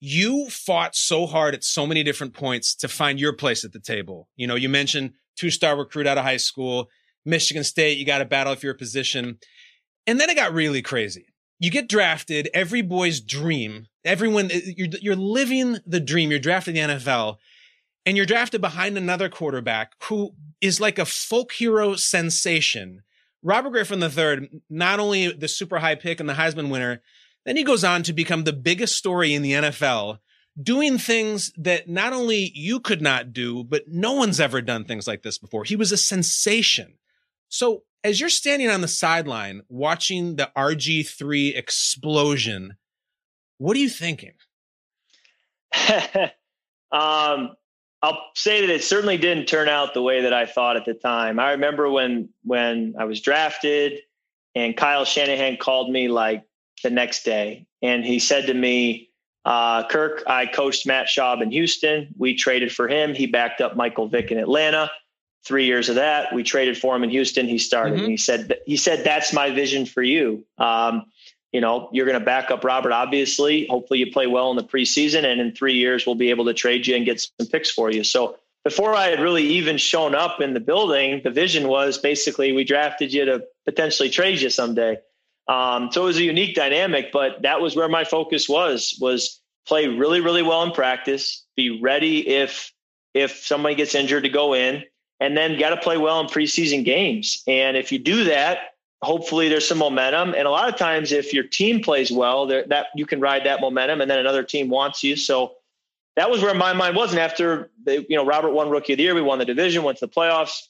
you 0.00 0.48
fought 0.50 0.94
so 0.94 1.26
hard 1.26 1.54
at 1.54 1.64
so 1.64 1.86
many 1.86 2.02
different 2.02 2.34
points 2.34 2.74
to 2.76 2.88
find 2.88 3.18
your 3.18 3.32
place 3.32 3.64
at 3.64 3.72
the 3.72 3.80
table. 3.80 4.28
You 4.36 4.46
know, 4.46 4.54
you 4.54 4.68
mentioned 4.68 5.12
two 5.36 5.50
star 5.50 5.76
recruit 5.76 6.06
out 6.06 6.18
of 6.18 6.24
high 6.24 6.36
school, 6.36 6.88
Michigan 7.24 7.64
State, 7.64 7.98
you 7.98 8.04
got 8.04 8.18
to 8.18 8.24
battle 8.24 8.54
for 8.54 8.66
your 8.66 8.74
position. 8.74 9.38
And 10.06 10.20
then 10.20 10.28
it 10.28 10.36
got 10.36 10.52
really 10.52 10.82
crazy. 10.82 11.26
You 11.58 11.70
get 11.70 11.88
drafted, 11.88 12.50
every 12.52 12.82
boy's 12.82 13.20
dream, 13.20 13.86
everyone, 14.04 14.46
uh, 14.46 14.58
you're, 14.76 14.88
you're 15.00 15.16
living 15.16 15.78
the 15.86 16.00
dream. 16.00 16.30
You're 16.30 16.40
drafted 16.40 16.76
in 16.76 16.88
the 16.88 16.96
NFL 16.96 17.36
and 18.04 18.16
you're 18.16 18.26
drafted 18.26 18.60
behind 18.60 18.98
another 18.98 19.28
quarterback 19.28 19.92
who 20.04 20.34
is 20.60 20.80
like 20.80 20.98
a 20.98 21.06
folk 21.06 21.52
hero 21.52 21.94
sensation. 21.94 23.02
Robert 23.44 23.70
Griffin 23.70 24.02
III, 24.02 24.48
not 24.70 24.98
only 24.98 25.30
the 25.30 25.48
super 25.48 25.78
high 25.78 25.94
pick 25.94 26.18
and 26.18 26.28
the 26.28 26.34
Heisman 26.34 26.70
winner, 26.70 27.02
then 27.44 27.56
he 27.56 27.62
goes 27.62 27.84
on 27.84 28.02
to 28.04 28.12
become 28.12 28.44
the 28.44 28.54
biggest 28.54 28.96
story 28.96 29.34
in 29.34 29.42
the 29.42 29.52
NFL, 29.52 30.18
doing 30.60 30.96
things 30.96 31.52
that 31.58 31.86
not 31.86 32.14
only 32.14 32.50
you 32.54 32.80
could 32.80 33.02
not 33.02 33.34
do, 33.34 33.62
but 33.62 33.82
no 33.86 34.14
one's 34.14 34.40
ever 34.40 34.62
done 34.62 34.84
things 34.84 35.06
like 35.06 35.22
this 35.22 35.36
before. 35.36 35.64
He 35.64 35.76
was 35.76 35.92
a 35.92 35.98
sensation. 35.98 36.94
So 37.48 37.82
as 38.02 38.18
you're 38.18 38.30
standing 38.30 38.70
on 38.70 38.80
the 38.80 38.88
sideline 38.88 39.62
watching 39.68 40.36
the 40.36 40.50
RG3 40.56 41.54
explosion, 41.54 42.78
what 43.58 43.76
are 43.76 43.80
you 43.80 43.90
thinking? 43.90 44.32
um, 46.92 47.56
I'll 48.04 48.30
say 48.34 48.60
that 48.60 48.68
it 48.68 48.84
certainly 48.84 49.16
didn't 49.16 49.46
turn 49.46 49.66
out 49.66 49.94
the 49.94 50.02
way 50.02 50.20
that 50.20 50.34
I 50.34 50.44
thought 50.44 50.76
at 50.76 50.84
the 50.84 50.92
time. 50.92 51.40
I 51.40 51.52
remember 51.52 51.88
when 51.88 52.28
when 52.42 52.94
I 52.98 53.04
was 53.04 53.22
drafted 53.22 54.00
and 54.54 54.76
Kyle 54.76 55.06
Shanahan 55.06 55.56
called 55.56 55.90
me 55.90 56.08
like 56.08 56.44
the 56.82 56.90
next 56.90 57.22
day. 57.24 57.64
And 57.80 58.04
he 58.04 58.18
said 58.18 58.46
to 58.48 58.54
me, 58.54 59.08
Uh, 59.46 59.88
Kirk, 59.88 60.22
I 60.26 60.44
coached 60.44 60.86
Matt 60.86 61.06
Schaub 61.06 61.40
in 61.42 61.50
Houston. 61.50 62.08
We 62.18 62.34
traded 62.34 62.72
for 62.72 62.88
him. 62.88 63.14
He 63.14 63.26
backed 63.26 63.62
up 63.62 63.74
Michael 63.74 64.08
Vick 64.08 64.30
in 64.30 64.36
Atlanta. 64.36 64.90
Three 65.46 65.64
years 65.64 65.88
of 65.88 65.94
that, 65.94 66.34
we 66.34 66.42
traded 66.42 66.76
for 66.76 66.94
him 66.94 67.04
in 67.04 67.10
Houston. 67.10 67.48
He 67.48 67.58
started. 67.58 67.94
Mm-hmm. 67.94 68.02
And 68.02 68.10
he 68.10 68.16
said, 68.18 68.58
"He 68.66 68.76
said 68.76 69.02
that's 69.02 69.32
my 69.32 69.50
vision 69.50 69.86
for 69.86 70.02
you. 70.02 70.44
Um, 70.58 71.06
you 71.54 71.60
know, 71.60 71.88
you're 71.92 72.04
going 72.04 72.18
to 72.18 72.24
back 72.24 72.50
up 72.50 72.64
Robert. 72.64 72.92
Obviously, 72.92 73.66
hopefully, 73.68 74.00
you 74.00 74.10
play 74.10 74.26
well 74.26 74.50
in 74.50 74.56
the 74.56 74.64
preseason, 74.64 75.24
and 75.24 75.40
in 75.40 75.52
three 75.52 75.74
years, 75.74 76.04
we'll 76.04 76.16
be 76.16 76.30
able 76.30 76.44
to 76.46 76.52
trade 76.52 76.84
you 76.86 76.96
and 76.96 77.06
get 77.06 77.20
some 77.20 77.46
picks 77.46 77.70
for 77.70 77.92
you." 77.92 78.02
So 78.02 78.36
before 78.64 78.94
I 78.94 79.06
had 79.06 79.20
really 79.20 79.44
even 79.44 79.76
shown 79.76 80.16
up 80.16 80.40
in 80.40 80.52
the 80.52 80.60
building, 80.60 81.20
the 81.22 81.30
vision 81.30 81.68
was 81.68 81.96
basically 81.96 82.52
we 82.52 82.64
drafted 82.64 83.12
you 83.12 83.24
to 83.26 83.44
potentially 83.66 84.10
trade 84.10 84.40
you 84.40 84.50
someday. 84.50 84.96
Um, 85.46 85.92
so 85.92 86.02
it 86.02 86.06
was 86.06 86.16
a 86.16 86.24
unique 86.24 86.56
dynamic, 86.56 87.12
but 87.12 87.42
that 87.42 87.60
was 87.60 87.76
where 87.76 87.88
my 87.88 88.02
focus 88.02 88.48
was, 88.48 88.98
was 89.00 89.40
play 89.66 89.86
really, 89.86 90.20
really 90.20 90.42
well 90.42 90.62
in 90.62 90.72
practice, 90.72 91.44
be 91.56 91.80
ready 91.80 92.26
if, 92.26 92.72
if 93.12 93.44
somebody 93.44 93.74
gets 93.74 93.94
injured 93.94 94.24
to 94.24 94.30
go 94.30 94.54
in 94.54 94.82
and 95.20 95.36
then 95.36 95.58
got 95.58 95.70
to 95.70 95.76
play 95.76 95.98
well 95.98 96.20
in 96.20 96.26
preseason 96.26 96.84
games. 96.84 97.42
And 97.46 97.76
if 97.76 97.92
you 97.92 97.98
do 97.98 98.24
that, 98.24 98.73
hopefully 99.02 99.48
there's 99.48 99.66
some 99.66 99.78
momentum. 99.78 100.34
And 100.34 100.46
a 100.46 100.50
lot 100.50 100.68
of 100.68 100.76
times 100.76 101.12
if 101.12 101.32
your 101.32 101.44
team 101.44 101.80
plays 101.80 102.10
well, 102.10 102.46
that 102.46 102.86
you 102.94 103.06
can 103.06 103.20
ride 103.20 103.44
that 103.44 103.60
momentum 103.60 104.00
and 104.00 104.10
then 104.10 104.18
another 104.18 104.42
team 104.42 104.68
wants 104.68 105.02
you. 105.02 105.16
So 105.16 105.54
that 106.16 106.30
was 106.30 106.42
where 106.42 106.54
my 106.54 106.72
mind 106.72 106.96
was. 106.96 107.10
And 107.10 107.18
after 107.18 107.70
the, 107.84 108.06
you 108.08 108.16
know, 108.16 108.24
Robert 108.24 108.52
won 108.52 108.70
rookie 108.70 108.94
of 108.94 108.96
the 108.98 109.02
year, 109.02 109.14
we 109.14 109.22
won 109.22 109.38
the 109.38 109.44
division, 109.44 109.82
went 109.82 109.98
to 109.98 110.06
the 110.06 110.12
playoffs 110.12 110.68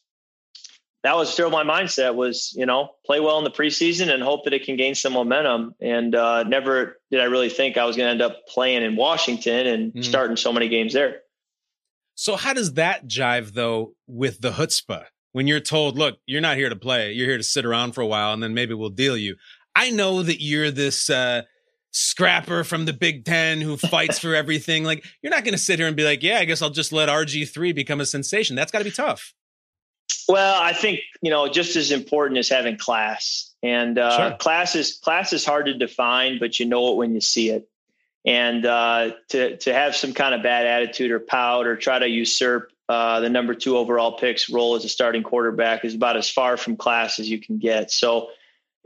that 1.04 1.16
was 1.16 1.30
still 1.30 1.50
my 1.50 1.62
mindset 1.62 2.14
was, 2.14 2.54
you 2.56 2.64
know, 2.64 2.88
play 3.04 3.20
well 3.20 3.36
in 3.36 3.44
the 3.44 3.50
preseason 3.50 4.12
and 4.12 4.22
hope 4.22 4.44
that 4.44 4.54
it 4.54 4.64
can 4.64 4.76
gain 4.76 4.94
some 4.94 5.12
momentum. 5.12 5.74
And 5.80 6.14
uh, 6.14 6.44
never 6.44 6.98
did 7.10 7.20
I 7.20 7.24
really 7.24 7.50
think 7.50 7.76
I 7.76 7.84
was 7.84 7.94
going 7.94 8.06
to 8.06 8.10
end 8.10 8.22
up 8.22 8.46
playing 8.48 8.82
in 8.82 8.96
Washington 8.96 9.66
and 9.66 9.92
mm. 9.92 10.02
starting 10.04 10.36
so 10.36 10.50
many 10.50 10.68
games 10.68 10.94
there. 10.94 11.20
So 12.14 12.36
how 12.36 12.54
does 12.54 12.72
that 12.74 13.06
jive 13.06 13.52
though 13.52 13.92
with 14.06 14.40
the 14.40 14.52
chutzpah? 14.52 15.04
When 15.34 15.48
you're 15.48 15.58
told, 15.58 15.98
look, 15.98 16.18
you're 16.26 16.40
not 16.40 16.56
here 16.56 16.68
to 16.68 16.76
play, 16.76 17.12
you're 17.12 17.26
here 17.26 17.38
to 17.38 17.42
sit 17.42 17.64
around 17.64 17.92
for 17.92 18.02
a 18.02 18.06
while 18.06 18.32
and 18.32 18.40
then 18.40 18.54
maybe 18.54 18.72
we'll 18.72 18.88
deal 18.88 19.16
you. 19.16 19.34
I 19.74 19.90
know 19.90 20.22
that 20.22 20.40
you're 20.40 20.70
this 20.70 21.10
uh, 21.10 21.42
scrapper 21.90 22.62
from 22.62 22.84
the 22.84 22.92
Big 22.92 23.24
Ten 23.24 23.60
who 23.60 23.76
fights 23.76 24.20
for 24.20 24.34
everything. 24.36 24.84
Like 24.84 25.04
you're 25.22 25.32
not 25.32 25.42
going 25.42 25.54
to 25.54 25.58
sit 25.58 25.80
here 25.80 25.88
and 25.88 25.96
be 25.96 26.04
like, 26.04 26.22
yeah, 26.22 26.38
I 26.38 26.44
guess 26.44 26.62
I'll 26.62 26.70
just 26.70 26.92
let 26.92 27.08
RG3 27.08 27.74
become 27.74 28.00
a 28.00 28.06
sensation. 28.06 28.54
That's 28.54 28.70
got 28.70 28.78
to 28.78 28.84
be 28.84 28.92
tough. 28.92 29.34
Well, 30.28 30.60
I 30.60 30.72
think 30.72 31.00
you 31.20 31.30
know 31.30 31.48
just 31.48 31.76
as 31.76 31.90
important 31.90 32.38
as 32.38 32.48
having 32.48 32.78
class, 32.78 33.52
and 33.62 33.98
uh, 33.98 34.30
sure. 34.30 34.36
class 34.38 34.74
is 34.74 34.98
class 34.98 35.32
is 35.32 35.44
hard 35.44 35.66
to 35.66 35.74
define, 35.74 36.38
but 36.38 36.58
you 36.58 36.66
know 36.66 36.92
it 36.92 36.96
when 36.96 37.14
you 37.14 37.20
see 37.20 37.50
it. 37.50 37.68
And 38.24 38.64
uh, 38.64 39.12
to 39.30 39.56
to 39.58 39.74
have 39.74 39.94
some 39.94 40.14
kind 40.14 40.34
of 40.34 40.42
bad 40.42 40.66
attitude 40.66 41.10
or 41.10 41.20
pout 41.20 41.66
or 41.66 41.76
try 41.76 41.98
to 41.98 42.08
usurp 42.08 42.70
uh, 42.88 43.20
the 43.20 43.30
number 43.30 43.54
two 43.54 43.76
overall 43.76 44.18
pick's 44.18 44.50
role 44.50 44.74
as 44.74 44.84
a 44.84 44.88
starting 44.88 45.22
quarterback 45.22 45.84
is 45.84 45.94
about 45.94 46.16
as 46.16 46.30
far 46.30 46.56
from 46.56 46.76
class 46.76 47.18
as 47.18 47.28
you 47.28 47.40
can 47.40 47.58
get. 47.58 47.90
So. 47.90 48.30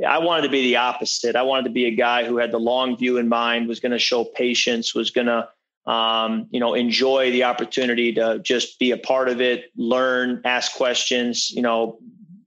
I 0.07 0.19
wanted 0.19 0.43
to 0.43 0.49
be 0.51 0.63
the 0.63 0.77
opposite. 0.77 1.35
I 1.35 1.43
wanted 1.43 1.65
to 1.65 1.71
be 1.71 1.87
a 1.87 1.91
guy 1.91 2.25
who 2.25 2.37
had 2.37 2.53
the 2.53 2.61
long 2.61 2.97
view 2.97 3.17
in 3.17 3.29
mind, 3.29 3.67
was 3.67 3.81
going 3.81 3.91
to 3.91 3.99
show 3.99 4.25
patience, 4.25 4.95
was 4.95 5.11
going 5.11 5.27
to 5.27 5.49
um, 5.89 6.49
you 6.51 6.61
know, 6.61 6.75
enjoy 6.75 7.31
the 7.33 7.45
opportunity 7.45 8.13
to 8.13 8.39
just 8.41 8.79
be 8.79 8.91
a 8.91 8.99
part 8.99 9.31
of 9.31 9.41
it, 9.41 9.73
learn, 9.75 10.43
ask 10.45 10.75
questions, 10.75 11.51
you 11.51 11.63
know, 11.63 11.99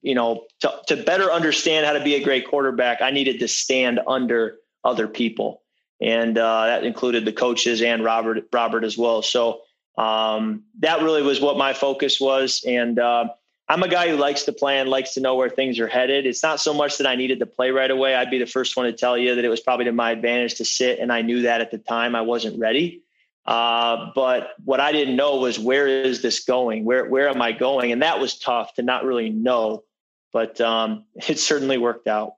you 0.04 0.14
know, 0.14 0.46
to, 0.60 0.72
to 0.88 0.96
better 0.96 1.32
understand 1.32 1.88
how 1.88 1.94
to 1.94 2.04
be 2.04 2.14
a 2.16 2.24
great 2.24 2.48
quarterback, 2.48 3.02
I 3.02 3.10
needed 3.10 3.40
to 3.40 3.48
stand 3.48 4.00
under 4.08 4.58
other 4.84 5.08
people. 5.08 5.64
And 6.00 6.38
uh, 6.38 6.68
that 6.68 6.84
included 6.84 7.26
the 7.26 7.34
coaches 7.34 7.82
and 7.82 8.04
Robert, 8.04 8.48
Robert 8.54 8.84
as 8.84 8.96
well. 8.96 9.24
So 9.24 9.62
um, 9.98 10.64
that 10.80 11.02
really 11.02 11.22
was 11.22 11.42
what 11.42 11.58
my 11.58 11.74
focus 11.74 12.20
was. 12.20 12.64
And 12.66 12.98
uh, 13.00 13.30
I'm 13.68 13.84
a 13.84 13.88
guy 13.88 14.10
who 14.10 14.16
likes 14.16 14.44
to 14.44 14.52
plan, 14.52 14.88
likes 14.88 15.14
to 15.14 15.22
know 15.22 15.36
where 15.36 15.50
things 15.50 15.80
are 15.80 15.88
headed. 15.88 16.26
It's 16.26 16.44
not 16.44 16.60
so 16.60 16.74
much 16.74 16.98
that 16.98 17.08
I 17.08 17.16
needed 17.16 17.40
to 17.40 17.46
play 17.46 17.72
right 17.72 17.92
away. 17.92 18.16
I'd 18.16 18.30
be 18.30 18.40
the 18.40 18.46
first 18.46 18.76
one 18.76 18.86
to 18.86 18.94
tell 18.94 19.18
you 19.18 19.36
that 19.36 19.46
it 19.46 19.50
was 19.50 19.60
probably 19.60 19.86
to 19.86 19.92
my 19.92 20.12
advantage 20.12 20.56
to 20.56 20.66
sit. 20.66 21.00
And 21.00 21.12
I 21.12 21.22
knew 21.22 21.44
that 21.44 21.62
at 21.62 21.72
the 21.72 21.78
time 21.78 22.16
I 22.16 22.22
wasn't 22.22 22.60
ready. 22.60 23.04
Uh, 23.46 24.12
but 24.14 24.52
what 24.64 24.80
I 24.80 24.92
didn't 24.92 25.16
know 25.16 25.38
was 25.38 25.58
where 25.58 25.88
is 25.88 26.22
this 26.22 26.44
going? 26.44 26.86
Where 26.86 27.06
where 27.06 27.28
am 27.28 27.42
I 27.42 27.52
going? 27.52 27.92
And 27.92 28.02
that 28.02 28.20
was 28.20 28.38
tough 28.38 28.74
to 28.76 28.84
not 28.84 29.04
really 29.04 29.30
know. 29.30 29.84
But 30.32 30.62
um, 30.62 31.06
it 31.16 31.40
certainly 31.40 31.78
worked 31.78 32.08
out. 32.08 32.34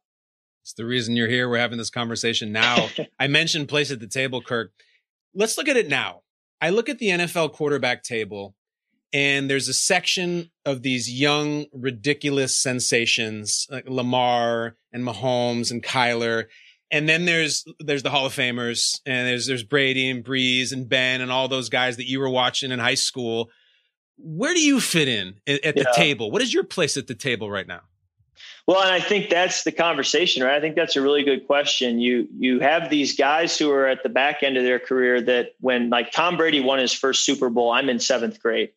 It's 0.61 0.73
the 0.73 0.85
reason 0.85 1.17
you're 1.17 1.27
here. 1.27 1.49
We're 1.49 1.57
having 1.57 1.77
this 1.77 1.89
conversation 1.89 2.53
now. 2.53 2.87
I 3.19 3.27
mentioned 3.27 3.67
place 3.67 3.91
at 3.91 3.99
the 3.99 4.07
table, 4.07 4.41
Kirk. 4.41 4.71
Let's 5.35 5.57
look 5.57 5.67
at 5.67 5.75
it 5.75 5.89
now. 5.89 6.21
I 6.61 6.69
look 6.69 6.89
at 6.89 6.99
the 6.99 7.09
NFL 7.09 7.53
quarterback 7.53 8.03
table, 8.03 8.55
and 9.11 9.49
there's 9.49 9.67
a 9.67 9.73
section 9.73 10.51
of 10.65 10.81
these 10.81 11.11
young, 11.11 11.65
ridiculous 11.73 12.57
sensations 12.57 13.67
like 13.69 13.87
Lamar 13.87 14.75
and 14.91 15.03
Mahomes 15.03 15.71
and 15.71 15.83
Kyler 15.83 16.45
and 16.93 17.09
then 17.09 17.25
there's 17.25 17.65
there's 17.79 18.03
the 18.03 18.11
Hall 18.11 18.27
of 18.27 18.33
Famers, 18.33 19.01
and 19.05 19.27
there's 19.27 19.47
there's 19.47 19.63
Brady 19.63 20.09
and 20.09 20.23
Brees 20.23 20.71
and 20.71 20.87
Ben 20.87 21.21
and 21.21 21.31
all 21.31 21.47
those 21.47 21.67
guys 21.67 21.97
that 21.97 22.07
you 22.07 22.19
were 22.19 22.29
watching 22.29 22.71
in 22.71 22.77
high 22.77 22.93
school. 22.93 23.49
Where 24.17 24.53
do 24.53 24.61
you 24.61 24.79
fit 24.79 25.07
in 25.07 25.33
at, 25.47 25.75
the 25.75 25.87
yeah. 25.87 25.95
table? 25.95 26.29
What 26.29 26.43
is 26.43 26.53
your 26.53 26.63
place 26.63 26.95
at 26.95 27.07
the 27.07 27.15
table 27.15 27.49
right 27.49 27.67
now? 27.67 27.81
Well, 28.65 28.81
and 28.81 28.91
I 28.91 29.01
think 29.01 29.29
that's 29.29 29.65
the 29.65 29.73
conversation, 29.73 30.41
right? 30.41 30.55
I 30.55 30.61
think 30.61 30.75
that's 30.75 30.95
a 30.95 31.01
really 31.01 31.23
good 31.23 31.45
question. 31.45 31.99
You 31.99 32.27
you 32.37 32.59
have 32.61 32.89
these 32.89 33.15
guys 33.15 33.57
who 33.57 33.69
are 33.71 33.87
at 33.87 34.03
the 34.03 34.09
back 34.09 34.41
end 34.41 34.55
of 34.55 34.63
their 34.63 34.79
career 34.79 35.21
that 35.21 35.55
when 35.59 35.89
like 35.89 36.11
Tom 36.11 36.37
Brady 36.37 36.61
won 36.61 36.79
his 36.79 36.93
first 36.93 37.25
Super 37.25 37.49
Bowl, 37.49 37.71
I'm 37.71 37.89
in 37.89 37.99
seventh 37.99 38.41
grade. 38.41 38.71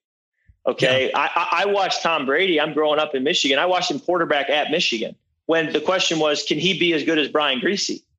Okay, 0.66 1.10
yeah. 1.10 1.18
I, 1.18 1.62
I 1.62 1.66
watched 1.66 2.02
Tom 2.02 2.26
Brady. 2.26 2.60
I'm 2.60 2.72
growing 2.72 2.98
up 2.98 3.14
in 3.14 3.22
Michigan. 3.22 3.60
I 3.60 3.66
watched 3.66 3.90
him 3.90 4.00
quarterback 4.00 4.50
at 4.50 4.72
Michigan 4.72 5.14
when 5.46 5.72
the 5.72 5.80
question 5.80 6.18
was, 6.18 6.42
can 6.42 6.58
he 6.58 6.78
be 6.78 6.92
as 6.92 7.04
good 7.04 7.18
as 7.18 7.28
Brian 7.28 7.60
Griese? 7.60 8.02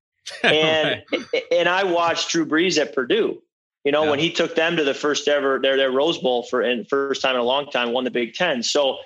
And 0.44 1.02
right. 1.10 1.44
and 1.54 1.70
I 1.70 1.86
watched 1.86 2.32
Drew 2.32 2.46
Brees 2.46 2.78
at 2.78 2.94
Purdue. 2.94 3.42
You 3.86 3.94
know, 3.94 4.04
yeah. 4.04 4.10
when 4.10 4.20
he 4.20 4.30
took 4.30 4.56
them 4.56 4.76
to 4.76 4.84
the 4.84 4.94
first 4.94 5.30
ever 5.30 5.58
their 5.58 5.78
their 5.78 5.90
Rose 5.90 6.18
Bowl 6.18 6.44
for 6.44 6.62
and 6.62 6.86
first 6.90 7.22
time 7.22 7.36
in 7.36 7.40
a 7.40 7.46
long 7.46 7.72
time, 7.72 7.94
won 7.94 8.04
the 8.04 8.12
Big 8.12 8.34
Ten. 8.34 8.62
So 8.62 8.98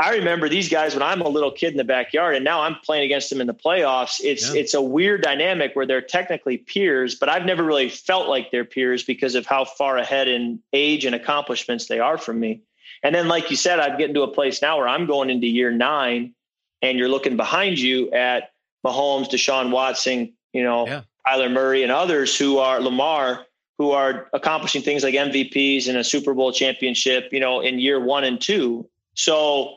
I 0.00 0.14
remember 0.14 0.48
these 0.48 0.70
guys 0.70 0.94
when 0.94 1.02
I'm 1.02 1.20
a 1.20 1.28
little 1.28 1.50
kid 1.50 1.72
in 1.72 1.76
the 1.76 1.84
backyard, 1.84 2.34
and 2.34 2.42
now 2.42 2.62
I'm 2.62 2.76
playing 2.76 3.04
against 3.04 3.28
them 3.28 3.38
in 3.40 3.46
the 3.46 3.54
playoffs. 3.54 4.18
It's 4.24 4.52
yeah. 4.52 4.60
it's 4.60 4.72
a 4.72 4.80
weird 4.80 5.20
dynamic 5.22 5.76
where 5.76 5.84
they're 5.84 6.00
technically 6.00 6.56
peers, 6.56 7.14
but 7.14 7.28
I've 7.28 7.44
never 7.44 7.62
really 7.62 7.90
felt 7.90 8.26
like 8.26 8.50
they're 8.50 8.64
peers 8.64 9.04
because 9.04 9.34
of 9.34 9.44
how 9.44 9.66
far 9.66 9.98
ahead 9.98 10.26
in 10.26 10.58
age 10.72 11.04
and 11.04 11.14
accomplishments 11.14 11.86
they 11.86 12.00
are 12.00 12.16
from 12.16 12.40
me. 12.40 12.62
And 13.02 13.14
then, 13.14 13.28
like 13.28 13.50
you 13.50 13.56
said, 13.56 13.78
I'm 13.78 13.98
getting 13.98 14.14
to 14.14 14.22
a 14.22 14.28
place 14.28 14.62
now 14.62 14.78
where 14.78 14.88
I'm 14.88 15.06
going 15.06 15.28
into 15.28 15.46
year 15.46 15.70
nine, 15.70 16.34
and 16.80 16.98
you're 16.98 17.10
looking 17.10 17.36
behind 17.36 17.78
you 17.78 18.10
at 18.12 18.52
Mahomes, 18.86 19.28
Deshaun 19.28 19.70
Watson, 19.70 20.32
you 20.54 20.62
know, 20.62 20.86
yeah. 20.86 21.02
Kyler 21.26 21.52
Murray 21.52 21.82
and 21.82 21.92
others 21.92 22.36
who 22.36 22.56
are 22.56 22.80
Lamar, 22.80 23.44
who 23.76 23.90
are 23.90 24.28
accomplishing 24.32 24.80
things 24.80 25.02
like 25.02 25.14
MVPs 25.14 25.88
and 25.88 25.98
a 25.98 26.04
Super 26.04 26.32
Bowl 26.32 26.52
championship, 26.52 27.28
you 27.32 27.40
know, 27.40 27.60
in 27.60 27.78
year 27.78 28.00
one 28.00 28.24
and 28.24 28.40
two. 28.40 28.88
So, 29.20 29.76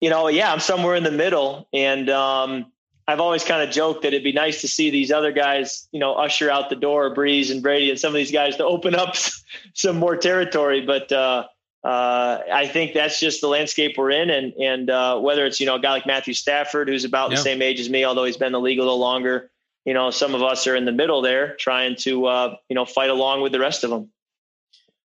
you 0.00 0.08
know, 0.08 0.28
yeah, 0.28 0.52
I'm 0.52 0.60
somewhere 0.60 0.94
in 0.94 1.04
the 1.04 1.10
middle. 1.10 1.68
And 1.72 2.08
um, 2.08 2.72
I've 3.06 3.20
always 3.20 3.44
kind 3.44 3.62
of 3.62 3.70
joked 3.70 4.02
that 4.02 4.08
it'd 4.08 4.24
be 4.24 4.32
nice 4.32 4.62
to 4.62 4.68
see 4.68 4.90
these 4.90 5.12
other 5.12 5.32
guys, 5.32 5.86
you 5.92 6.00
know, 6.00 6.14
usher 6.14 6.50
out 6.50 6.70
the 6.70 6.76
door, 6.76 7.14
Brees 7.14 7.50
and 7.50 7.62
Brady 7.62 7.90
and 7.90 7.98
some 7.98 8.08
of 8.08 8.14
these 8.14 8.32
guys 8.32 8.56
to 8.56 8.64
open 8.64 8.94
up 8.94 9.16
some 9.74 9.98
more 9.98 10.16
territory. 10.16 10.80
But 10.80 11.12
uh, 11.12 11.46
uh, 11.84 12.38
I 12.52 12.66
think 12.66 12.94
that's 12.94 13.20
just 13.20 13.42
the 13.42 13.48
landscape 13.48 13.96
we're 13.98 14.10
in. 14.10 14.30
And, 14.30 14.54
and 14.54 14.90
uh, 14.90 15.20
whether 15.20 15.44
it's, 15.44 15.60
you 15.60 15.66
know, 15.66 15.74
a 15.74 15.80
guy 15.80 15.90
like 15.90 16.06
Matthew 16.06 16.34
Stafford, 16.34 16.88
who's 16.88 17.04
about 17.04 17.30
yeah. 17.30 17.36
the 17.36 17.42
same 17.42 17.60
age 17.60 17.80
as 17.80 17.90
me, 17.90 18.04
although 18.04 18.24
he's 18.24 18.38
been 18.38 18.46
in 18.46 18.52
the 18.52 18.60
league 18.60 18.78
a 18.78 18.82
little 18.82 18.98
longer, 18.98 19.50
you 19.84 19.92
know, 19.92 20.10
some 20.10 20.34
of 20.34 20.42
us 20.42 20.66
are 20.66 20.74
in 20.76 20.86
the 20.86 20.92
middle 20.92 21.20
there 21.20 21.54
trying 21.56 21.96
to, 21.96 22.26
uh, 22.26 22.56
you 22.68 22.74
know, 22.74 22.84
fight 22.84 23.10
along 23.10 23.42
with 23.42 23.52
the 23.52 23.60
rest 23.60 23.84
of 23.84 23.90
them. 23.90 24.10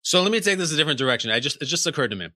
So 0.02 0.22
let 0.24 0.32
me 0.32 0.40
take 0.40 0.58
this 0.58 0.72
a 0.72 0.76
different 0.76 0.98
direction. 0.98 1.30
I 1.30 1.40
just, 1.40 1.62
it 1.62 1.66
just 1.66 1.86
occurred 1.86 2.12
to 2.12 2.16
me. 2.16 2.30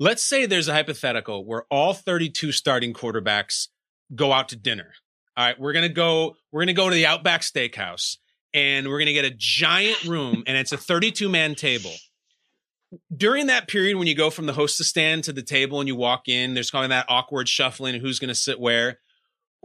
Let's 0.00 0.22
say 0.22 0.46
there's 0.46 0.68
a 0.68 0.72
hypothetical 0.72 1.44
where 1.44 1.64
all 1.70 1.94
32 1.94 2.52
starting 2.52 2.92
quarterbacks 2.92 3.68
go 4.14 4.32
out 4.32 4.48
to 4.50 4.56
dinner. 4.56 4.92
All 5.36 5.46
right. 5.46 5.58
We're 5.58 5.72
to 5.72 5.88
go, 5.88 6.36
we're 6.52 6.64
to 6.64 6.72
go 6.72 6.88
to 6.88 6.94
the 6.94 7.06
Outback 7.06 7.42
Steakhouse 7.42 8.16
and 8.52 8.88
we're 8.88 8.98
to 9.04 9.12
get 9.12 9.24
a 9.24 9.34
giant 9.36 10.04
room 10.04 10.44
and 10.46 10.56
it's 10.56 10.72
a 10.72 10.76
32 10.76 11.28
man 11.28 11.54
table. 11.54 11.92
During 13.14 13.46
that 13.46 13.66
period, 13.66 13.96
when 13.96 14.06
you 14.06 14.14
go 14.14 14.30
from 14.30 14.46
the 14.46 14.52
hostess 14.52 14.88
stand 14.88 15.24
to 15.24 15.32
the 15.32 15.42
table 15.42 15.80
and 15.80 15.88
you 15.88 15.96
walk 15.96 16.28
in, 16.28 16.54
there's 16.54 16.70
kind 16.70 16.84
of 16.84 16.90
that 16.90 17.06
awkward 17.08 17.48
shuffling 17.48 18.00
who's 18.00 18.20
going 18.20 18.28
to 18.28 18.34
sit 18.34 18.60
where 18.60 18.98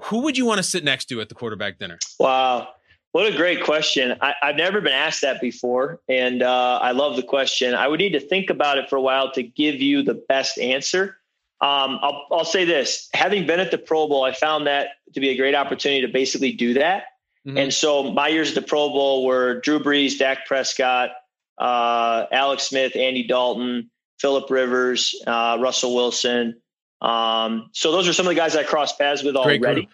who 0.06 0.22
would 0.22 0.38
you 0.38 0.46
want 0.46 0.58
to 0.58 0.64
sit 0.64 0.84
next 0.84 1.06
to 1.06 1.22
at 1.22 1.30
the 1.30 1.36
quarterback 1.36 1.78
dinner? 1.78 2.00
Wow. 2.20 2.70
What 3.12 3.26
a 3.26 3.36
great 3.36 3.64
question. 3.64 4.16
I, 4.22 4.36
have 4.42 4.56
never 4.56 4.82
been 4.82 4.94
asked 4.94 5.22
that 5.22 5.42
before. 5.42 6.00
And 6.08 6.44
uh, 6.44 6.80
I 6.82 6.92
love 6.92 7.16
the 7.16 7.24
question. 7.24 7.74
I 7.74 7.88
would 7.88 8.00
need 8.00 8.14
to 8.14 8.20
think 8.20 8.50
about 8.50 8.78
it 8.78 8.90
for 8.90 8.98
a 8.98 9.02
while 9.02 9.32
to 9.32 9.42
give 9.42 9.76
you 9.76 10.04
the 10.04 10.14
best 10.14 10.60
answer. 10.60 11.18
Um, 11.62 12.00
I'll, 12.02 12.28
I'll, 12.32 12.46
say 12.46 12.64
this 12.64 13.10
having 13.14 13.46
been 13.46 13.60
at 13.60 13.72
the 13.72 13.78
Pro 13.78 14.08
Bowl, 14.08 14.24
I 14.24 14.32
found 14.32 14.68
that 14.68 14.90
to 15.14 15.20
be 15.20 15.30
a 15.30 15.36
great 15.36 15.56
opportunity 15.56 16.02
to 16.06 16.08
basically 16.08 16.54
do 16.54 16.76
that. 16.76 17.04
Mm-hmm. 17.46 17.58
And 17.58 17.74
so 17.74 18.12
my 18.14 18.30
years 18.30 18.50
at 18.50 18.56
the 18.56 18.62
Pro 18.62 18.90
Bowl 18.90 19.26
were 19.26 19.60
Drew 19.60 19.80
Brees, 19.80 20.18
Dak 20.18 20.46
Prescott, 20.46 21.10
uh, 21.58 22.28
Alex 22.32 22.64
Smith, 22.64 22.96
Andy 22.96 23.28
Dalton, 23.28 23.90
Philip 24.20 24.50
Rivers, 24.50 25.16
uh, 25.28 25.58
Russell 25.60 25.96
Wilson. 25.96 26.62
Um, 27.02 27.70
so 27.74 27.92
those 27.92 28.08
are 28.08 28.14
some 28.14 28.26
of 28.26 28.30
the 28.30 28.36
guys 28.36 28.56
I 28.56 28.64
crossed 28.64 28.98
paths 28.98 29.24
with 29.24 29.36
already. 29.36 29.90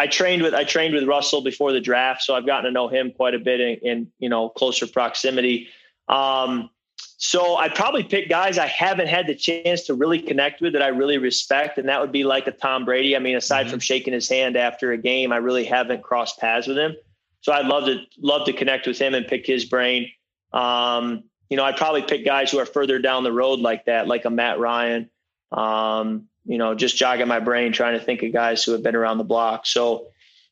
I 0.00 0.06
trained 0.06 0.40
with 0.40 0.54
I 0.54 0.64
trained 0.64 0.94
with 0.94 1.04
Russell 1.04 1.42
before 1.42 1.72
the 1.72 1.80
draft, 1.80 2.22
so 2.22 2.34
I've 2.34 2.46
gotten 2.46 2.64
to 2.64 2.70
know 2.70 2.88
him 2.88 3.12
quite 3.12 3.34
a 3.34 3.38
bit 3.38 3.60
in, 3.60 3.76
in 3.82 4.12
you 4.18 4.30
know 4.30 4.48
closer 4.48 4.86
proximity. 4.86 5.68
Um, 6.08 6.70
so 7.18 7.56
I'd 7.56 7.74
probably 7.74 8.02
pick 8.02 8.30
guys 8.30 8.56
I 8.56 8.66
haven't 8.66 9.08
had 9.08 9.26
the 9.26 9.34
chance 9.34 9.82
to 9.84 9.94
really 9.94 10.18
connect 10.18 10.62
with 10.62 10.72
that 10.72 10.80
I 10.80 10.88
really 10.88 11.18
respect, 11.18 11.76
and 11.76 11.86
that 11.90 12.00
would 12.00 12.12
be 12.12 12.24
like 12.24 12.46
a 12.46 12.50
Tom 12.50 12.86
Brady. 12.86 13.14
I 13.14 13.18
mean, 13.18 13.36
aside 13.36 13.64
mm-hmm. 13.64 13.72
from 13.72 13.80
shaking 13.80 14.14
his 14.14 14.26
hand 14.26 14.56
after 14.56 14.92
a 14.92 14.96
game, 14.96 15.34
I 15.34 15.36
really 15.36 15.64
haven't 15.64 16.02
crossed 16.02 16.40
paths 16.40 16.66
with 16.66 16.78
him. 16.78 16.96
So 17.42 17.52
I'd 17.52 17.66
love 17.66 17.84
to 17.84 18.00
love 18.18 18.46
to 18.46 18.54
connect 18.54 18.86
with 18.86 18.98
him 18.98 19.12
and 19.12 19.26
pick 19.26 19.46
his 19.46 19.66
brain. 19.66 20.08
Um, 20.54 21.24
you 21.50 21.58
know, 21.58 21.64
I'd 21.64 21.76
probably 21.76 22.02
pick 22.04 22.24
guys 22.24 22.50
who 22.50 22.58
are 22.58 22.64
further 22.64 22.98
down 23.00 23.22
the 23.22 23.32
road 23.32 23.58
like 23.58 23.84
that, 23.84 24.08
like 24.08 24.24
a 24.24 24.30
Matt 24.30 24.58
Ryan. 24.58 25.10
Um, 25.52 26.29
you 26.44 26.58
know, 26.58 26.74
just 26.74 26.96
jogging 26.96 27.28
my 27.28 27.40
brain 27.40 27.72
trying 27.72 27.98
to 27.98 28.04
think 28.04 28.22
of 28.22 28.32
guys 28.32 28.64
who 28.64 28.72
have 28.72 28.82
been 28.82 28.96
around 28.96 29.18
the 29.18 29.24
block. 29.24 29.66
So 29.66 30.08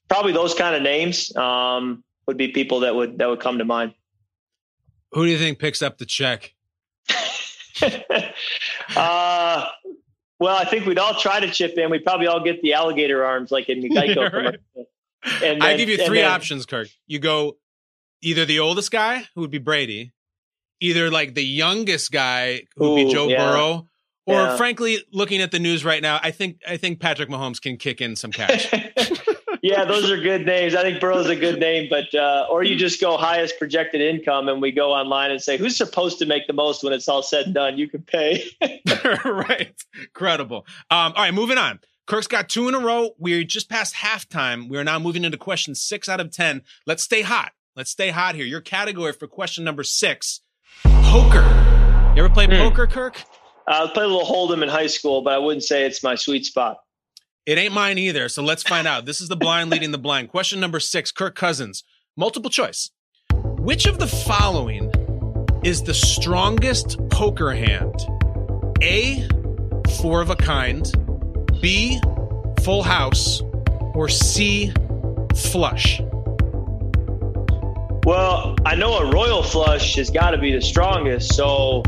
probably 0.09 0.33
those 0.33 0.55
kind 0.55 0.77
of 0.77 0.83
names 0.83 1.35
um, 1.37 2.05
would 2.27 2.37
be 2.37 2.49
people 2.49 2.81
that 2.81 2.95
would 2.95 3.19
that 3.19 3.29
would 3.29 3.41
come 3.41 3.59
to 3.59 3.65
mind. 3.65 3.95
Who 5.13 5.25
do 5.25 5.31
you 5.31 5.39
think 5.39 5.59
picks 5.59 5.81
up 5.83 5.99
the 5.99 6.07
check? 6.07 6.55
uh, 8.97 9.67
well, 10.39 10.57
I 10.57 10.65
think 10.65 10.87
we'd 10.87 10.99
all 10.99 11.15
try 11.15 11.41
to 11.41 11.51
chip 11.51 11.79
in. 11.79 11.91
We'd 11.91 12.05
probably 12.05 12.27
all 12.27 12.43
get 12.43 12.61
the 12.63 12.75
alligator 12.75 13.25
arms 13.25 13.51
like 13.51 13.69
in 13.69 13.81
the 13.81 13.91
Geico 13.91 14.31
commercial. 14.31 14.61
And 15.43 15.63
I 15.63 15.77
give 15.77 15.89
you 15.89 16.05
three 16.05 16.21
then, 16.21 16.31
options, 16.31 16.67
Kirk. 16.67 16.89
You 17.07 17.19
go 17.19 17.57
either 18.21 18.45
the 18.45 18.61
oldest 18.61 18.91
guy, 18.91 19.25
who 19.35 19.41
would 19.41 19.51
be 19.51 19.59
Brady, 19.59 20.13
either 20.81 21.11
like 21.11 21.35
the 21.35 21.45
youngest 21.45 22.13
guy, 22.13 22.63
who 22.77 22.91
would 22.91 23.07
be 23.07 23.13
Joe 23.13 23.29
yeah. 23.29 23.39
Burrow, 23.39 23.89
or 24.29 24.35
yeah. 24.35 24.57
frankly, 24.59 25.03
looking 25.11 25.41
at 25.41 25.53
the 25.53 25.59
news 25.59 25.87
right 25.87 26.03
now, 26.03 26.21
I 26.23 26.33
think 26.33 26.61
I 26.69 26.77
think 26.77 27.01
Patrick 27.01 27.31
Mahomes 27.31 27.63
can 27.63 27.79
kick 27.79 28.03
in 28.03 28.15
some 28.15 28.31
cash. 28.31 28.71
yeah, 29.63 29.87
those 29.87 30.11
are 30.11 30.19
good 30.19 30.45
names. 30.45 30.75
I 30.75 30.83
think 30.83 31.01
Burrow's 31.01 31.31
a 31.31 31.35
good 31.35 31.59
name, 31.59 31.89
but 31.89 32.15
uh, 32.15 32.47
or 32.51 32.63
you 32.63 32.77
just 32.77 33.01
go 33.01 33.17
highest 33.17 33.59
projected 33.59 34.03
income, 34.03 34.51
and 34.51 34.61
we 34.61 34.71
go 34.71 34.93
online 34.93 35.31
and 35.31 35.41
say 35.41 35.57
who's 35.57 35.79
supposed 35.79 36.19
to 36.19 36.27
make 36.27 36.47
the 36.47 36.53
most 36.53 36.85
when 36.85 36.93
it's 36.93 37.09
all 37.09 37.23
said 37.23 37.47
and 37.47 37.55
done. 37.55 37.79
You 37.79 37.89
can 37.89 38.03
pay. 38.03 38.45
right, 39.25 39.73
incredible. 39.99 40.67
Um, 40.91 41.15
all 41.17 41.25
right, 41.25 41.33
moving 41.33 41.57
on. 41.57 41.81
Kirk's 42.07 42.27
got 42.27 42.51
two 42.51 42.69
in 42.69 42.75
a 42.75 42.81
row. 42.81 43.13
We're 43.19 43.45
just 43.45 43.71
past 43.71 43.95
halftime. 43.95 44.69
We 44.69 44.77
are 44.77 44.85
now 44.85 44.99
moving 44.99 45.25
into 45.25 45.39
question 45.39 45.75
six 45.75 46.07
out 46.07 46.21
of 46.21 46.31
ten. 46.31 46.61
Let's 46.87 47.03
stay 47.03 47.23
hot. 47.23 47.53
Let's 47.75 47.91
stay 47.91 48.11
hot 48.11 48.35
here. 48.35 48.45
Your 48.45 48.61
category 48.61 49.15
for 49.15 49.27
question 49.27 49.65
number 49.65 49.85
six: 49.85 50.43
poker. 50.85 51.41
You 52.15 52.25
ever 52.25 52.29
play 52.29 52.47
mm. 52.47 52.59
poker, 52.59 52.87
Kirk? 52.87 53.25
I 53.71 53.87
played 53.93 54.07
a 54.07 54.09
little 54.09 54.25
Hold'em 54.25 54.63
in 54.63 54.69
high 54.71 54.87
school, 54.87 55.21
but 55.21 55.35
I 55.35 55.39
wouldn't 55.39 55.63
say 55.63 55.85
it's 55.85 56.03
my 56.03 56.15
sweet 56.15 56.47
spot. 56.47 56.79
It 57.45 57.59
ain't 57.59 57.75
mine 57.75 57.99
either. 57.99 58.29
So 58.31 58.43
let's 58.43 58.63
find 58.63 58.87
out. 58.87 59.05
This 59.05 59.21
is 59.21 59.29
the 59.29 59.37
blind 59.37 59.69
leading 59.71 59.91
the 59.91 59.99
blind. 59.99 60.31
Question 60.31 60.59
number 60.59 60.81
six 60.81 61.13
Kirk 61.13 61.35
Cousins. 61.35 61.85
Multiple 62.17 62.51
choice. 62.51 62.91
Which 63.33 63.87
of 63.87 63.99
the 63.99 64.07
following 64.07 64.91
is 65.65 65.83
the 65.83 65.93
strongest 65.93 66.99
poker 67.11 67.53
hand? 67.53 67.95
A, 68.83 69.29
four 70.01 70.23
of 70.23 70.31
a 70.31 70.37
kind, 70.37 70.91
B, 71.61 72.01
full 72.63 72.83
house, 72.83 73.43
or 73.95 74.09
C, 74.09 74.73
flush? 75.35 76.01
Well, 78.05 78.57
I 78.65 78.75
know 78.77 78.97
a 78.99 79.11
royal 79.13 79.43
flush 79.43 79.97
has 79.97 80.09
got 80.09 80.31
to 80.31 80.39
be 80.39 80.53
the 80.53 80.63
strongest. 80.63 81.35
So 81.35 81.83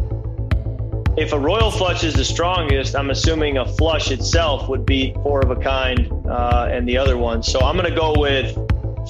if 1.16 1.32
a 1.32 1.38
royal 1.38 1.70
flush 1.70 2.04
is 2.04 2.14
the 2.14 2.24
strongest, 2.24 2.94
I'm 2.94 3.10
assuming 3.10 3.58
a 3.58 3.66
flush 3.66 4.10
itself 4.10 4.68
would 4.68 4.86
be 4.86 5.12
four 5.22 5.40
of 5.40 5.50
a 5.50 5.56
kind 5.56 6.10
uh, 6.26 6.68
and 6.70 6.88
the 6.88 6.96
other 6.96 7.16
one. 7.18 7.42
So 7.42 7.60
I'm 7.60 7.76
going 7.76 7.88
to 7.88 7.96
go 7.96 8.14
with 8.16 8.56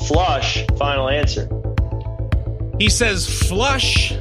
flush, 0.08 0.64
final 0.78 1.08
answer. 1.08 1.48
He 2.78 2.88
says 2.88 3.26
flush, 3.26 4.12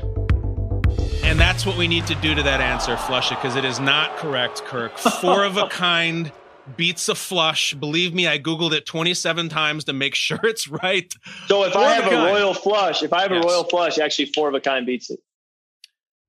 and 1.23 1.39
that's 1.39 1.65
what 1.65 1.77
we 1.77 1.88
need 1.88 2.05
to 2.07 2.15
do 2.15 2.36
to 2.36 2.43
that 2.43 2.59
answer, 2.59 2.97
flush 2.97 3.32
it, 3.32 3.36
because 3.36 3.55
it 3.55 3.63
is 3.63 3.80
not 3.80 4.17
correct, 4.17 4.63
Kirk. 4.65 4.97
Four 5.21 5.45
of 5.45 5.55
a 5.55 5.67
kind 5.69 6.32
beats 6.75 7.07
a 7.07 7.15
flush. 7.15 7.73
Believe 7.73 8.13
me, 8.13 8.27
I 8.27 8.38
Googled 8.38 8.73
it 8.73 8.86
27 8.86 9.49
times 9.49 9.86
to 9.86 9.93
make 9.93 10.15
sure 10.15 10.39
it's 10.43 10.67
right. 10.67 11.13
So 11.47 11.63
if 11.63 11.73
four 11.73 11.82
I 11.82 11.93
have 11.93 12.11
a, 12.11 12.15
royal 12.15 12.53
flush, 12.53 13.03
if 13.03 13.13
I 13.13 13.21
have 13.21 13.32
yes. 13.32 13.43
a 13.43 13.47
royal 13.47 13.63
flush, 13.63 13.97
actually 13.97 14.25
four 14.25 14.49
of 14.49 14.55
a 14.55 14.59
kind 14.59 14.86
beats 14.86 15.09
it. 15.09 15.19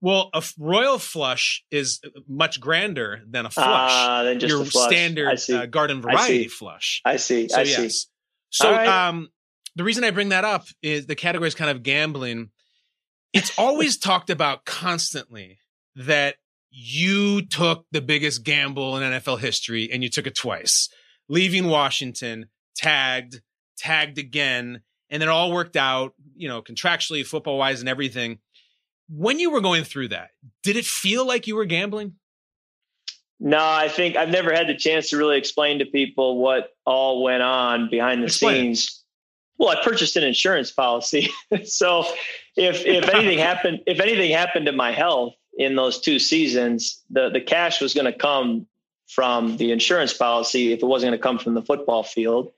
Well, 0.02 0.30
a 0.32 0.42
royal 0.58 0.98
flush 0.98 1.62
is 1.70 2.00
much 2.26 2.58
grander 2.58 3.22
than 3.28 3.44
a 3.44 3.50
flush. 3.50 3.90
Uh, 3.92 4.22
than 4.24 4.40
just 4.40 4.50
Your 4.50 4.64
flush. 4.64 4.86
standard 4.86 5.38
uh, 5.50 5.66
garden 5.66 6.00
variety 6.00 6.46
I 6.46 6.48
flush. 6.48 7.02
I 7.04 7.16
see. 7.16 7.48
So, 7.48 7.58
I 7.58 7.62
yes. 7.62 7.76
see. 7.76 8.08
So, 8.48 8.72
right. 8.72 8.88
um, 8.88 9.28
the 9.76 9.84
reason 9.84 10.02
I 10.02 10.10
bring 10.10 10.30
that 10.30 10.44
up 10.44 10.64
is 10.82 11.06
the 11.06 11.14
category 11.14 11.48
is 11.48 11.54
kind 11.54 11.70
of 11.70 11.82
gambling. 11.82 12.50
It's 13.32 13.58
always 13.58 13.98
talked 13.98 14.30
about 14.30 14.64
constantly 14.64 15.58
that 15.96 16.36
you 16.70 17.42
took 17.46 17.84
the 17.90 18.00
biggest 18.00 18.42
gamble 18.44 18.96
in 18.96 19.02
NFL 19.02 19.40
history 19.40 19.90
and 19.92 20.02
you 20.02 20.08
took 20.08 20.26
it 20.26 20.34
twice, 20.34 20.88
leaving 21.28 21.66
Washington, 21.66 22.46
tagged, 22.74 23.42
tagged 23.76 24.18
again, 24.18 24.80
and 25.10 25.22
it 25.22 25.28
all 25.28 25.52
worked 25.52 25.76
out, 25.76 26.14
you 26.36 26.48
know, 26.48 26.62
contractually, 26.62 27.26
football 27.26 27.58
wise, 27.58 27.80
and 27.80 27.88
everything 27.88 28.38
when 29.12 29.38
you 29.40 29.50
were 29.50 29.60
going 29.60 29.84
through 29.84 30.08
that, 30.08 30.30
did 30.62 30.76
it 30.76 30.84
feel 30.84 31.26
like 31.26 31.46
you 31.46 31.56
were 31.56 31.64
gambling? 31.64 32.14
No, 33.40 33.58
I 33.58 33.88
think 33.88 34.16
I've 34.16 34.28
never 34.28 34.52
had 34.52 34.68
the 34.68 34.74
chance 34.74 35.10
to 35.10 35.16
really 35.16 35.38
explain 35.38 35.78
to 35.78 35.86
people 35.86 36.38
what 36.38 36.74
all 36.84 37.22
went 37.22 37.42
on 37.42 37.88
behind 37.90 38.20
the 38.20 38.26
explain. 38.26 38.74
scenes. 38.74 39.02
Well, 39.58 39.70
I 39.70 39.82
purchased 39.82 40.16
an 40.16 40.24
insurance 40.24 40.70
policy. 40.70 41.30
so 41.64 42.04
if 42.56 42.84
if 42.84 43.08
anything 43.08 43.38
happened 43.50 43.80
if 43.86 43.98
anything 44.00 44.30
happened 44.30 44.66
to 44.66 44.72
my 44.72 44.92
health 44.92 45.34
in 45.56 45.74
those 45.74 46.00
two 46.00 46.18
seasons, 46.18 47.02
the 47.10 47.30
the 47.30 47.40
cash 47.40 47.80
was 47.80 47.94
going 47.94 48.10
to 48.10 48.12
come 48.12 48.66
from 49.08 49.56
the 49.56 49.72
insurance 49.72 50.12
policy 50.12 50.72
if 50.72 50.82
it 50.82 50.86
wasn't 50.86 51.10
going 51.10 51.18
to 51.18 51.22
come 51.22 51.38
from 51.38 51.54
the 51.54 51.62
football 51.62 52.02
field. 52.02 52.52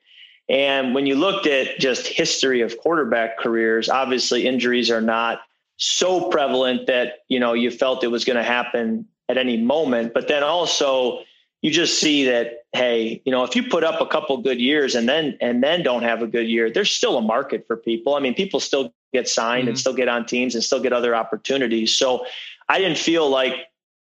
And 0.48 0.94
when 0.94 1.06
you 1.06 1.14
looked 1.14 1.46
at 1.46 1.78
just 1.78 2.06
history 2.06 2.60
of 2.60 2.76
quarterback 2.78 3.38
careers, 3.38 3.88
obviously 3.88 4.46
injuries 4.46 4.90
are 4.90 5.00
not 5.00 5.40
so 5.82 6.28
prevalent 6.28 6.86
that 6.86 7.24
you 7.28 7.40
know 7.40 7.54
you 7.54 7.68
felt 7.70 8.04
it 8.04 8.08
was 8.08 8.24
going 8.24 8.36
to 8.36 8.44
happen 8.44 9.04
at 9.28 9.36
any 9.36 9.56
moment. 9.56 10.14
But 10.14 10.28
then 10.28 10.44
also 10.44 11.24
you 11.60 11.72
just 11.72 11.98
see 11.98 12.24
that 12.26 12.64
hey 12.72 13.20
you 13.24 13.32
know 13.32 13.42
if 13.42 13.56
you 13.56 13.64
put 13.64 13.82
up 13.82 14.00
a 14.00 14.06
couple 14.06 14.36
good 14.38 14.60
years 14.60 14.94
and 14.94 15.08
then 15.08 15.36
and 15.40 15.62
then 15.62 15.82
don't 15.82 16.04
have 16.04 16.22
a 16.22 16.26
good 16.26 16.46
year 16.46 16.70
there's 16.70 16.90
still 16.90 17.18
a 17.18 17.20
market 17.20 17.66
for 17.66 17.76
people. 17.76 18.14
I 18.14 18.20
mean 18.20 18.34
people 18.34 18.60
still 18.60 18.94
get 19.12 19.28
signed 19.28 19.62
mm-hmm. 19.62 19.70
and 19.70 19.78
still 19.78 19.92
get 19.92 20.08
on 20.08 20.24
teams 20.24 20.54
and 20.54 20.62
still 20.62 20.80
get 20.80 20.92
other 20.92 21.16
opportunities. 21.16 21.96
So 21.96 22.26
i 22.68 22.78
didn't 22.78 22.98
feel 22.98 23.28
like 23.28 23.54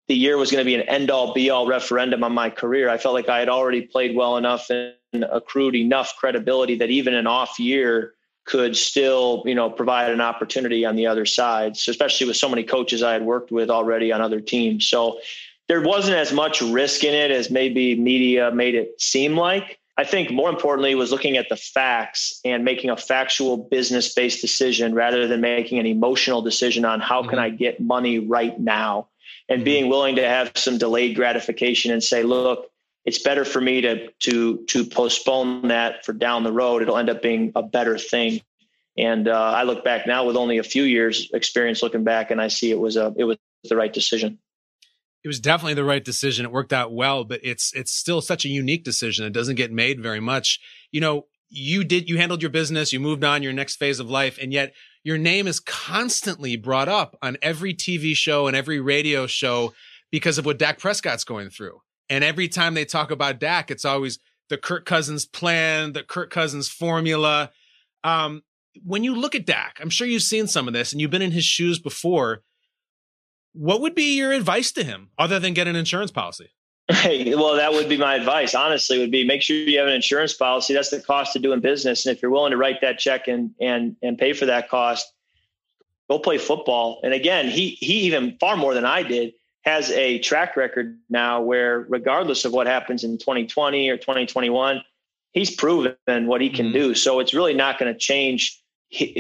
the 0.09 0.17
year 0.17 0.37
was 0.37 0.51
going 0.51 0.61
to 0.61 0.65
be 0.65 0.75
an 0.75 0.83
end 0.89 1.09
all 1.09 1.33
be 1.33 1.51
all 1.51 1.69
referendum 1.69 2.25
on 2.25 2.33
my 2.33 2.51
career. 2.51 2.89
I 2.89 2.99
felt 2.99 3.15
like 3.15 3.29
i 3.29 3.39
had 3.39 3.49
already 3.49 3.83
played 3.83 4.17
well 4.17 4.37
enough 4.37 4.69
and 4.71 5.25
accrued 5.31 5.77
enough 5.77 6.17
credibility 6.19 6.75
that 6.79 6.91
even 6.91 7.15
an 7.15 7.29
off 7.29 7.61
year 7.61 8.15
could 8.45 8.77
still, 8.77 9.43
you 9.47 9.55
know, 9.55 9.71
provide 9.71 10.11
an 10.11 10.21
opportunity 10.21 10.85
on 10.85 10.97
the 10.97 11.07
other 11.07 11.27
side, 11.27 11.77
so 11.77 11.91
especially 11.91 12.27
with 12.27 12.37
so 12.37 12.49
many 12.49 12.63
coaches 12.63 13.03
I 13.03 13.13
had 13.13 13.25
worked 13.25 13.53
with 13.53 13.71
already 13.71 14.13
on 14.13 14.21
other 14.21 14.41
teams. 14.41 14.89
So 14.89 15.21
there 15.69 15.81
wasn't 15.81 16.17
as 16.17 16.33
much 16.33 16.61
risk 16.63 17.05
in 17.05 17.15
it 17.15 17.31
as 17.31 17.51
maybe 17.51 17.95
media 17.95 18.51
made 18.51 18.75
it 18.75 19.01
seem 19.01 19.37
like. 19.37 19.79
I 19.97 20.05
think 20.05 20.31
more 20.31 20.49
importantly 20.49 20.95
was 20.95 21.13
looking 21.13 21.37
at 21.37 21.49
the 21.49 21.57
facts 21.57 22.41
and 22.45 22.65
making 22.65 22.91
a 22.91 22.97
factual 22.97 23.57
business 23.57 24.15
based 24.15 24.41
decision 24.41 24.95
rather 24.95 25.29
than 25.29 25.43
making 25.43 25.79
an 25.79 25.87
emotional 25.87 26.43
decision 26.43 26.85
on 26.85 27.01
how 27.01 27.21
mm-hmm. 27.21 27.31
can 27.31 27.39
I 27.39 27.51
get 27.51 27.81
money 27.81 28.19
right 28.19 28.59
now 28.59 29.09
and 29.49 29.59
mm-hmm. 29.59 29.65
being 29.65 29.89
willing 29.91 30.17
to 30.17 30.27
have 30.27 30.53
some 30.55 30.79
delayed 30.79 31.17
gratification 31.17 31.93
and 31.93 32.03
say, 32.03 32.23
look, 32.23 32.71
it's 33.05 33.23
better 33.23 33.45
for 33.45 33.61
me 33.61 33.81
to 33.83 34.11
to 34.21 34.65
to 34.69 34.85
postpone 34.85 35.69
that 35.69 36.05
for 36.05 36.13
down 36.13 36.45
the 36.45 36.53
road. 36.53 36.83
It'll 36.83 36.97
end 36.97 37.11
up 37.11 37.23
being 37.23 37.53
a 37.55 37.63
better 37.63 37.99
thing. 37.99 38.43
And 38.99 39.29
uh, 39.29 39.33
I 39.33 39.63
look 39.63 39.85
back 39.85 40.07
now 40.07 40.27
with 40.27 40.37
only 40.37 40.59
a 40.59 40.63
few 40.63 40.83
years 40.83 41.31
experience 41.33 41.83
looking 41.83 42.05
back, 42.05 42.31
and 42.31 42.41
I 42.41 42.49
see 42.49 42.71
it 42.71 42.79
was 42.79 42.97
a 42.97 43.15
it 43.17 43.25
was 43.25 43.39
the 43.65 43.77
right 43.77 43.93
decision. 43.93 44.39
It 45.23 45.29
was 45.29 45.41
definitely 45.41 45.75
the 45.75 45.85
right 45.85 46.05
decision. 46.05 46.47
It 46.47 46.53
worked 46.53 46.73
out 46.73 46.93
well, 46.93 47.25
but 47.25 47.41
it's 47.43 47.73
it's 47.75 47.93
still 47.93 48.21
such 48.21 48.45
a 48.45 48.49
unique 48.49 48.85
decision. 48.85 49.25
It 49.25 49.33
doesn't 49.33 49.57
get 49.57 49.73
made 49.73 50.03
very 50.03 50.21
much. 50.21 50.61
You 50.91 51.01
know, 51.01 51.27
you 51.49 51.85
did 51.85 52.09
you 52.09 52.19
handled 52.19 52.43
your 52.43 52.51
business, 52.51 52.93
you 52.93 53.01
moved 53.01 53.25
on 53.25 53.43
your 53.43 53.53
next 53.53 53.77
phase 53.77 54.01
of 54.01 54.11
life, 54.11 54.39
and 54.41 54.53
yet 54.53 54.75
your 55.03 55.19
name 55.19 55.47
is 55.47 55.61
constantly 55.61 56.57
brought 56.57 56.89
up 56.89 57.17
on 57.23 57.39
every 57.41 57.75
TV 57.75 58.15
show 58.15 58.47
and 58.47 58.57
every 58.57 58.81
radio 58.81 59.27
show 59.27 59.73
because 60.11 60.37
of 60.37 60.45
what 60.45 60.59
Dak 60.59 60.79
Prescott's 60.79 61.25
going 61.25 61.49
through. 61.49 61.81
And 62.11 62.25
every 62.25 62.49
time 62.49 62.75
they 62.75 62.85
talk 62.85 63.13
about 63.13 63.39
Dak, 63.39 63.71
it's 63.71 63.85
always 63.85 64.19
the 64.49 64.59
Kirk 64.59 64.85
Cousins 64.85 65.25
plan, 65.25 65.93
the 65.93 66.03
Kirk 66.03 66.31
Cousins 66.31 66.69
formula. 66.69 67.51
Um, 68.03 68.43
when 68.85 69.05
you 69.05 69.15
look 69.15 69.37
at 69.37 69.47
Dak, 69.47 69.79
I'm 69.81 69.91
sure 69.91 70.07
you've 70.07 70.23
seen 70.23 70.49
some 70.49 70.67
of 70.67 70.75
this 70.75 70.93
and 70.93 71.01
you've 71.01 71.13
been 71.13 71.23
in 71.23 71.31
his 71.31 71.45
shoes 71.45 71.79
before. 71.79 72.43
What 73.53 73.81
would 73.81 73.95
be 73.95 74.17
your 74.17 74.33
advice 74.33 74.73
to 74.73 74.85
him 74.85 75.11
other 75.19 75.39
than 75.39 75.55
get 75.55 75.69
an 75.69 75.77
insurance 75.77 76.11
policy? 76.11 76.51
Hey, 76.89 77.37
well, 77.37 77.55
that 77.55 77.73
would 77.73 77.89
be 77.89 77.97
my 77.97 78.17
advice. 78.17 78.53
Honestly, 78.55 78.99
would 78.99 79.13
be 79.13 79.25
make 79.25 79.43
sure 79.43 79.57
you 79.57 79.79
have 79.79 79.87
an 79.87 79.95
insurance 79.95 80.35
policy. 80.35 80.75
That's 80.75 80.91
the 80.91 81.01
cost 81.01 81.37
of 81.37 81.43
doing 81.43 81.61
business, 81.61 82.05
and 82.05 82.17
if 82.17 82.21
you're 82.21 82.33
willing 82.33 82.51
to 82.51 82.57
write 82.57 82.81
that 82.81 82.99
check 82.99 83.29
and 83.29 83.53
and 83.61 83.95
and 84.03 84.19
pay 84.19 84.33
for 84.33 84.47
that 84.47 84.69
cost, 84.69 85.07
go 86.09 86.19
play 86.19 86.37
football. 86.39 87.01
And 87.05 87.15
again, 87.15 87.49
he 87.49 87.71
he 87.79 88.01
even 88.01 88.37
far 88.41 88.57
more 88.57 88.75
than 88.75 88.85
I 88.85 89.05
did 89.05 89.35
has 89.63 89.91
a 89.91 90.19
track 90.21 90.57
record 90.57 90.99
now 91.09 91.43
where 91.43 91.81
regardless 91.81 92.45
of 92.45 92.53
what 92.53 92.67
happens 92.67 93.05
in 93.05 93.19
2020 93.19 93.89
or 93.91 93.97
2021, 93.97 94.83
he's 95.33 95.55
proven 95.55 95.97
what 96.07 96.41
he 96.41 96.49
can 96.51 96.67
mm-hmm. 96.67 96.75
do. 96.75 96.95
So 96.95 97.21
it's 97.21 97.35
really 97.35 97.55
not 97.55 97.79
going 97.79 97.93
to 97.93 97.99
change 97.99 98.61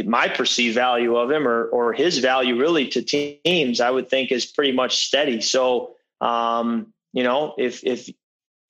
my 0.04 0.28
perceived 0.28 0.74
value 0.74 1.16
of 1.16 1.30
him 1.30 1.46
or 1.46 1.66
or 1.66 1.92
his 1.92 2.18
value 2.18 2.58
really 2.58 2.88
to 2.88 3.02
teams. 3.02 3.80
I 3.80 3.90
would 3.90 4.08
think 4.08 4.32
is 4.32 4.46
pretty 4.46 4.72
much 4.72 5.06
steady. 5.06 5.40
So 5.40 5.94
um, 6.20 6.92
you 7.12 7.22
know, 7.22 7.54
if 7.58 7.84
if 7.84 8.08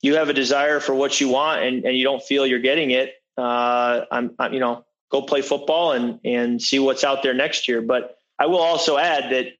you 0.01 0.15
have 0.15 0.29
a 0.29 0.33
desire 0.33 0.79
for 0.79 0.93
what 0.93 1.19
you 1.19 1.29
want 1.29 1.63
and, 1.63 1.85
and 1.85 1.97
you 1.97 2.03
don't 2.03 2.23
feel 2.23 2.45
you're 2.45 2.59
getting 2.59 2.89
it, 2.91 3.13
uh, 3.37 4.01
I'm, 4.11 4.33
I'm, 4.39 4.53
you 4.53 4.59
know, 4.59 4.83
go 5.11 5.21
play 5.21 5.41
football 5.41 5.91
and 5.91 6.19
and 6.23 6.61
see 6.61 6.79
what's 6.79 7.03
out 7.03 7.23
there 7.23 7.33
next 7.33 7.67
year. 7.67 7.81
But 7.81 8.17
I 8.39 8.47
will 8.47 8.59
also 8.59 8.97
add 8.97 9.31
that 9.31 9.53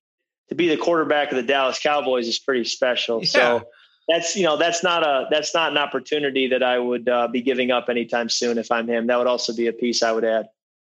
to 0.52 0.56
be 0.56 0.68
the 0.68 0.78
quarterback 0.78 1.32
of 1.32 1.38
the 1.38 1.44
Dallas 1.44 1.80
Cowboys 1.80 2.28
is 2.28 2.38
pretty 2.38 2.66
special. 2.66 3.22
Yeah. 3.22 3.28
So 3.28 3.64
that's 4.08 4.36
you 4.36 4.44
know 4.44 4.58
that's 4.58 4.84
not 4.84 5.02
a 5.02 5.28
that's 5.32 5.56
not 5.56 5.72
an 5.72 5.78
opportunity 5.78 6.50
that 6.50 6.62
I 6.62 6.78
would 6.78 7.08
uh, 7.08 7.30
be 7.30 7.42
giving 7.42 7.72
up 7.72 7.88
anytime 7.90 8.28
soon 8.28 8.58
if 8.58 8.70
I'm 8.70 8.88
him. 8.88 9.08
That 9.08 9.18
would 9.18 9.28
also 9.28 9.56
be 9.56 9.68
a 9.68 9.74
piece 9.74 10.04
I 10.04 10.12
would 10.12 10.26
add. 10.26 10.48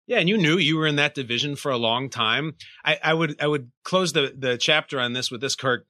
Yeah, 0.07 0.19
and 0.19 0.29
you 0.29 0.39
knew 0.39 0.57
you 0.57 0.79
were 0.79 0.87
in 0.87 0.97
that 0.97 1.15
division 1.15 1.57
for 1.57 1.71
a 1.71 1.77
long 1.77 2.09
time. 2.09 2.55
I, 2.85 2.99
I 3.05 3.15
would 3.15 3.41
I 3.41 3.47
would 3.47 3.71
close 3.85 4.15
the 4.15 4.35
the 4.37 4.57
chapter 4.57 4.99
on 4.99 5.13
this 5.13 5.31
with 5.31 5.43
this, 5.43 5.55
Kirk. 5.55 5.87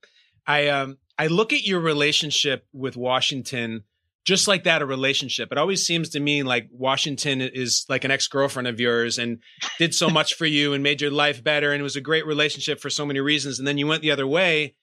I 0.47 0.67
um 0.67 0.99
I 1.17 1.29
look 1.29 1.53
at 1.53 1.65
your 1.65 1.79
relationship 1.79 2.67
with 2.73 2.97
Washington 2.97 3.85
just 4.25 4.47
like 4.47 4.65
that, 4.65 4.83
a 4.83 4.87
relationship. 4.87 5.51
It 5.51 5.59
always 5.59 5.85
seems 5.85 6.11
to 6.11 6.21
me 6.21 6.43
like 6.43 6.69
Washington 6.71 7.41
is 7.41 7.87
like 7.89 8.05
an 8.05 8.11
ex 8.11 8.29
girlfriend 8.29 8.69
of 8.69 8.79
yours 8.79 9.19
and 9.19 9.39
did 9.79 9.95
so 9.95 10.09
much 10.11 10.35
for 10.35 10.47
you 10.47 10.73
and 10.73 10.83
made 10.83 11.01
your 11.01 11.11
life 11.11 11.43
better. 11.43 11.73
And 11.73 11.81
it 11.81 11.85
was 11.85 11.97
a 11.97 12.01
great 12.01 12.27
relationship 12.27 12.81
for 12.81 12.91
so 12.91 13.07
many 13.07 13.21
reasons. 13.21 13.59
And 13.59 13.67
then 13.67 13.79
you 13.79 13.87
went 13.87 14.03
the 14.03 14.11
other 14.11 14.27
way 14.27 14.75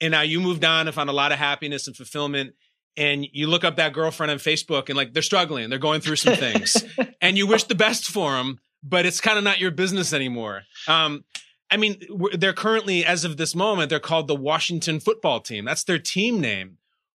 and 0.00 0.12
now 0.12 0.22
you 0.22 0.40
moved 0.40 0.64
on 0.64 0.86
and 0.86 0.94
found 0.94 1.10
a 1.10 1.14
lot 1.14 1.32
of 1.32 1.38
happiness 1.38 1.86
and 1.86 1.96
fulfillment. 1.96 2.54
And 2.96 3.26
you 3.32 3.46
look 3.46 3.62
up 3.62 3.76
that 3.76 3.92
girlfriend 3.92 4.30
on 4.30 4.38
Facebook 4.38 4.88
and 4.88 4.96
like 4.96 5.12
they're 5.12 5.22
struggling, 5.22 5.70
they're 5.70 5.78
going 5.78 6.00
through 6.00 6.16
some 6.16 6.34
things 6.34 6.76
and 7.20 7.36
you 7.36 7.46
wish 7.46 7.64
the 7.64 7.74
best 7.74 8.06
for 8.06 8.32
them, 8.32 8.58
but 8.82 9.06
it's 9.06 9.20
kind 9.20 9.38
of 9.38 9.44
not 9.44 9.60
your 9.60 9.70
business 9.70 10.12
anymore. 10.12 10.62
Um, 10.88 11.24
I 11.70 11.76
mean, 11.76 12.00
they're 12.32 12.54
currently, 12.54 13.04
as 13.04 13.24
of 13.24 13.36
this 13.36 13.54
moment, 13.54 13.90
they're 13.90 14.00
called 14.00 14.26
the 14.26 14.34
Washington 14.34 15.00
football 15.00 15.40
team. 15.40 15.66
That's 15.66 15.84
their 15.84 15.98
team 15.98 16.40
name. 16.40 16.78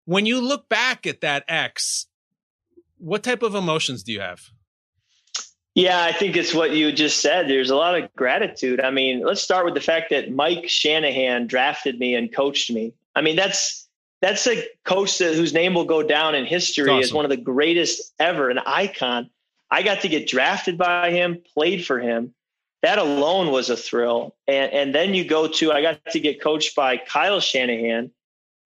When 0.08 0.24
you 0.24 0.40
look 0.40 0.70
back 0.70 1.06
at 1.06 1.20
that 1.20 1.44
X, 1.48 2.06
what 2.96 3.22
type 3.22 3.42
of 3.42 3.54
emotions 3.54 4.02
do 4.02 4.10
you 4.10 4.20
have? 4.20 4.40
Yeah, 5.74 6.02
I 6.02 6.12
think 6.12 6.34
it's 6.34 6.54
what 6.54 6.70
you 6.70 6.90
just 6.92 7.20
said. 7.20 7.46
There's 7.46 7.68
a 7.68 7.76
lot 7.76 7.94
of 8.02 8.10
gratitude. 8.14 8.80
I 8.80 8.90
mean, 8.90 9.22
let's 9.22 9.42
start 9.42 9.66
with 9.66 9.74
the 9.74 9.82
fact 9.82 10.08
that 10.08 10.32
Mike 10.32 10.66
Shanahan 10.66 11.46
drafted 11.46 11.98
me 11.98 12.14
and 12.14 12.34
coached 12.34 12.70
me. 12.70 12.94
I 13.14 13.20
mean, 13.20 13.36
that's 13.36 13.86
that's 14.22 14.46
a 14.46 14.64
coach 14.82 15.18
that, 15.18 15.34
whose 15.34 15.52
name 15.52 15.74
will 15.74 15.84
go 15.84 16.02
down 16.02 16.34
in 16.34 16.46
history 16.46 16.88
awesome. 16.88 17.02
as 17.02 17.12
one 17.12 17.26
of 17.26 17.28
the 17.28 17.36
greatest 17.36 18.14
ever, 18.18 18.48
an 18.48 18.60
icon. 18.64 19.28
I 19.70 19.82
got 19.82 20.00
to 20.00 20.08
get 20.08 20.26
drafted 20.26 20.78
by 20.78 21.10
him, 21.10 21.42
played 21.54 21.84
for 21.84 22.00
him 22.00 22.32
that 22.82 22.98
alone 22.98 23.50
was 23.50 23.70
a 23.70 23.76
thrill. 23.76 24.36
And, 24.46 24.72
and 24.72 24.94
then 24.94 25.14
you 25.14 25.24
go 25.24 25.48
to, 25.48 25.72
I 25.72 25.82
got 25.82 26.04
to 26.12 26.20
get 26.20 26.40
coached 26.40 26.76
by 26.76 26.96
Kyle 26.96 27.40
Shanahan, 27.40 28.10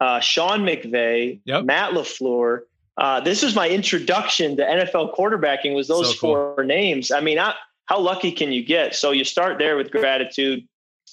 uh, 0.02 0.18
Sean 0.18 0.62
McVay, 0.62 1.40
yep. 1.44 1.64
Matt 1.64 1.92
LaFleur. 1.92 2.62
Uh, 2.96 3.20
this 3.20 3.40
was 3.42 3.54
my 3.54 3.68
introduction 3.68 4.56
to 4.56 4.64
NFL 4.64 5.14
quarterbacking 5.14 5.76
was 5.76 5.86
those 5.86 6.14
so 6.14 6.20
cool. 6.20 6.54
four 6.54 6.64
names. 6.64 7.12
I 7.12 7.20
mean, 7.20 7.38
I, 7.38 7.54
how 7.86 8.00
lucky 8.00 8.32
can 8.32 8.52
you 8.52 8.64
get? 8.64 8.96
So 8.96 9.12
you 9.12 9.24
start 9.24 9.58
there 9.58 9.76
with 9.76 9.92
gratitude. 9.92 10.66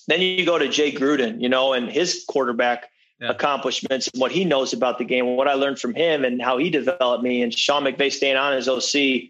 Then 0.07 0.21
you 0.21 0.43
go 0.43 0.57
to 0.57 0.67
Jay 0.67 0.91
Gruden, 0.91 1.39
you 1.39 1.49
know, 1.49 1.73
and 1.73 1.87
his 1.87 2.25
quarterback 2.27 2.89
yeah. 3.21 3.29
accomplishments 3.29 4.07
and 4.07 4.19
what 4.19 4.31
he 4.31 4.43
knows 4.43 4.73
about 4.73 4.97
the 4.97 5.05
game, 5.05 5.35
what 5.35 5.47
I 5.47 5.53
learned 5.53 5.79
from 5.79 5.93
him 5.93 6.25
and 6.25 6.41
how 6.41 6.57
he 6.57 6.71
developed 6.71 7.23
me 7.23 7.43
and 7.43 7.53
Sean 7.53 7.83
McVay 7.83 8.11
staying 8.11 8.37
on 8.37 8.53
as 8.53 8.67
OC 8.67 9.29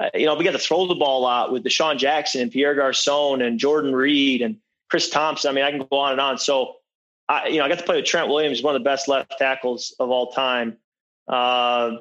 uh, 0.00 0.10
you 0.14 0.26
know, 0.26 0.34
we 0.34 0.44
got 0.44 0.52
to 0.52 0.58
throw 0.58 0.86
the 0.86 0.94
ball 0.94 1.20
a 1.20 1.22
lot 1.22 1.52
with 1.52 1.64
DeSean 1.64 1.98
Jackson 1.98 2.40
and 2.40 2.50
Pierre 2.50 2.74
Garcon 2.74 3.42
and 3.42 3.58
Jordan 3.58 3.94
Reed 3.94 4.42
and 4.42 4.56
Chris 4.90 5.10
Thompson. 5.10 5.50
I 5.50 5.54
mean, 5.54 5.64
I 5.64 5.70
can 5.70 5.80
go 5.80 5.98
on 5.98 6.12
and 6.12 6.20
on. 6.20 6.38
So, 6.38 6.76
I, 7.28 7.48
you 7.48 7.58
know, 7.58 7.64
I 7.64 7.68
got 7.68 7.78
to 7.78 7.84
play 7.84 7.96
with 7.96 8.04
Trent 8.04 8.28
Williams, 8.28 8.62
one 8.62 8.74
of 8.74 8.80
the 8.80 8.84
best 8.84 9.08
left 9.08 9.38
tackles 9.38 9.94
of 9.98 10.10
all 10.10 10.32
time. 10.32 10.76
Uh, 11.28 11.96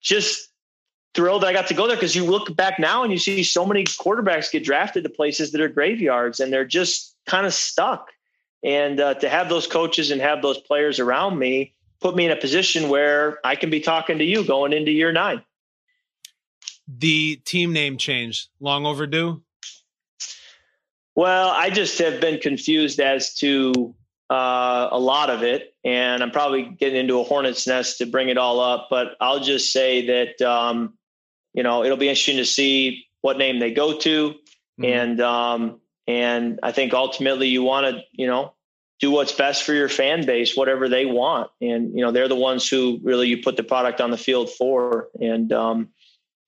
just 0.00 0.48
thrilled 1.14 1.44
I 1.44 1.52
got 1.52 1.66
to 1.68 1.74
go 1.74 1.86
there 1.86 1.96
because 1.96 2.14
you 2.14 2.24
look 2.24 2.54
back 2.54 2.78
now 2.78 3.02
and 3.02 3.12
you 3.12 3.18
see 3.18 3.42
so 3.42 3.66
many 3.66 3.84
quarterbacks 3.84 4.52
get 4.52 4.64
drafted 4.64 5.04
to 5.04 5.10
places 5.10 5.52
that 5.52 5.60
are 5.60 5.68
graveyards 5.68 6.38
and 6.38 6.52
they're 6.52 6.64
just 6.64 7.16
kind 7.26 7.46
of 7.46 7.54
stuck. 7.54 8.10
And 8.62 9.00
uh, 9.00 9.14
to 9.14 9.28
have 9.28 9.48
those 9.48 9.66
coaches 9.66 10.10
and 10.10 10.20
have 10.20 10.42
those 10.42 10.58
players 10.58 11.00
around 11.00 11.38
me 11.38 11.74
put 12.00 12.14
me 12.14 12.26
in 12.26 12.30
a 12.30 12.36
position 12.36 12.88
where 12.88 13.38
I 13.44 13.56
can 13.56 13.70
be 13.70 13.80
talking 13.80 14.18
to 14.18 14.24
you 14.24 14.44
going 14.44 14.72
into 14.72 14.92
year 14.92 15.12
nine 15.12 15.42
the 16.88 17.36
team 17.44 17.72
name 17.72 17.98
change 17.98 18.48
long 18.60 18.86
overdue? 18.86 19.42
Well, 21.14 21.50
I 21.50 21.70
just 21.70 21.98
have 21.98 22.20
been 22.20 22.38
confused 22.40 23.00
as 23.00 23.34
to 23.36 23.94
uh, 24.30 24.88
a 24.90 24.98
lot 24.98 25.30
of 25.30 25.42
it, 25.42 25.74
and 25.84 26.22
I'm 26.22 26.30
probably 26.30 26.64
getting 26.64 27.00
into 27.00 27.20
a 27.20 27.24
hornet's 27.24 27.66
nest 27.66 27.98
to 27.98 28.06
bring 28.06 28.28
it 28.28 28.38
all 28.38 28.60
up. 28.60 28.88
But 28.90 29.16
I'll 29.20 29.40
just 29.40 29.72
say 29.72 30.06
that 30.06 30.42
um, 30.46 30.94
you 31.54 31.62
know 31.62 31.84
it'll 31.84 31.96
be 31.96 32.08
interesting 32.08 32.36
to 32.38 32.44
see 32.44 33.06
what 33.20 33.38
name 33.38 33.58
they 33.58 33.72
go 33.72 33.98
to, 33.98 34.30
mm-hmm. 34.30 34.84
and 34.84 35.20
um, 35.20 35.80
and 36.06 36.60
I 36.62 36.72
think 36.72 36.94
ultimately 36.94 37.48
you 37.48 37.62
want 37.62 37.86
to 37.86 38.02
you 38.12 38.26
know 38.26 38.54
do 39.00 39.10
what's 39.10 39.32
best 39.32 39.62
for 39.62 39.72
your 39.72 39.88
fan 39.88 40.26
base, 40.26 40.56
whatever 40.56 40.88
they 40.88 41.06
want, 41.06 41.50
and 41.60 41.94
you 41.94 42.04
know 42.04 42.10
they're 42.10 42.28
the 42.28 42.36
ones 42.36 42.68
who 42.68 43.00
really 43.02 43.28
you 43.28 43.42
put 43.42 43.56
the 43.56 43.64
product 43.64 44.00
on 44.00 44.10
the 44.10 44.18
field 44.18 44.50
for, 44.50 45.08
and 45.20 45.52
um, 45.52 45.88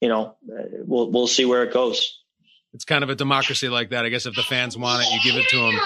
you 0.01 0.09
know, 0.09 0.37
we'll 0.47 1.11
we'll 1.11 1.27
see 1.27 1.45
where 1.45 1.63
it 1.63 1.73
goes. 1.73 2.19
It's 2.73 2.85
kind 2.85 3.05
of 3.05 3.11
a 3.11 3.15
democracy 3.15 3.69
like 3.69 3.91
that. 3.91 4.05
I 4.05 4.09
guess 4.09 4.27
if 4.27 4.35
the 4.35 4.43
fans 4.43 4.77
want 4.77 5.03
it, 5.03 5.13
you 5.13 5.33
give 5.33 5.41
it 5.41 5.49
to 5.49 5.57
them. 5.57 5.81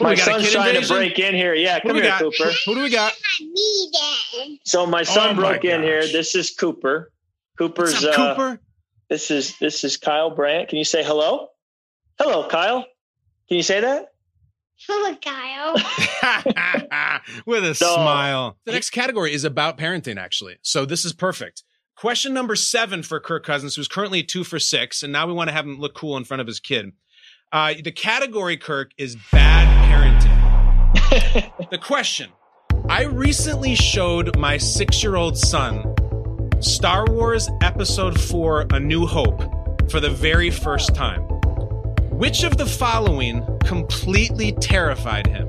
My 0.00 0.14
son's 0.14 0.50
trying 0.50 0.74
invasion? 0.74 0.82
to 0.82 0.94
break 0.94 1.18
in 1.18 1.34
here. 1.34 1.54
Yeah, 1.54 1.80
come 1.80 1.96
here, 1.96 2.04
got? 2.04 2.20
Cooper. 2.20 2.50
Who 2.66 2.74
do 2.74 2.82
we 2.82 2.90
got? 2.90 3.12
So 4.64 4.86
my 4.86 5.02
son 5.02 5.30
oh 5.30 5.34
broke 5.34 5.64
my 5.64 5.70
in 5.70 5.82
here. 5.82 6.06
This 6.06 6.34
is 6.34 6.50
Cooper. 6.50 7.10
Cooper's 7.58 8.02
up, 8.04 8.18
uh, 8.18 8.34
Cooper. 8.34 8.60
This 9.08 9.30
is 9.30 9.58
this 9.58 9.84
is 9.84 9.96
Kyle 9.96 10.30
Brandt. 10.30 10.68
Can 10.68 10.78
you 10.78 10.84
say 10.84 11.04
hello? 11.04 11.48
Hello, 12.18 12.48
Kyle. 12.48 12.84
Can 13.48 13.56
you 13.56 13.62
say 13.62 13.80
that? 13.80 14.12
Hello, 14.86 15.14
Kyle. 15.16 15.74
With 17.46 17.64
a 17.64 17.74
so, 17.74 17.94
smile. 17.94 18.56
The 18.64 18.72
next 18.72 18.90
category 18.90 19.34
is 19.34 19.44
about 19.44 19.76
parenting, 19.76 20.16
actually. 20.16 20.56
So 20.62 20.86
this 20.86 21.04
is 21.04 21.12
perfect. 21.12 21.64
Question 21.96 22.32
number 22.32 22.56
seven 22.56 23.02
for 23.02 23.20
Kirk 23.20 23.44
Cousins, 23.44 23.76
who's 23.76 23.88
currently 23.88 24.22
two 24.22 24.42
for 24.42 24.58
six, 24.58 25.02
and 25.02 25.12
now 25.12 25.26
we 25.26 25.34
want 25.34 25.48
to 25.48 25.52
have 25.52 25.66
him 25.66 25.78
look 25.78 25.94
cool 25.94 26.16
in 26.16 26.24
front 26.24 26.40
of 26.40 26.46
his 26.46 26.58
kid. 26.58 26.92
Uh, 27.52 27.74
the 27.82 27.92
category, 27.92 28.56
Kirk, 28.56 28.92
is 28.96 29.16
bad 29.32 29.68
parenting. 29.68 29.79
The 31.10 31.78
question 31.80 32.30
I 32.88 33.02
recently 33.04 33.74
showed 33.74 34.36
my 34.38 34.56
six 34.56 35.02
year 35.02 35.16
old 35.16 35.36
son 35.36 35.94
Star 36.60 37.04
Wars 37.08 37.48
Episode 37.62 38.20
4 38.20 38.66
A 38.70 38.78
New 38.78 39.06
Hope 39.06 39.42
for 39.90 39.98
the 39.98 40.10
very 40.10 40.50
first 40.50 40.94
time. 40.94 41.22
Which 42.12 42.44
of 42.44 42.58
the 42.58 42.66
following 42.66 43.44
completely 43.64 44.52
terrified 44.52 45.26
him? 45.26 45.48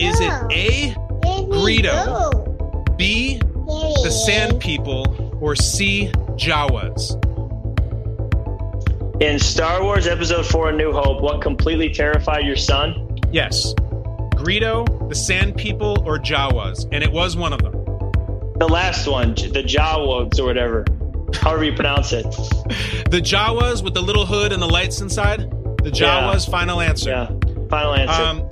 Is 0.00 0.18
it 0.18 0.32
A, 0.50 0.94
Greedo, 1.22 2.96
B, 2.96 3.38
the 3.38 4.10
Sand 4.10 4.60
People, 4.60 5.38
or 5.40 5.54
C, 5.54 6.10
Jawas? 6.36 7.16
In 9.22 9.38
Star 9.38 9.84
Wars 9.84 10.08
Episode 10.08 10.46
4 10.46 10.70
A 10.70 10.72
New 10.72 10.92
Hope, 10.92 11.22
what 11.22 11.42
completely 11.42 11.92
terrified 11.92 12.44
your 12.44 12.56
son? 12.56 13.18
Yes. 13.30 13.74
Greedo, 14.40 15.08
the 15.08 15.14
Sand 15.14 15.56
People, 15.56 16.02
or 16.06 16.18
Jawas. 16.18 16.88
And 16.92 17.04
it 17.04 17.12
was 17.12 17.36
one 17.36 17.52
of 17.52 17.60
them. 17.60 17.72
The 18.58 18.68
last 18.68 19.06
one, 19.06 19.34
the 19.34 19.62
Jawas 19.62 20.38
or 20.38 20.44
whatever. 20.44 20.84
However 21.34 21.64
you 21.64 21.74
pronounce 21.74 22.12
it. 22.12 22.24
the 23.10 23.20
Jawas 23.22 23.84
with 23.84 23.94
the 23.94 24.02
little 24.02 24.24
hood 24.24 24.52
and 24.52 24.62
the 24.62 24.66
lights 24.66 25.00
inside? 25.00 25.50
The 25.82 25.90
Jawas, 25.90 26.46
yeah. 26.46 26.50
final 26.50 26.80
answer. 26.80 27.10
Yeah, 27.10 27.30
final 27.68 27.94
answer. 27.94 28.22
Um, 28.22 28.48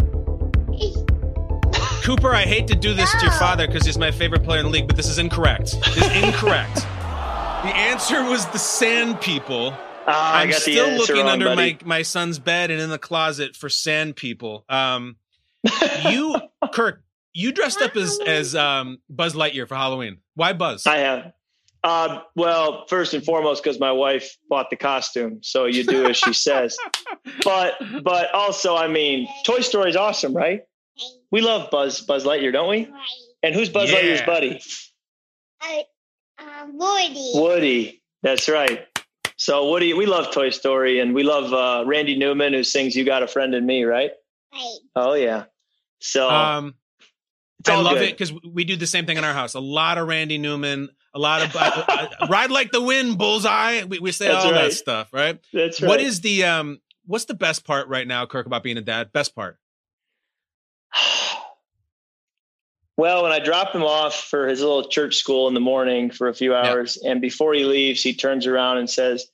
Cooper, 2.02 2.34
I 2.34 2.42
hate 2.42 2.68
to 2.68 2.74
do 2.74 2.92
this 2.94 3.12
no. 3.14 3.20
to 3.20 3.26
your 3.26 3.34
father 3.34 3.66
because 3.66 3.84
he's 3.84 3.98
my 3.98 4.10
favorite 4.10 4.42
player 4.44 4.60
in 4.60 4.66
the 4.66 4.72
league, 4.72 4.86
but 4.86 4.96
this 4.96 5.08
is 5.08 5.18
incorrect. 5.18 5.76
This 5.94 5.96
is 5.98 6.22
incorrect. 6.22 6.74
the 6.76 7.74
answer 7.74 8.22
was 8.24 8.46
the 8.46 8.58
Sand 8.58 9.20
People. 9.20 9.74
I 10.06 10.42
I'm 10.42 10.50
got 10.50 10.60
still 10.60 10.86
answer 10.86 10.98
looking 10.98 11.16
wrong, 11.16 11.32
under 11.32 11.44
buddy. 11.46 11.78
my 11.82 11.96
my 11.98 12.02
son's 12.02 12.38
bed 12.38 12.70
and 12.70 12.80
in 12.80 12.88
the 12.88 12.98
closet 12.98 13.54
for 13.54 13.68
sand 13.68 14.16
people. 14.16 14.64
Um, 14.68 15.16
you, 16.08 16.36
Kirk, 16.72 17.02
you 17.32 17.52
dressed 17.52 17.80
up 17.82 17.96
as 17.96 18.18
as 18.26 18.54
um, 18.54 18.98
Buzz 19.08 19.34
Lightyear 19.34 19.66
for 19.68 19.74
Halloween. 19.74 20.18
Why 20.34 20.52
Buzz? 20.52 20.86
I 20.86 20.98
have. 20.98 21.32
Uh, 21.84 22.22
well, 22.34 22.86
first 22.88 23.14
and 23.14 23.24
foremost, 23.24 23.62
because 23.62 23.78
my 23.78 23.92
wife 23.92 24.36
bought 24.50 24.68
the 24.68 24.76
costume, 24.76 25.38
so 25.42 25.66
you 25.66 25.84
do 25.84 26.06
as 26.06 26.16
she 26.16 26.32
says. 26.32 26.76
But 27.44 27.74
but 28.02 28.32
also, 28.34 28.74
I 28.76 28.88
mean, 28.88 29.28
Toy 29.44 29.60
Story 29.60 29.90
is 29.90 29.96
awesome, 29.96 30.34
right? 30.34 30.62
We 31.30 31.40
love 31.40 31.70
Buzz 31.70 32.00
Buzz 32.00 32.24
Lightyear, 32.24 32.52
don't 32.52 32.68
we? 32.68 32.88
And 33.42 33.54
who's 33.54 33.68
Buzz 33.68 33.90
Yeah. 33.90 33.98
Lightyear's 33.98 34.22
buddy? 34.22 34.60
Uh, 35.62 35.78
uh, 36.38 36.66
Woody. 36.72 37.30
Woody. 37.34 38.02
That's 38.22 38.48
right. 38.48 38.86
So 39.36 39.70
Woody, 39.70 39.94
we 39.94 40.06
love 40.06 40.32
Toy 40.32 40.50
Story, 40.50 40.98
and 40.98 41.14
we 41.14 41.22
love 41.22 41.52
uh, 41.52 41.86
Randy 41.86 42.16
Newman, 42.18 42.54
who 42.54 42.64
sings 42.64 42.96
"You 42.96 43.04
Got 43.04 43.22
a 43.22 43.28
Friend 43.28 43.54
in 43.54 43.64
Me," 43.66 43.84
right? 43.84 44.10
Right. 44.52 44.78
Oh 44.96 45.14
yeah. 45.14 45.44
So 46.00 46.28
um, 46.28 46.74
I 47.66 47.80
love 47.80 47.94
good. 47.94 48.02
it 48.02 48.16
because 48.16 48.32
we 48.44 48.64
do 48.64 48.76
the 48.76 48.86
same 48.86 49.06
thing 49.06 49.16
in 49.16 49.24
our 49.24 49.32
house. 49.32 49.54
A 49.54 49.60
lot 49.60 49.98
of 49.98 50.06
Randy 50.06 50.38
Newman, 50.38 50.88
a 51.14 51.18
lot 51.18 51.42
of 51.42 51.56
uh, 51.56 52.08
uh, 52.20 52.26
ride 52.28 52.50
like 52.50 52.70
the 52.70 52.82
wind, 52.82 53.18
bullseye. 53.18 53.84
We, 53.84 53.98
we 53.98 54.12
say 54.12 54.28
That's 54.28 54.44
all 54.44 54.52
that 54.52 54.72
stuff, 54.72 55.12
right? 55.12 55.40
That's 55.52 55.80
right. 55.80 55.88
What 55.88 56.00
is 56.00 56.20
the 56.20 56.44
um? 56.44 56.80
What's 57.06 57.24
the 57.24 57.34
best 57.34 57.64
part 57.64 57.88
right 57.88 58.06
now, 58.06 58.26
Kirk, 58.26 58.46
about 58.46 58.62
being 58.62 58.76
a 58.76 58.82
dad? 58.82 59.12
Best 59.12 59.34
part? 59.34 59.58
Well, 62.96 63.22
when 63.22 63.30
I 63.30 63.38
drop 63.38 63.72
him 63.72 63.84
off 63.84 64.16
for 64.16 64.48
his 64.48 64.58
little 64.58 64.88
church 64.88 65.18
school 65.18 65.46
in 65.46 65.54
the 65.54 65.60
morning 65.60 66.10
for 66.10 66.26
a 66.26 66.34
few 66.34 66.52
hours, 66.52 66.96
and 66.96 67.20
before 67.20 67.54
he 67.54 67.62
leaves, 67.62 68.02
he 68.02 68.12
turns 68.12 68.44
around 68.44 68.78
and 68.78 68.90
says, 68.90 69.24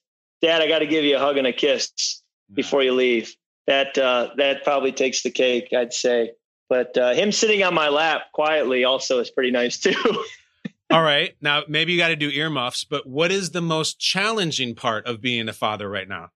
"Dad, 0.42 0.60
I 0.60 0.68
got 0.68 0.80
to 0.80 0.86
give 0.86 1.02
you 1.02 1.16
a 1.16 1.18
hug 1.18 1.38
and 1.38 1.46
a 1.46 1.52
kiss 1.54 2.20
before 2.52 2.82
you 2.82 2.92
leave." 2.92 3.34
That 3.66 3.96
uh, 3.96 4.30
that 4.36 4.64
probably 4.64 4.92
takes 4.92 5.22
the 5.22 5.30
cake, 5.30 5.72
I'd 5.76 5.92
say. 5.92 6.32
But 6.68 6.96
uh, 6.96 7.14
him 7.14 7.32
sitting 7.32 7.62
on 7.62 7.74
my 7.74 7.88
lap 7.88 8.32
quietly 8.32 8.84
also 8.84 9.20
is 9.20 9.30
pretty 9.30 9.50
nice 9.50 9.78
too. 9.78 9.94
All 10.90 11.02
right. 11.02 11.34
Now, 11.40 11.62
maybe 11.66 11.92
you 11.92 11.98
got 11.98 12.08
to 12.08 12.16
do 12.16 12.30
earmuffs, 12.30 12.84
but 12.84 13.06
what 13.06 13.32
is 13.32 13.50
the 13.50 13.62
most 13.62 13.98
challenging 13.98 14.74
part 14.74 15.06
of 15.06 15.20
being 15.20 15.48
a 15.48 15.52
father 15.52 15.88
right 15.88 16.08
now? 16.08 16.28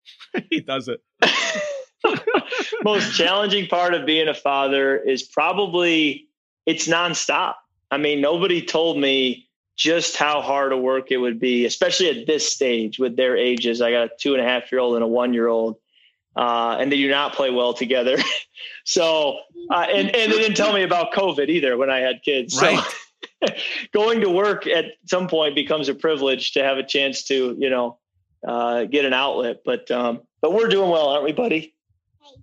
he 0.50 0.60
does 0.60 0.88
it. 0.88 1.02
Most 2.84 3.16
challenging 3.16 3.66
part 3.66 3.94
of 3.94 4.06
being 4.06 4.28
a 4.28 4.34
father 4.34 4.96
is 4.96 5.22
probably 5.22 6.28
it's 6.66 6.86
nonstop. 6.86 7.54
I 7.90 7.96
mean, 7.96 8.20
nobody 8.20 8.62
told 8.62 8.98
me 8.98 9.48
just 9.76 10.16
how 10.16 10.40
hard 10.40 10.72
a 10.72 10.76
work 10.76 11.10
it 11.10 11.18
would 11.18 11.38
be, 11.38 11.66
especially 11.66 12.08
at 12.08 12.26
this 12.26 12.50
stage 12.50 12.98
with 12.98 13.16
their 13.16 13.36
ages. 13.36 13.80
I 13.80 13.90
got 13.90 14.04
a 14.04 14.10
two 14.18 14.34
and 14.34 14.42
a 14.42 14.48
half 14.48 14.70
year 14.72 14.80
old 14.80 14.94
and 14.94 15.04
a 15.04 15.08
one 15.08 15.34
year 15.34 15.48
old, 15.48 15.76
uh, 16.36 16.76
and 16.78 16.92
they 16.92 16.96
do 16.96 17.08
not 17.08 17.34
play 17.34 17.50
well 17.50 17.72
together. 17.72 18.16
so, 18.84 19.38
uh, 19.70 19.86
and, 19.88 20.14
and 20.14 20.32
they 20.32 20.38
didn't 20.38 20.56
tell 20.56 20.72
me 20.72 20.82
about 20.82 21.12
COVID 21.12 21.48
either 21.48 21.76
when 21.76 21.90
I 21.90 21.98
had 21.98 22.22
kids. 22.22 22.60
Right. 22.60 22.78
So 23.42 23.54
going 23.92 24.20
to 24.20 24.30
work 24.30 24.66
at 24.66 24.86
some 25.06 25.28
point 25.28 25.54
becomes 25.54 25.88
a 25.88 25.94
privilege 25.94 26.52
to 26.52 26.62
have 26.62 26.78
a 26.78 26.82
chance 26.82 27.24
to, 27.24 27.56
you 27.58 27.70
know, 27.70 27.98
uh, 28.46 28.84
get 28.84 29.04
an 29.04 29.12
outlet. 29.12 29.62
But, 29.64 29.90
um, 29.90 30.22
but 30.42 30.52
we're 30.52 30.68
doing 30.68 30.90
well, 30.90 31.08
aren't 31.08 31.24
we, 31.24 31.32
buddy? 31.32 31.74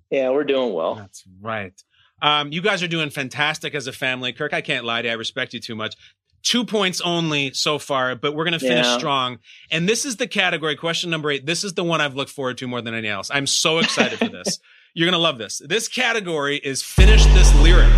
Yeah, 0.09 0.31
we're 0.31 0.43
doing 0.43 0.73
well. 0.73 0.95
That's 0.95 1.23
right. 1.41 1.73
Um, 2.21 2.51
you 2.51 2.61
guys 2.61 2.81
are 2.81 2.87
doing 2.87 3.09
fantastic 3.09 3.75
as 3.75 3.85
a 3.87 3.91
family. 3.91 4.31
Kirk, 4.31 4.53
I 4.53 4.61
can't 4.61 4.85
lie 4.85 5.01
to 5.01 5.07
you. 5.07 5.13
I 5.13 5.17
respect 5.17 5.53
you 5.53 5.59
too 5.59 5.75
much. 5.75 5.95
Two 6.43 6.65
points 6.65 6.99
only 7.01 7.53
so 7.53 7.79
far, 7.79 8.15
but 8.15 8.35
we're 8.35 8.43
going 8.43 8.53
to 8.53 8.59
finish 8.59 8.85
Yeah. 8.85 8.97
strong. 8.97 9.39
And 9.71 9.87
this 9.87 10.03
is 10.05 10.17
the 10.17 10.27
category, 10.27 10.75
question 10.75 11.09
number 11.09 11.31
eight. 11.31 11.45
This 11.45 11.63
is 11.63 11.73
the 11.73 11.83
one 11.83 12.01
I've 12.01 12.15
looked 12.15 12.31
forward 12.31 12.57
to 12.59 12.67
more 12.67 12.81
than 12.81 12.93
anything 12.93 13.11
else. 13.11 13.29
I'm 13.33 13.47
so 13.47 13.79
excited 13.79 14.19
for 14.19 14.27
this. 14.29 14.59
You're 14.93 15.05
going 15.07 15.17
to 15.17 15.23
love 15.23 15.37
this. 15.37 15.61
This 15.65 15.87
category 15.87 16.57
is 16.57 16.83
finish 16.83 17.25
this 17.27 17.53
lyric. 17.61 17.91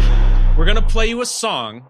We're 0.58 0.66
going 0.66 0.76
to 0.78 0.82
play 0.84 1.08
you 1.08 1.22
a 1.22 1.26
song 1.26 1.90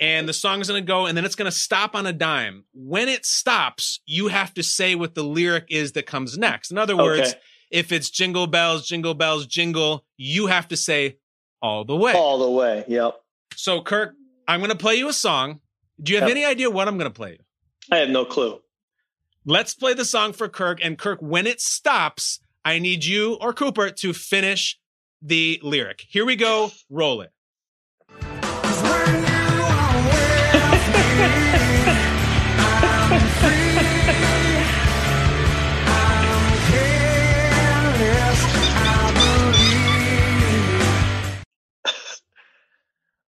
and 0.00 0.26
the 0.28 0.32
song 0.32 0.60
is 0.60 0.68
going 0.68 0.82
to 0.82 0.86
go 0.86 1.06
and 1.06 1.16
then 1.16 1.24
it's 1.26 1.34
going 1.34 1.50
to 1.50 1.56
stop 1.56 1.94
on 1.94 2.06
a 2.06 2.12
dime. 2.12 2.64
When 2.72 3.08
it 3.08 3.26
stops, 3.26 4.00
you 4.06 4.28
have 4.28 4.54
to 4.54 4.62
say 4.62 4.94
what 4.94 5.14
the 5.14 5.24
lyric 5.24 5.66
is 5.70 5.92
that 5.92 6.06
comes 6.06 6.38
next. 6.38 6.70
In 6.70 6.78
other 6.78 6.96
words, 6.96 7.30
Okay. 7.30 7.38
if 7.70 7.92
it's 7.92 8.08
jingle 8.08 8.46
bells, 8.46 8.86
jingle 8.86 9.12
bells, 9.14 9.46
jingle, 9.46 10.06
you 10.16 10.46
have 10.46 10.68
to 10.68 10.76
say 10.76 11.18
all 11.60 11.84
the 11.84 11.96
way. 11.96 12.12
All 12.14 12.38
the 12.38 12.50
way. 12.50 12.84
Yep. 12.88 13.20
So, 13.56 13.82
Kirk, 13.82 14.14
I'm 14.48 14.60
going 14.60 14.70
to 14.70 14.76
play 14.78 14.94
you 14.94 15.08
a 15.08 15.12
song. 15.12 15.60
Do 16.02 16.12
you 16.12 16.18
have 16.20 16.28
Yep. 16.28 16.36
any 16.36 16.44
idea 16.44 16.70
what 16.70 16.88
I'm 16.88 16.96
going 16.98 17.10
to 17.10 17.14
play? 17.14 17.38
I 17.90 17.98
have 17.98 18.08
no 18.10 18.24
clue. 18.24 18.60
Let's 19.44 19.74
play 19.74 19.94
the 19.94 20.04
song 20.04 20.32
for 20.32 20.48
Kirk. 20.48 20.78
And 20.82 20.98
Kirk, 20.98 21.20
when 21.20 21.46
it 21.46 21.60
stops, 21.60 22.40
I 22.64 22.78
need 22.78 23.04
you 23.04 23.34
or 23.40 23.52
Cooper 23.52 23.90
to 23.90 24.12
finish 24.12 24.78
the 25.22 25.58
lyric. 25.62 26.04
Here 26.08 26.24
we 26.24 26.36
go. 26.36 26.70
Roll 26.88 27.20
it. 27.22 27.32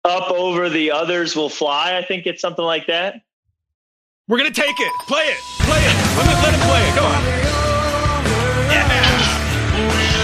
Up 0.08 0.32
over 0.32 0.70
the 0.70 0.92
others 0.92 1.36
will 1.36 1.50
fly. 1.50 1.98
I 1.98 2.04
think 2.04 2.26
it's 2.26 2.42
something 2.42 2.64
like 2.64 2.88
that. 2.88 3.22
We're 4.30 4.38
going 4.38 4.52
to 4.52 4.62
take 4.62 4.80
it. 4.80 4.92
Play 5.08 5.24
it. 5.26 5.38
Play 5.60 5.80
it. 5.80 5.96
Let, 6.18 6.28
me, 6.28 6.34
let 6.44 6.54
him 6.54 6.62
play 6.62 6.82
it. 6.88 6.96
Come 6.96 7.06
on. 7.06 7.24
Yeah. 8.72 9.04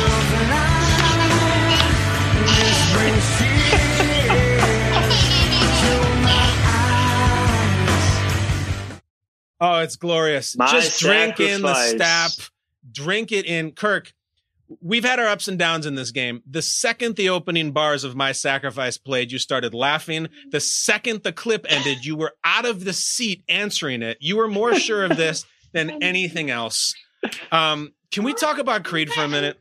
Oh, 9.66 9.80
it's 9.80 9.96
glorious. 9.96 10.58
My 10.58 10.68
Just 10.70 11.00
drink 11.00 11.40
in 11.40 11.62
the 11.62 11.74
sacrifice. 11.74 12.36
stap. 12.36 12.48
Drink 12.92 13.32
it 13.32 13.46
in. 13.46 13.72
Kirk, 13.72 14.14
we've 14.82 15.04
had 15.04 15.20
our 15.20 15.28
ups 15.28 15.48
and 15.48 15.58
downs 15.60 15.86
in 15.86 15.96
this 15.96 16.12
game. 16.12 16.42
The 16.50 16.62
second 16.62 17.16
the 17.16 17.30
opening 17.30 17.72
bars 17.72 18.04
of 18.04 18.16
My 18.16 18.32
Sacrifice 18.32 18.98
played, 18.98 19.32
you 19.32 19.40
started 19.40 19.74
laughing. 19.74 20.28
The 20.52 20.60
second 20.60 21.24
the 21.24 21.32
clip 21.34 21.66
ended, 21.70 22.06
you 22.06 22.16
were 22.16 22.34
out 22.44 22.66
of 22.66 22.84
the 22.86 22.94
seat 22.94 23.44
answering 23.50 24.02
it. 24.02 24.18
You 24.20 24.38
were 24.38 24.48
more 24.48 24.76
sure 24.76 25.06
of 25.06 25.18
this 25.18 25.46
than 25.74 25.90
anything 26.04 26.50
else. 26.50 26.94
Um, 27.52 27.94
can 28.12 28.24
we 28.24 28.34
talk 28.34 28.58
about 28.58 28.84
Creed 28.84 29.12
for 29.12 29.24
a 29.24 29.28
minute? 29.28 29.60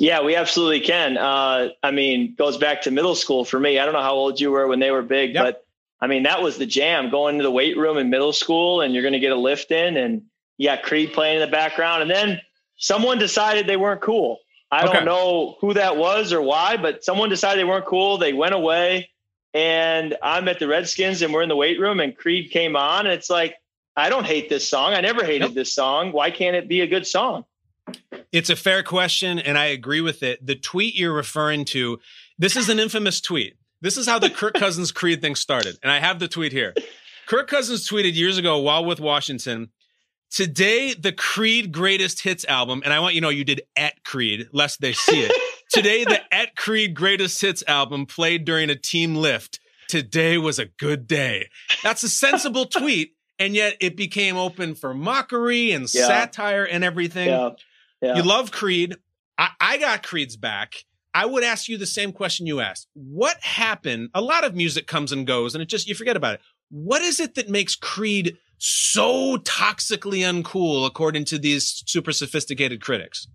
Yeah, 0.00 0.22
we 0.22 0.36
absolutely 0.36 0.80
can. 0.80 1.16
Uh, 1.16 1.68
I 1.82 1.90
mean, 1.90 2.34
goes 2.36 2.56
back 2.58 2.82
to 2.82 2.90
middle 2.90 3.14
school 3.14 3.44
for 3.44 3.58
me. 3.58 3.78
I 3.78 3.84
don't 3.84 3.94
know 3.94 4.02
how 4.02 4.14
old 4.14 4.38
you 4.40 4.50
were 4.50 4.66
when 4.66 4.80
they 4.80 4.90
were 4.90 5.02
big, 5.02 5.34
Yep. 5.34 5.44
but 5.44 5.64
I 6.00 6.08
mean, 6.08 6.24
that 6.24 6.42
was 6.42 6.58
the 6.58 6.66
jam 6.66 7.10
going 7.10 7.38
to 7.38 7.42
the 7.42 7.50
weight 7.50 7.76
room 7.76 7.96
in 7.96 8.10
middle 8.10 8.32
school 8.32 8.80
and 8.80 8.92
you're 8.92 9.02
going 9.02 9.12
to 9.14 9.20
get 9.20 9.32
a 9.32 9.36
lift 9.36 9.70
in 9.70 9.96
and 9.96 10.22
you 10.58 10.68
got 10.68 10.82
Creed 10.82 11.12
playing 11.12 11.36
in 11.36 11.40
the 11.40 11.50
background. 11.50 12.02
And 12.02 12.10
then 12.10 12.40
someone 12.76 13.18
decided 13.18 13.66
they 13.66 13.76
weren't 13.76 14.00
cool. 14.00 14.38
I 14.70 14.84
Okay. 14.84 14.92
don't 14.94 15.04
know 15.04 15.56
who 15.60 15.74
that 15.74 15.96
was 15.96 16.32
or 16.32 16.40
why, 16.42 16.76
but 16.76 17.04
someone 17.04 17.28
decided 17.28 17.60
they 17.60 17.64
weren't 17.68 17.84
cool. 17.86 18.16
They 18.18 18.32
went 18.32 18.54
away 18.54 19.10
and 19.54 20.16
I'm 20.22 20.48
at 20.48 20.58
the 20.58 20.66
Redskins 20.66 21.20
and 21.22 21.32
we're 21.32 21.42
in 21.42 21.48
the 21.50 21.56
weight 21.56 21.78
room 21.78 22.00
and 22.00 22.16
Creed 22.16 22.50
came 22.50 22.74
on. 22.74 23.06
And 23.06 23.12
it's 23.14 23.28
like, 23.28 23.54
I 23.96 24.08
don't 24.08 24.24
hate 24.24 24.48
this 24.48 24.66
song. 24.66 24.94
I 24.94 25.02
never 25.02 25.24
hated 25.24 25.42
Nope. 25.48 25.54
this 25.54 25.74
song. 25.74 26.12
Why 26.12 26.30
can't 26.30 26.56
it 26.56 26.68
be 26.68 26.80
a 26.80 26.86
good 26.86 27.06
song? 27.06 27.44
It's 28.32 28.48
a 28.48 28.56
fair 28.56 28.82
question, 28.82 29.38
and 29.38 29.58
I 29.58 29.66
agree 29.66 30.00
with 30.00 30.22
it. 30.22 30.44
The 30.46 30.54
tweet 30.54 30.94
you're 30.94 31.12
referring 31.12 31.66
to, 31.66 31.98
this 32.38 32.56
is 32.56 32.68
an 32.70 32.78
infamous 32.78 33.20
tweet. 33.20 33.56
This 33.82 33.98
is 33.98 34.06
how 34.06 34.18
the 34.18 34.30
Kirk 34.30 34.54
Cousins 34.54 34.92
Creed 34.92 35.20
thing 35.20 35.34
started. 35.34 35.76
And 35.82 35.90
I 35.92 35.98
have 35.98 36.18
the 36.20 36.28
tweet 36.28 36.52
here. 36.52 36.72
Kirk 37.26 37.48
Cousins 37.48 37.86
tweeted 37.86 38.14
years 38.14 38.38
ago 38.38 38.58
while 38.58 38.84
with 38.84 39.00
Washington, 39.00 39.70
today 40.32 40.94
the 40.94 41.12
Creed 41.12 41.72
greatest 41.72 42.22
hits 42.22 42.44
album, 42.46 42.82
and 42.84 42.92
I 42.92 43.00
want 43.00 43.14
you 43.14 43.20
to 43.20 43.26
know 43.26 43.30
you 43.30 43.44
did 43.44 43.62
at 43.76 44.02
Creed, 44.04 44.48
lest 44.52 44.80
they 44.80 44.92
see 44.92 45.22
it. 45.22 45.32
today 45.70 46.04
the 46.04 46.20
at 46.34 46.56
Creed 46.56 46.94
greatest 46.94 47.40
hits 47.40 47.62
album 47.68 48.06
played 48.06 48.44
during 48.44 48.70
a 48.70 48.76
team 48.76 49.14
lift. 49.14 49.60
Today 49.88 50.38
was 50.38 50.58
a 50.58 50.66
good 50.66 51.06
day. 51.06 51.48
That's 51.82 52.02
a 52.02 52.08
sensible 52.08 52.64
tweet, 52.78 53.12
and 53.38 53.54
yet 53.54 53.76
it 53.80 53.96
became 53.96 54.36
open 54.36 54.74
for 54.74 54.94
mockery 54.94 55.72
and 55.72 55.86
Yeah. 55.92 56.06
satire 56.06 56.64
and 56.64 56.82
everything. 56.82 57.28
Yeah. 57.28 57.50
Yeah. 58.00 58.16
You 58.16 58.22
love 58.22 58.50
Creed. 58.50 58.96
I, 59.38 59.50
I 59.60 59.76
got 59.78 60.02
Creed's 60.02 60.36
back. 60.36 60.74
I 61.14 61.26
would 61.26 61.44
ask 61.44 61.68
you 61.68 61.76
the 61.76 61.86
same 61.86 62.10
question 62.12 62.46
you 62.46 62.60
asked. 62.60 62.88
What 62.94 63.38
happened? 63.42 64.08
A 64.14 64.22
lot 64.22 64.44
of 64.44 64.54
music 64.54 64.86
comes 64.86 65.12
and 65.12 65.26
goes, 65.26 65.54
and 65.54 65.60
it 65.62 65.66
just 65.68 65.86
you 65.86 65.94
forget 65.94 66.16
about 66.16 66.34
it. 66.34 66.40
What 66.70 67.02
is 67.02 67.20
it 67.20 67.34
that 67.34 67.50
makes 67.50 67.76
Creed 67.76 68.38
so 68.64 69.38
toxically 69.38 70.20
uncool, 70.20 70.86
according 70.86 71.24
to 71.26 71.38
these 71.38 71.82
super 71.86 72.12
sophisticated 72.12 72.80
critics? 72.80 73.26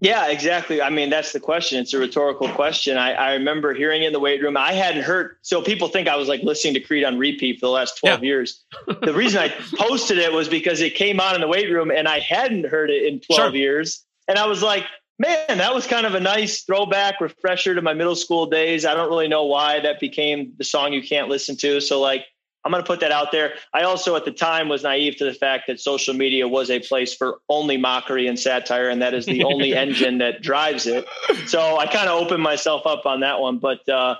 Yeah, 0.00 0.26
exactly. 0.26 0.82
I 0.82 0.90
mean, 0.90 1.08
that's 1.08 1.32
the 1.32 1.38
question. 1.40 1.78
It's 1.80 1.94
a 1.94 1.98
rhetorical 1.98 2.48
question. 2.50 2.98
I, 2.98 3.12
I 3.12 3.32
remember 3.34 3.72
hearing 3.72 4.02
in 4.02 4.12
the 4.12 4.18
weight 4.18 4.42
room. 4.42 4.56
I 4.56 4.72
hadn't 4.72 5.04
heard, 5.04 5.36
so 5.42 5.62
people 5.62 5.86
think 5.88 6.08
I 6.08 6.16
was 6.16 6.26
like 6.28 6.42
listening 6.42 6.74
to 6.74 6.80
Creed 6.80 7.04
on 7.04 7.16
repeat 7.16 7.60
for 7.60 7.66
the 7.66 7.70
last 7.70 7.98
12 8.00 8.20
Yeah. 8.20 8.26
years. 8.26 8.64
The 9.02 9.14
reason 9.14 9.40
I 9.40 9.48
posted 9.78 10.18
it 10.18 10.32
was 10.32 10.48
because 10.48 10.80
it 10.80 10.96
came 10.96 11.20
on 11.20 11.36
in 11.36 11.40
the 11.40 11.48
weight 11.48 11.70
room 11.70 11.90
and 11.92 12.08
I 12.08 12.18
hadn't 12.18 12.66
heard 12.66 12.90
it 12.90 13.04
in 13.04 13.20
12 13.20 13.38
Sure. 13.52 13.54
years. 13.56 14.04
And 14.28 14.36
I 14.36 14.46
was 14.46 14.62
like, 14.62 14.84
man, 15.20 15.46
that 15.58 15.72
was 15.74 15.86
kind 15.86 16.04
of 16.04 16.14
a 16.14 16.20
nice 16.20 16.62
throwback 16.62 17.20
refresher 17.20 17.74
to 17.76 17.80
my 17.82 17.94
middle 17.94 18.16
school 18.16 18.46
days. 18.46 18.84
I 18.84 18.94
don't 18.94 19.08
really 19.08 19.28
know 19.28 19.44
why 19.44 19.78
that 19.80 20.00
became 20.00 20.52
the 20.58 20.64
song 20.64 20.92
you 20.92 21.02
can't 21.02 21.28
listen 21.28 21.56
to. 21.58 21.80
So, 21.80 22.00
like, 22.00 22.26
I'm 22.66 22.72
going 22.72 22.82
to 22.82 22.86
put 22.86 22.98
that 22.98 23.12
out 23.12 23.30
there. 23.30 23.54
I 23.72 23.82
also, 23.84 24.16
at 24.16 24.24
the 24.24 24.32
time, 24.32 24.68
was 24.68 24.82
naive 24.82 25.14
to 25.18 25.24
the 25.24 25.32
fact 25.32 25.68
that 25.68 25.78
social 25.78 26.14
media 26.14 26.48
was 26.48 26.68
a 26.68 26.80
place 26.80 27.14
for 27.14 27.38
only 27.48 27.76
mockery 27.76 28.26
and 28.26 28.36
satire, 28.36 28.88
and 28.88 29.00
that 29.02 29.14
is 29.14 29.24
the 29.24 29.44
only 29.44 29.72
engine 29.84 30.18
that 30.18 30.42
drives 30.42 30.88
it. 30.88 31.06
So 31.46 31.78
I 31.78 31.86
kind 31.86 32.08
of 32.08 32.20
opened 32.20 32.42
myself 32.42 32.84
up 32.84 33.06
on 33.06 33.20
that 33.20 33.38
one, 33.40 33.58
but 33.58 33.88
uh, 33.88 34.16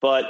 but 0.00 0.24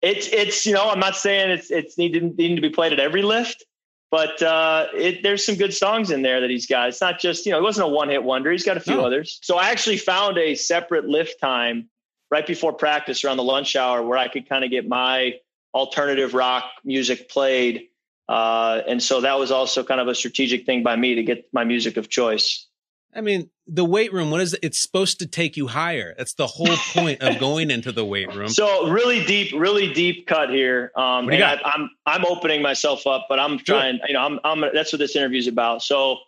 it's 0.00 0.26
it's 0.28 0.64
you 0.64 0.72
know 0.72 0.88
I'm 0.88 1.00
not 1.00 1.14
saying 1.14 1.50
it's 1.50 1.70
it's 1.70 1.98
needing 1.98 2.34
needing 2.36 2.56
to 2.56 2.62
be 2.62 2.70
played 2.70 2.94
at 2.94 2.98
every 2.98 3.20
lift, 3.20 3.62
but 4.10 4.40
uh, 4.42 4.86
it, 4.94 5.22
there's 5.22 5.44
some 5.44 5.56
good 5.56 5.74
songs 5.74 6.10
in 6.10 6.22
there 6.22 6.40
that 6.40 6.48
he's 6.48 6.64
got. 6.66 6.88
It's 6.88 7.02
not 7.02 7.20
just 7.20 7.44
you 7.44 7.52
know 7.52 7.58
it 7.58 7.62
wasn't 7.62 7.88
a 7.88 7.90
one 7.90 8.08
hit 8.08 8.24
wonder. 8.24 8.50
He's 8.50 8.64
got 8.64 8.78
a 8.78 8.80
few 8.80 8.96
No. 8.96 9.04
others. 9.04 9.38
So 9.42 9.58
I 9.58 9.68
actually 9.68 9.98
found 9.98 10.38
a 10.38 10.54
separate 10.54 11.04
lift 11.04 11.38
time 11.40 11.90
right 12.30 12.46
before 12.46 12.72
practice 12.72 13.22
around 13.22 13.36
the 13.36 13.42
lunch 13.42 13.76
hour 13.76 14.02
where 14.02 14.16
I 14.16 14.28
could 14.28 14.48
kind 14.48 14.64
of 14.64 14.70
get 14.70 14.88
my 14.88 15.34
alternative 15.74 16.34
rock 16.34 16.64
music 16.84 17.28
played. 17.28 17.88
Uh, 18.28 18.80
and 18.86 19.02
so 19.02 19.20
that 19.20 19.38
was 19.38 19.50
also 19.50 19.82
kind 19.84 20.00
of 20.00 20.08
a 20.08 20.14
strategic 20.14 20.64
thing 20.64 20.82
by 20.82 20.96
me 20.96 21.16
to 21.16 21.22
get 21.22 21.48
my 21.52 21.64
music 21.64 21.96
of 21.96 22.08
choice. 22.08 22.66
I 23.14 23.20
mean, 23.20 23.50
the 23.66 23.84
weight 23.84 24.12
room, 24.12 24.30
what 24.30 24.40
is 24.40 24.54
it? 24.54 24.60
It's 24.62 24.78
supposed 24.78 25.18
to 25.18 25.26
take 25.26 25.56
you 25.56 25.66
higher. 25.66 26.14
That's 26.16 26.34
the 26.34 26.46
whole 26.46 26.66
point 26.94 27.20
of 27.20 27.38
going 27.38 27.70
into 27.70 27.92
the 27.92 28.04
weight 28.04 28.34
room. 28.34 28.48
So 28.48 28.88
really 28.88 29.24
deep, 29.24 29.52
really 29.54 29.92
deep 29.92 30.26
cut 30.26 30.48
here. 30.50 30.92
Um, 30.96 31.26
What 31.26 31.32
do 31.32 31.36
you 31.36 31.44
and? 31.44 31.60
I, 31.62 31.70
I'm 31.70 31.90
I'm 32.06 32.24
opening 32.24 32.62
myself 32.62 33.06
up, 33.06 33.26
but 33.28 33.38
I'm 33.38 33.58
trying. 33.58 34.00
You 34.08 34.14
know, 34.14 34.20
I'm 34.20 34.40
I'm 34.44 34.64
that's 34.72 34.92
what 34.92 34.98
this 34.98 35.14
interview 35.14 35.38
is 35.38 35.46
about. 35.46 35.82
So, 35.82 36.18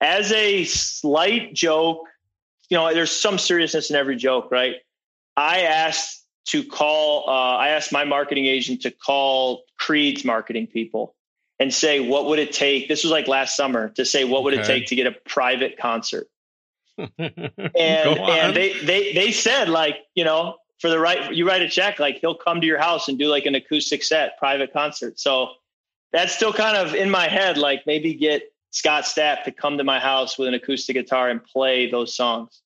as 0.00 0.32
a 0.32 0.64
slight 0.64 1.52
joke, 1.52 2.06
you 2.70 2.78
know, 2.78 2.92
there's 2.94 3.12
some 3.12 3.38
seriousness 3.38 3.90
in 3.90 3.96
every 3.96 4.16
joke, 4.16 4.50
right? 4.50 4.76
I 5.36 5.62
asked 5.62 6.23
to 6.46 6.64
call. 6.64 7.28
Uh, 7.28 7.56
I 7.56 7.68
asked 7.68 7.92
my 7.92 8.04
marketing 8.04 8.46
agent 8.46 8.82
to 8.82 8.90
call 8.90 9.64
Creed's 9.78 10.24
marketing 10.24 10.66
people 10.66 11.14
and 11.58 11.72
say 11.72 12.00
what 12.00 12.26
would 12.26 12.38
it 12.38 12.52
take. 12.52 12.88
This 12.88 13.04
was 13.04 13.10
like 13.10 13.28
last 13.28 13.56
summer 13.56 13.90
to 13.90 14.04
say 14.04 14.24
what 14.24 14.44
would 14.44 14.54
it 14.54 14.64
take 14.64 14.86
to 14.88 14.96
get 14.96 15.06
a 15.06 15.12
private 15.12 15.78
concert 15.78 16.28
and 17.18 17.38
and 17.78 18.56
they 18.56 18.72
they 18.84 19.12
they 19.12 19.32
said 19.32 19.68
like 19.68 19.96
you 20.14 20.24
know 20.24 20.56
for 20.80 20.88
the 20.88 20.98
right 20.98 21.34
you 21.34 21.46
write 21.46 21.62
a 21.62 21.68
check 21.68 21.98
like 21.98 22.18
he'll 22.20 22.36
come 22.36 22.60
to 22.60 22.66
your 22.66 22.78
house 22.78 23.08
and 23.08 23.18
do 23.18 23.26
like 23.26 23.46
an 23.46 23.54
acoustic 23.54 24.02
set 24.02 24.38
private 24.38 24.72
concert 24.72 25.18
so 25.18 25.48
that's 26.12 26.34
still 26.34 26.52
kind 26.52 26.76
of 26.76 26.94
in 26.94 27.10
my 27.10 27.26
head 27.26 27.58
like 27.58 27.82
maybe 27.84 28.14
get 28.14 28.42
scott 28.70 29.04
stapp 29.04 29.42
to 29.42 29.50
come 29.50 29.76
to 29.76 29.82
my 29.82 29.98
house 29.98 30.38
with 30.38 30.46
an 30.46 30.54
acoustic 30.54 30.94
guitar 30.94 31.30
and 31.30 31.42
play 31.42 31.90
those 31.90 32.14
songs 32.14 32.62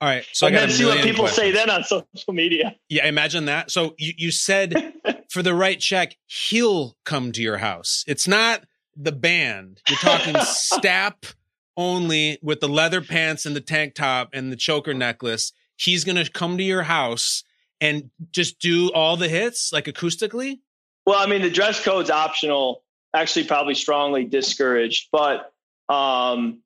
All 0.00 0.08
right. 0.08 0.24
So 0.32 0.46
I 0.46 0.50
and 0.50 0.56
got 0.56 0.60
then 0.68 0.70
see 0.70 0.84
what 0.84 0.98
people 1.02 1.26
say 1.26 1.52
then 1.52 1.70
on 1.70 1.84
social 1.84 2.32
media 2.32 2.76
Yeah, 2.88 3.06
imagine 3.06 3.46
that. 3.46 3.70
So 3.70 3.94
you, 3.98 4.12
you 4.16 4.30
said 4.30 4.94
for 5.30 5.42
the 5.42 5.54
right 5.54 5.80
check, 5.80 6.16
he'll 6.26 6.96
come 7.04 7.32
to 7.32 7.42
your 7.42 7.58
house. 7.58 8.04
It's 8.06 8.28
not 8.28 8.64
the 8.94 9.12
band. 9.12 9.80
You're 9.88 9.98
talking 9.98 10.34
Stapp 10.34 11.34
only 11.76 12.38
with 12.42 12.60
the 12.60 12.68
leather 12.68 13.00
pants 13.00 13.46
and 13.46 13.56
the 13.56 13.60
tank 13.60 13.94
top 13.94 14.30
and 14.32 14.52
the 14.52 14.56
choker 14.56 14.94
necklace. 14.94 15.52
He's 15.76 16.04
going 16.04 16.22
to 16.22 16.30
come 16.30 16.56
to 16.56 16.62
your 16.62 16.84
house 16.84 17.42
and 17.80 18.10
just 18.32 18.58
do 18.58 18.90
all 18.92 19.16
the 19.16 19.28
hits 19.28 19.72
like 19.72 19.86
acoustically. 19.86 20.60
well 21.04 21.18
i 21.18 21.26
mean 21.26 21.42
the 21.42 21.50
dress 21.50 21.82
code's 21.82 22.10
optional 22.10 22.82
actually 23.14 23.44
probably 23.44 23.74
strongly 23.74 24.24
discouraged 24.24 25.08
but 25.12 25.52
um 25.88 26.60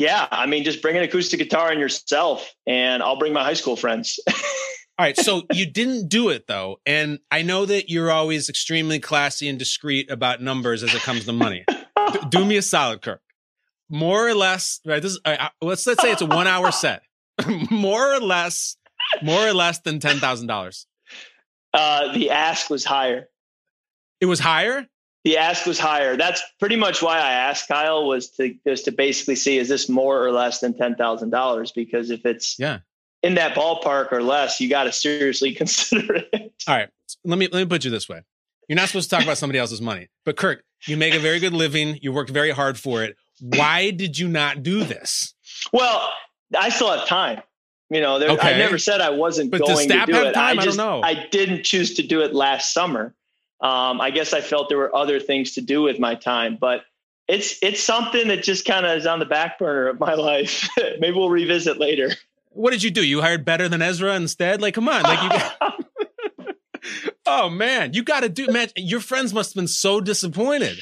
yeah 0.00 0.26
i 0.32 0.46
mean 0.46 0.64
just 0.64 0.82
bring 0.82 0.96
an 0.96 1.04
acoustic 1.04 1.38
guitar 1.38 1.70
and 1.70 1.78
yourself 1.78 2.52
and 2.66 3.02
i'll 3.02 3.18
bring 3.18 3.32
my 3.32 3.44
high 3.44 3.54
school 3.54 3.76
friends 3.76 4.18
All 4.98 5.06
right. 5.06 5.16
So 5.16 5.44
you 5.54 5.64
didn't 5.64 6.08
do 6.10 6.28
it 6.28 6.46
though. 6.46 6.76
And 6.84 7.20
I 7.30 7.40
know 7.40 7.64
that 7.64 7.88
you're 7.88 8.10
always 8.10 8.50
extremely 8.50 9.00
classy 9.00 9.48
and 9.48 9.58
discreet 9.58 10.10
about 10.10 10.42
numbers 10.42 10.82
as 10.82 10.94
it 10.94 11.00
comes 11.00 11.24
to 11.24 11.32
money. 11.32 11.64
D- 11.66 12.18
do 12.28 12.44
me 12.44 12.58
a 12.58 12.62
solid, 12.62 13.00
Kirk. 13.00 13.22
More 13.88 14.28
or 14.28 14.34
less, 14.34 14.78
right? 14.84 15.00
This 15.00 15.12
is, 15.12 15.20
right, 15.26 15.40
let's, 15.62 15.86
let's 15.86 16.02
say 16.02 16.12
it's 16.12 16.20
a 16.20 16.26
one 16.26 16.46
hour 16.46 16.70
set. 16.70 17.00
more 17.70 18.12
or 18.14 18.20
less, 18.20 18.76
more 19.22 19.40
or 19.48 19.54
less 19.54 19.78
than 19.78 20.00
$10,000. 20.00 20.84
uh 21.72 22.12
the 22.12 22.28
ask 22.28 22.68
was 22.68 22.84
higher 22.84 23.30
It 24.20 24.26
was 24.26 24.38
higher. 24.40 24.86
The 25.24 25.36
ask 25.38 25.66
was 25.66 25.78
higher. 25.78 26.16
That's 26.16 26.42
pretty 26.58 26.76
much 26.76 27.02
why 27.02 27.18
I 27.18 27.32
asked 27.32 27.68
Kyle 27.68 28.06
was 28.06 28.30
to 28.32 28.54
was 28.64 28.82
to 28.82 28.92
basically 28.92 29.36
see 29.36 29.58
is 29.58 29.68
this 29.68 29.88
more 29.88 30.24
or 30.24 30.32
less 30.32 30.60
than 30.60 30.76
ten 30.76 30.94
thousand 30.96 31.30
dollars? 31.30 31.72
Because 31.72 32.10
if 32.10 32.24
it's 32.24 32.58
Yeah. 32.58 32.78
in 33.22 33.34
that 33.34 33.54
ballpark 33.54 34.12
or 34.12 34.22
less, 34.22 34.60
you 34.60 34.68
got 34.68 34.84
to 34.84 34.92
seriously 34.92 35.52
consider 35.54 36.22
it. 36.32 36.52
All 36.66 36.74
right. 36.76 36.88
Let 37.24 37.38
me, 37.38 37.48
let 37.52 37.60
me 37.60 37.66
put 37.66 37.84
you 37.84 37.90
this 37.90 38.08
way. 38.08 38.22
You're 38.68 38.76
not 38.76 38.88
supposed 38.88 39.10
to 39.10 39.16
talk 39.16 39.24
about 39.24 39.36
somebody 39.36 39.58
else's 39.58 39.80
money, 39.82 40.08
but 40.24 40.36
Kirk, 40.36 40.62
you 40.86 40.96
make 40.96 41.12
a 41.14 41.18
very 41.18 41.40
good 41.40 41.52
living. 41.52 41.98
You 42.00 42.12
worked 42.12 42.30
very 42.30 42.52
hard 42.52 42.78
for 42.78 43.02
it. 43.02 43.16
Why 43.40 43.90
did 43.90 44.16
you 44.16 44.28
not 44.28 44.62
do 44.62 44.84
this? 44.84 45.34
Well, 45.72 46.08
I 46.56 46.68
still 46.68 46.90
have 46.96 47.06
time. 47.08 47.42
You 47.90 48.00
know, 48.00 48.20
there, 48.20 48.30
Okay. 48.30 48.54
I 48.54 48.58
never 48.58 48.78
said 48.78 49.00
I 49.00 49.10
wasn't 49.10 49.50
But 49.50 49.62
going 49.62 49.88
to 49.88 50.06
do 50.06 50.14
it. 50.24 50.32
time? 50.34 50.44
I 50.44 50.50
I 50.50 50.54
don't 50.54 50.64
just 50.64 50.78
know. 50.78 51.02
I 51.02 51.26
didn't 51.32 51.64
choose 51.64 51.94
to 51.94 52.02
do 52.04 52.20
it 52.22 52.32
last 52.32 52.72
summer. 52.72 53.12
Um, 53.60 54.00
I 54.00 54.10
guess 54.10 54.32
I 54.32 54.40
felt 54.40 54.68
there 54.68 54.78
were 54.78 54.94
other 54.94 55.20
things 55.20 55.52
to 55.52 55.60
do 55.60 55.82
with 55.82 55.98
my 55.98 56.14
time, 56.14 56.56
but 56.60 56.82
it's 57.28 57.58
it's 57.62 57.82
something 57.82 58.28
that 58.28 58.42
just 58.42 58.64
kind 58.64 58.86
of 58.86 58.96
is 58.96 59.06
on 59.06 59.18
the 59.18 59.26
back 59.26 59.58
burner 59.58 59.88
of 59.88 60.00
my 60.00 60.14
life. 60.30 60.68
Maybe 60.98 61.12
we'll 61.12 61.30
revisit 61.30 61.78
later. 61.78 62.10
What 62.50 62.72
did 62.72 62.82
you 62.82 62.90
do? 62.90 63.04
You 63.04 63.20
hired 63.20 63.44
better 63.44 63.68
than 63.68 63.80
Ezra 63.80 64.16
instead? 64.16 64.60
Like, 64.60 64.74
come 64.74 64.88
on. 64.88 65.02
Like 65.02 65.22
you 65.22 65.80
Oh 67.26 67.48
man, 67.48 67.92
you 67.92 68.02
got 68.02 68.20
to 68.20 68.28
do 68.28 68.48
man, 68.48 68.68
your 68.76 69.00
friends 69.00 69.32
must 69.32 69.50
have 69.50 69.60
been 69.60 69.68
so 69.68 70.00
disappointed. 70.00 70.78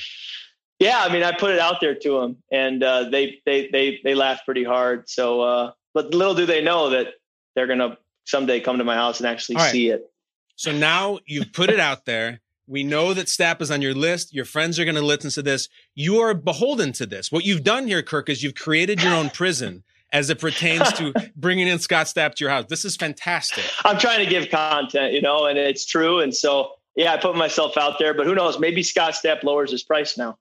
Yeah, 0.78 1.02
I 1.02 1.12
mean, 1.12 1.24
I 1.24 1.32
put 1.32 1.50
it 1.50 1.58
out 1.58 1.80
there 1.80 1.96
to 1.96 2.20
them, 2.20 2.36
and 2.52 2.82
uh, 2.82 3.08
they 3.10 3.40
they 3.44 3.68
they 3.70 4.00
they 4.04 4.14
laughed 4.14 4.44
pretty 4.44 4.62
hard. 4.64 5.08
So, 5.08 5.40
uh, 5.40 5.72
but 5.92 6.14
little 6.14 6.34
do 6.34 6.46
they 6.46 6.62
know 6.62 6.90
that 6.90 7.08
they're 7.54 7.66
gonna 7.66 7.98
someday 8.26 8.60
come 8.60 8.78
to 8.78 8.84
my 8.84 8.94
house 8.94 9.18
and 9.18 9.28
actually 9.28 9.56
All 9.56 9.64
right. 9.64 9.72
see 9.72 9.90
it. 9.90 10.10
So 10.54 10.72
now 10.72 11.18
you've 11.26 11.52
put 11.52 11.70
it 11.70 11.80
out 11.80 12.04
there. 12.04 12.40
We 12.68 12.84
know 12.84 13.14
that 13.14 13.26
Stapp 13.26 13.62
is 13.62 13.70
on 13.70 13.80
your 13.80 13.94
list. 13.94 14.34
Your 14.34 14.44
friends 14.44 14.78
are 14.78 14.84
going 14.84 14.94
to 14.94 15.02
listen 15.02 15.30
to 15.30 15.42
this. 15.42 15.68
You 15.94 16.18
are 16.18 16.34
beholden 16.34 16.92
to 16.94 17.06
this. 17.06 17.32
What 17.32 17.44
you've 17.44 17.64
done 17.64 17.86
here, 17.86 18.02
Kirk, 18.02 18.28
is 18.28 18.42
you've 18.42 18.54
created 18.54 19.02
your 19.02 19.14
own 19.14 19.30
prison 19.30 19.84
as 20.12 20.28
it 20.28 20.38
pertains 20.38 20.92
to 20.94 21.12
bringing 21.34 21.66
in 21.66 21.78
Scott 21.78 22.06
Stapp 22.06 22.34
to 22.34 22.44
your 22.44 22.50
house. 22.50 22.66
This 22.68 22.84
is 22.84 22.96
fantastic. 22.96 23.64
I'm 23.84 23.98
trying 23.98 24.24
to 24.24 24.30
give 24.30 24.50
content, 24.50 25.14
you 25.14 25.22
know, 25.22 25.46
and 25.46 25.58
it's 25.58 25.86
true. 25.86 26.20
And 26.20 26.34
so, 26.34 26.72
yeah, 26.94 27.14
I 27.14 27.16
put 27.16 27.36
myself 27.36 27.76
out 27.78 27.98
there, 27.98 28.12
but 28.12 28.26
who 28.26 28.34
knows? 28.34 28.58
Maybe 28.58 28.82
Scott 28.82 29.14
Stapp 29.14 29.42
lowers 29.42 29.70
his 29.70 29.82
price 29.82 30.18
now. 30.18 30.38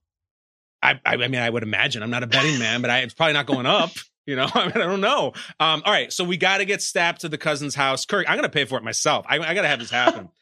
I, 0.84 1.00
I, 1.06 1.16
mean, 1.16 1.36
I 1.36 1.50
would 1.50 1.64
imagine. 1.64 2.04
I'm 2.04 2.10
not 2.10 2.24
a 2.24 2.28
betting 2.28 2.60
man, 2.60 2.82
but 2.82 2.92
I, 2.92 3.00
it's 3.00 3.14
probably 3.14 3.34
not 3.34 3.46
going 3.46 3.66
up. 3.66 3.92
You 4.26 4.36
know, 4.36 4.48
I 4.54 4.66
mean, 4.66 4.74
I 4.76 4.86
don't 4.86 5.02
know. 5.02 5.34
Um, 5.60 5.82
all 5.86 5.92
right, 5.92 6.12
so 6.14 6.24
we 6.24 6.38
got 6.38 6.58
to 6.58 6.66
get 6.66 6.82
Stapp 6.82 7.20
to 7.20 7.30
the 7.30 7.38
Cousins' 7.38 7.74
house. 7.74 8.06
Kirk, 8.06 8.30
I'm 8.30 8.36
going 8.36 8.44
to 8.44 8.50
pay 8.50 8.66
for 8.66 8.78
it 8.78 8.84
myself. 8.84 9.26
I, 9.28 9.40
I 9.40 9.54
got 9.54 9.62
to 9.62 9.68
have 9.68 9.80
this 9.80 9.90
happen. 9.90 10.30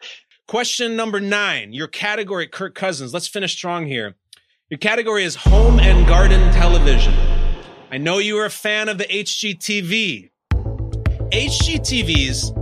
Question 0.47 0.95
number 0.95 1.19
nine. 1.19 1.73
Your 1.73 1.87
category, 1.87 2.45
Kirk 2.45 2.75
Cousins. 2.75 3.15
Let's 3.15 3.27
finish 3.27 3.53
strong 3.53 3.87
here. 3.87 4.15
Your 4.69 4.77
category 4.77 5.23
is 5.23 5.35
home 5.35 5.79
and 5.79 6.07
garden 6.07 6.51
television. 6.51 7.15
I 7.91 7.97
know 7.97 8.19
you 8.19 8.37
are 8.37 8.45
a 8.45 8.51
fan 8.51 8.87
of 8.87 8.99
the 8.99 9.05
HGTV. 9.05 10.29
HGTV's 11.31 12.53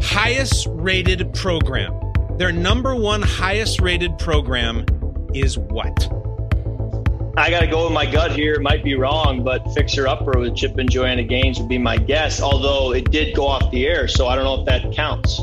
highest 0.00 0.68
rated 0.70 1.34
program, 1.34 1.98
their 2.36 2.52
number 2.52 2.94
one 2.94 3.22
highest 3.22 3.80
rated 3.80 4.16
program 4.18 4.86
is 5.34 5.58
what? 5.58 6.08
I 7.36 7.50
got 7.50 7.60
to 7.60 7.66
go 7.66 7.84
with 7.84 7.92
my 7.92 8.06
gut 8.06 8.30
here. 8.30 8.54
It 8.54 8.62
might 8.62 8.84
be 8.84 8.94
wrong, 8.94 9.42
but 9.42 9.68
Fixer 9.74 10.06
Upper 10.06 10.38
with 10.38 10.54
Chip 10.54 10.78
and 10.78 10.88
Joanna 10.88 11.24
Gaines 11.24 11.58
would 11.58 11.68
be 11.68 11.78
my 11.78 11.96
guess, 11.96 12.40
although 12.40 12.92
it 12.92 13.10
did 13.10 13.34
go 13.34 13.48
off 13.48 13.70
the 13.72 13.86
air. 13.88 14.06
So 14.06 14.28
I 14.28 14.36
don't 14.36 14.44
know 14.44 14.60
if 14.60 14.66
that 14.66 14.92
counts. 14.94 15.40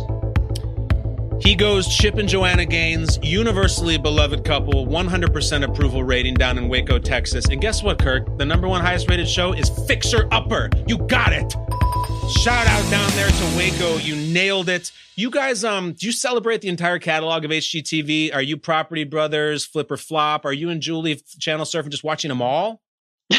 He 1.46 1.54
goes 1.54 1.88
Chip 1.88 2.16
and 2.16 2.28
Joanna 2.28 2.66
Gaines, 2.66 3.20
universally 3.22 4.00
beloved 4.00 4.43
couple, 4.43 4.88
100% 4.88 5.64
approval 5.64 6.04
rating 6.04 6.34
down 6.34 6.58
in 6.58 6.68
Waco, 6.68 6.98
Texas. 6.98 7.46
And 7.46 7.62
guess 7.62 7.84
what, 7.84 8.00
Kirk? 8.00 8.39
The 8.39 8.46
number 8.46 8.68
one 8.68 8.82
highest 8.82 9.08
rated 9.08 9.30
show 9.30 9.54
is 9.54 9.70
Fixer 9.86 10.28
Upper. 10.32 10.72
You 10.88 10.98
got 10.98 11.34
it. 11.34 11.52
Shout 12.41 12.66
out 12.66 12.89
down 12.89 13.12
there 13.12 13.30
to 13.30 13.56
Waco. 13.56 13.98
You 13.98 14.16
nailed 14.34 14.70
it. 14.70 14.91
You 15.16 15.30
guys, 15.30 15.64
um, 15.64 15.93
do 15.93 16.08
you 16.08 16.12
celebrate 16.12 16.62
the 16.62 16.68
entire 16.68 16.98
catalog 16.98 17.46
of 17.46 17.52
HGTV? 17.52 18.34
Are 18.34 18.41
you 18.41 18.58
Property 18.58 19.04
Brothers, 19.04 19.66
Flip 19.66 19.91
or 19.91 19.98
Flop? 19.98 20.46
Are 20.46 20.54
you 20.54 20.72
and 20.72 20.82
Julie 20.82 21.22
channel 21.38 21.66
surfing 21.66 21.89
just 21.89 22.04
watching 22.04 22.30
them 22.30 22.41
all? 22.41 22.82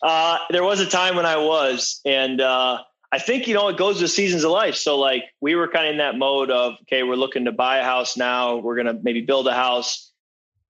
Uh, 0.00 0.38
there 0.50 0.62
was 0.62 0.78
a 0.80 0.86
time 0.86 1.16
when 1.16 1.26
I 1.26 1.38
was, 1.38 2.00
and 2.04 2.40
uh, 2.40 2.82
I 3.10 3.18
think 3.18 3.48
you 3.48 3.54
know 3.54 3.68
it 3.68 3.78
goes 3.78 4.02
with 4.02 4.10
seasons 4.10 4.44
of 4.44 4.50
life. 4.50 4.74
So 4.74 4.98
like 4.98 5.24
we 5.40 5.54
were 5.54 5.68
kind 5.68 5.86
of 5.86 5.92
in 5.92 5.98
that 5.98 6.16
mode 6.16 6.50
of 6.50 6.74
okay, 6.82 7.02
we're 7.02 7.16
looking 7.16 7.46
to 7.46 7.52
buy 7.52 7.78
a 7.78 7.84
house 7.84 8.16
now. 8.16 8.56
We're 8.56 8.76
gonna 8.76 8.98
maybe 9.02 9.22
build 9.22 9.48
a 9.48 9.54
house, 9.54 10.10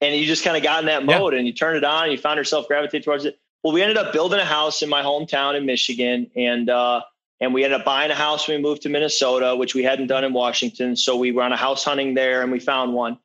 and 0.01 0.15
you 0.15 0.25
just 0.25 0.45
kind 0.45 0.57
of 0.57 0.63
got 0.63 0.81
in 0.81 0.87
that 0.87 1.05
mode, 1.05 1.33
yeah. 1.33 1.39
and 1.39 1.47
you 1.47 1.53
turn 1.53 1.77
it 1.77 1.85
on, 1.85 2.05
and 2.05 2.13
you 2.13 2.19
found 2.19 2.39
yourself 2.39 2.69
gravitate 2.69 3.05
towards 3.05 3.25
it. 3.25 3.39
Well, 3.63 3.73
we 3.73 3.83
ended 3.83 3.97
up 3.97 4.13
building 4.13 4.39
a 4.39 4.45
house 4.45 4.83
in 4.83 4.89
my 4.89 5.03
hometown 5.03 5.57
in 5.57 5.67
Michigan, 5.67 6.31
and 6.37 6.71
uh, 6.71 7.03
and 7.41 7.53
we 7.53 7.65
ended 7.65 7.81
up 7.81 7.85
buying 7.85 8.11
a 8.11 8.15
house 8.15 8.47
when 8.47 8.59
we 8.59 8.63
moved 8.63 8.83
to 8.83 8.89
Minnesota, 8.89 9.57
which 9.57 9.75
we 9.75 9.83
hadn't 9.83 10.07
done 10.07 10.23
in 10.23 10.33
Washington. 10.33 10.95
So 10.95 11.17
we 11.17 11.33
were 11.33 11.43
on 11.43 11.53
a 11.53 11.57
house 11.57 11.83
hunting 11.83 12.15
there, 12.15 12.43
and 12.43 12.53
we 12.53 12.61
found 12.61 12.93
one. 12.93 13.19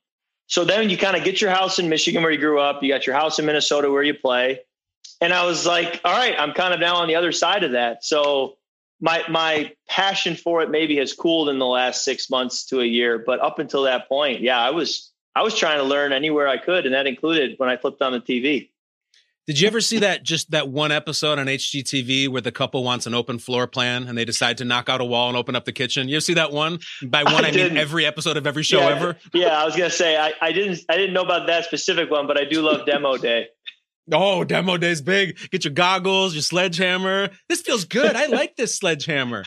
So 0.48 0.66
then 0.66 0.90
you 0.90 0.98
kind 0.98 1.16
of 1.16 1.24
get 1.24 1.40
your 1.40 1.52
house 1.52 1.78
in 1.78 1.88
Michigan 1.88 2.24
where 2.24 2.32
you 2.32 2.40
grew 2.40 2.60
up. 2.60 2.82
You 2.82 2.90
got 2.90 3.06
your 3.06 3.16
house 3.16 3.38
in 3.38 3.46
Minnesota 3.46 3.92
where 3.92 4.04
you 4.04 4.16
play, 4.16 4.62
and 5.22 5.32
I 5.32 5.46
was 5.46 5.68
like, 5.68 6.02
all 6.04 6.14
right, 6.14 6.36
I'm 6.38 6.54
kind 6.54 6.74
of 6.74 6.80
now 6.80 6.96
on 6.96 7.08
the 7.08 7.16
other 7.16 7.32
side 7.32 7.64
of 7.64 7.74
that. 7.74 8.04
So 8.04 8.58
my 9.04 9.22
my 9.30 9.74
passion 9.88 10.36
for 10.36 10.62
it 10.62 10.72
maybe 10.72 10.96
has 10.96 11.12
cooled 11.12 11.50
in 11.50 11.60
the 11.60 11.66
last 11.66 12.06
six 12.06 12.30
months 12.30 12.66
to 12.68 12.80
a 12.80 12.86
year, 12.86 13.22
but 13.24 13.42
up 13.42 13.60
until 13.60 13.84
that 13.84 14.08
point, 14.08 14.40
yeah, 14.40 14.58
I 14.58 14.72
was 14.72 15.12
I 15.36 15.42
was 15.42 15.54
trying 15.54 15.80
to 15.80 15.84
learn 15.84 16.14
anywhere 16.14 16.48
I 16.48 16.58
could, 16.58 16.86
and 16.86 16.96
that 16.96 17.06
included 17.06 17.56
when 17.58 17.68
I 17.68 17.76
flipped 17.76 18.02
on 18.02 18.14
the 18.14 18.22
TV. 18.22 18.70
Did 19.46 19.60
you 19.60 19.68
ever 19.68 19.82
see 19.82 20.00
that 20.00 20.24
just 20.24 20.52
that 20.52 20.70
one 20.70 20.94
episode 20.94 21.38
on 21.38 21.48
HGTV 21.48 22.30
where 22.30 22.40
the 22.40 22.54
couple 22.54 22.82
wants 22.82 23.06
an 23.06 23.14
open 23.14 23.40
floor 23.40 23.68
plan 23.68 24.08
and 24.08 24.18
they 24.18 24.24
decide 24.24 24.60
to 24.60 24.66
knock 24.66 24.88
out 24.88 25.02
a 25.02 25.06
wall 25.06 25.28
and 25.28 25.36
open 25.36 25.54
up 25.54 25.66
the 25.66 25.74
kitchen? 25.74 26.08
You 26.08 26.16
ever 26.16 26.22
see 26.22 26.36
that 26.36 26.54
one? 26.54 26.80
By 27.06 27.26
one, 27.26 27.44
I, 27.44 27.50
I 27.50 27.52
mean 27.52 27.76
every 27.76 28.06
episode 28.06 28.38
of 28.38 28.48
every 28.48 28.64
show 28.64 28.80
yeah, 28.80 28.96
ever. 28.96 29.18
Yeah, 29.34 29.62
I 29.62 29.66
was 29.66 29.76
gonna 29.76 29.90
say 29.90 30.16
I, 30.16 30.32
I 30.42 30.54
didn't 30.54 30.80
I 30.88 30.96
didn't 30.96 31.14
know 31.14 31.24
about 31.24 31.48
that 31.48 31.66
specific 31.66 32.10
one, 32.10 32.26
but 32.26 32.40
I 32.40 32.46
do 32.46 32.62
love 32.62 32.86
Demo 32.86 33.18
Day. 33.18 33.48
Oh, 34.12 34.44
demo 34.44 34.78
day's 34.78 35.02
big. 35.02 35.38
Get 35.52 35.64
your 35.64 35.74
goggles, 35.74 36.34
your 36.34 36.42
sledgehammer. 36.42 37.30
This 37.48 37.62
feels 37.62 37.86
good. 37.86 38.16
I 38.16 38.26
like 38.28 38.56
this 38.56 38.78
sledgehammer. 38.78 39.46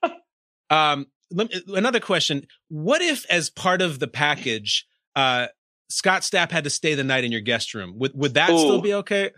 um, 0.70 1.06
me, 1.30 1.48
another 1.68 2.00
question. 2.00 2.46
What 2.68 3.00
if, 3.00 3.24
as 3.30 3.50
part 3.50 3.80
of 3.80 3.98
the 3.98 4.08
package, 4.08 4.86
uh, 5.16 5.46
Scott 5.88 6.22
Stapp 6.22 6.50
had 6.50 6.64
to 6.64 6.70
stay 6.70 6.94
the 6.94 7.04
night 7.04 7.24
in 7.24 7.32
your 7.32 7.40
guest 7.40 7.74
room? 7.74 7.94
Would 7.96 8.12
would 8.14 8.34
that 8.34 8.50
Ooh. 8.50 8.58
still 8.58 8.80
be 8.80 8.94
okay? 8.94 9.30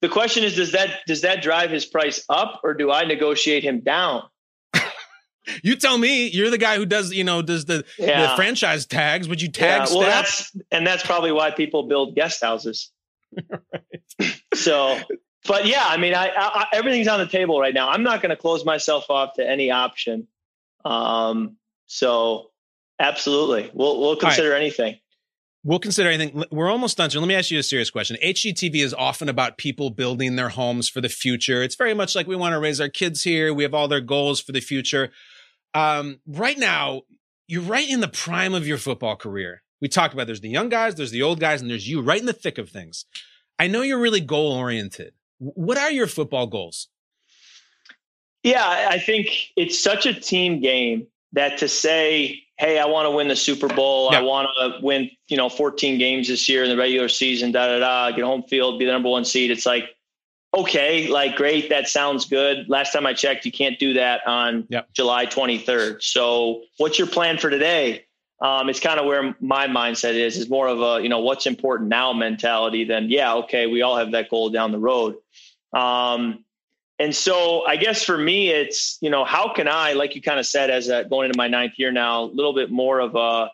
The 0.00 0.08
question 0.08 0.44
is, 0.44 0.54
does 0.54 0.72
that 0.72 1.00
does 1.06 1.22
that 1.22 1.42
drive 1.42 1.70
his 1.70 1.84
price 1.84 2.24
up, 2.28 2.60
or 2.64 2.72
do 2.74 2.90
I 2.90 3.04
negotiate 3.04 3.64
him 3.64 3.80
down? 3.80 4.22
you 5.62 5.76
tell 5.76 5.98
me. 5.98 6.28
You're 6.28 6.50
the 6.50 6.58
guy 6.58 6.76
who 6.76 6.86
does, 6.86 7.12
you 7.12 7.24
know, 7.24 7.42
does 7.42 7.64
the, 7.64 7.84
yeah. 7.98 8.30
the 8.30 8.36
franchise 8.36 8.86
tags. 8.86 9.28
Would 9.28 9.42
you 9.42 9.50
tag? 9.50 9.88
Yeah, 9.88 9.96
well, 9.96 10.04
Stapp? 10.04 10.06
that's 10.06 10.56
and 10.70 10.86
that's 10.86 11.04
probably 11.04 11.32
why 11.32 11.50
people 11.50 11.88
build 11.88 12.14
guest 12.14 12.42
houses. 12.42 12.90
so, 14.54 14.98
but 15.46 15.66
yeah, 15.66 15.84
I 15.86 15.96
mean, 15.96 16.14
I, 16.14 16.30
I, 16.34 16.66
everything's 16.72 17.08
on 17.08 17.20
the 17.20 17.26
table 17.26 17.60
right 17.60 17.74
now. 17.74 17.88
I'm 17.88 18.02
not 18.02 18.22
going 18.22 18.30
to 18.30 18.36
close 18.36 18.64
myself 18.64 19.10
off 19.10 19.34
to 19.34 19.48
any 19.48 19.70
option. 19.70 20.28
Um, 20.84 21.56
so 21.86 22.50
absolutely, 22.98 23.70
we'll 23.74 24.00
we'll 24.00 24.16
consider 24.16 24.50
right. 24.50 24.60
anything. 24.60 24.98
We'll 25.64 25.80
consider 25.80 26.08
anything. 26.08 26.44
We're 26.50 26.70
almost 26.70 26.96
done. 26.96 27.10
So 27.10 27.18
let 27.18 27.26
me 27.26 27.34
ask 27.34 27.50
you 27.50 27.58
a 27.58 27.62
serious 27.62 27.90
question. 27.90 28.16
HGTV 28.22 28.76
is 28.76 28.94
often 28.94 29.28
about 29.28 29.58
people 29.58 29.90
building 29.90 30.36
their 30.36 30.48
homes 30.50 30.88
for 30.88 31.00
the 31.00 31.08
future. 31.08 31.62
It's 31.62 31.74
very 31.74 31.94
much 31.94 32.14
like 32.14 32.26
we 32.26 32.36
want 32.36 32.52
to 32.52 32.60
raise 32.60 32.80
our 32.80 32.88
kids 32.88 33.24
here. 33.24 33.52
We 33.52 33.64
have 33.64 33.74
all 33.74 33.88
their 33.88 34.00
goals 34.00 34.40
for 34.40 34.52
the 34.52 34.60
future. 34.60 35.10
Um, 35.74 36.20
right 36.26 36.56
now, 36.56 37.02
you're 37.48 37.62
right 37.62 37.88
in 37.88 38.00
the 38.00 38.08
prime 38.08 38.54
of 38.54 38.66
your 38.66 38.78
football 38.78 39.16
career 39.16 39.62
we 39.80 39.88
talked 39.88 40.14
about 40.14 40.26
there's 40.26 40.40
the 40.40 40.48
young 40.48 40.68
guys, 40.68 40.94
there's 40.94 41.10
the 41.10 41.22
old 41.22 41.40
guys, 41.40 41.60
and 41.60 41.70
there's 41.70 41.88
you 41.88 42.00
right 42.00 42.20
in 42.20 42.26
the 42.26 42.32
thick 42.32 42.58
of 42.58 42.70
things. 42.70 43.04
I 43.58 43.66
know 43.66 43.82
you're 43.82 44.00
really 44.00 44.20
goal 44.20 44.52
oriented. 44.52 45.14
What 45.38 45.78
are 45.78 45.90
your 45.90 46.06
football 46.06 46.46
goals? 46.46 46.88
Yeah, 48.42 48.88
I 48.88 48.98
think 48.98 49.28
it's 49.56 49.78
such 49.78 50.06
a 50.06 50.14
team 50.14 50.60
game 50.60 51.06
that 51.32 51.58
to 51.58 51.68
say, 51.68 52.42
"Hey, 52.58 52.78
I 52.78 52.86
want 52.86 53.06
to 53.06 53.10
win 53.10 53.28
the 53.28 53.36
Super 53.36 53.68
Bowl. 53.68 54.10
Yeah. 54.12 54.20
I 54.20 54.22
want 54.22 54.48
to 54.58 54.78
win, 54.80 55.10
you 55.28 55.36
know, 55.36 55.48
14 55.48 55.98
games 55.98 56.28
this 56.28 56.48
year 56.48 56.62
in 56.62 56.70
the 56.70 56.76
regular 56.76 57.08
season. 57.08 57.52
Da 57.52 57.66
da 57.66 57.78
da. 57.78 58.16
Get 58.16 58.24
home 58.24 58.44
field, 58.44 58.78
be 58.78 58.84
the 58.84 58.92
number 58.92 59.08
one 59.08 59.24
seed." 59.24 59.50
It's 59.50 59.66
like, 59.66 59.90
okay, 60.56 61.08
like 61.08 61.36
great, 61.36 61.68
that 61.68 61.88
sounds 61.88 62.24
good. 62.24 62.68
Last 62.68 62.92
time 62.92 63.06
I 63.06 63.12
checked, 63.12 63.44
you 63.44 63.52
can't 63.52 63.78
do 63.78 63.94
that 63.94 64.26
on 64.26 64.66
yep. 64.68 64.88
July 64.92 65.26
23rd. 65.26 66.02
So, 66.02 66.62
what's 66.78 66.98
your 66.98 67.08
plan 67.08 67.38
for 67.38 67.50
today? 67.50 68.04
Um, 68.40 68.68
it's 68.68 68.80
kind 68.80 69.00
of 69.00 69.06
where 69.06 69.34
my 69.40 69.66
mindset 69.66 70.14
is 70.14 70.36
is 70.36 70.48
more 70.48 70.68
of 70.68 70.80
a 70.80 71.02
you 71.02 71.08
know 71.08 71.20
what's 71.20 71.46
important 71.46 71.88
now 71.88 72.12
mentality 72.12 72.84
than 72.84 73.08
yeah 73.10 73.34
okay 73.34 73.66
we 73.66 73.82
all 73.82 73.96
have 73.96 74.12
that 74.12 74.28
goal 74.28 74.50
down 74.50 74.72
the 74.72 74.78
road. 74.78 75.16
Um, 75.72 76.44
and 76.98 77.14
so 77.14 77.64
i 77.66 77.76
guess 77.76 78.02
for 78.02 78.18
me 78.18 78.50
it's 78.50 78.98
you 79.00 79.10
know 79.10 79.24
how 79.24 79.52
can 79.52 79.68
i 79.68 79.92
like 79.92 80.14
you 80.14 80.22
kind 80.22 80.38
of 80.38 80.46
said 80.46 80.70
as 80.70 80.88
a, 80.88 81.04
going 81.04 81.26
into 81.26 81.38
my 81.38 81.48
ninth 81.48 81.74
year 81.76 81.92
now 81.92 82.24
a 82.24 82.24
little 82.24 82.52
bit 82.52 82.70
more 82.70 83.00
of 83.00 83.14
a 83.14 83.50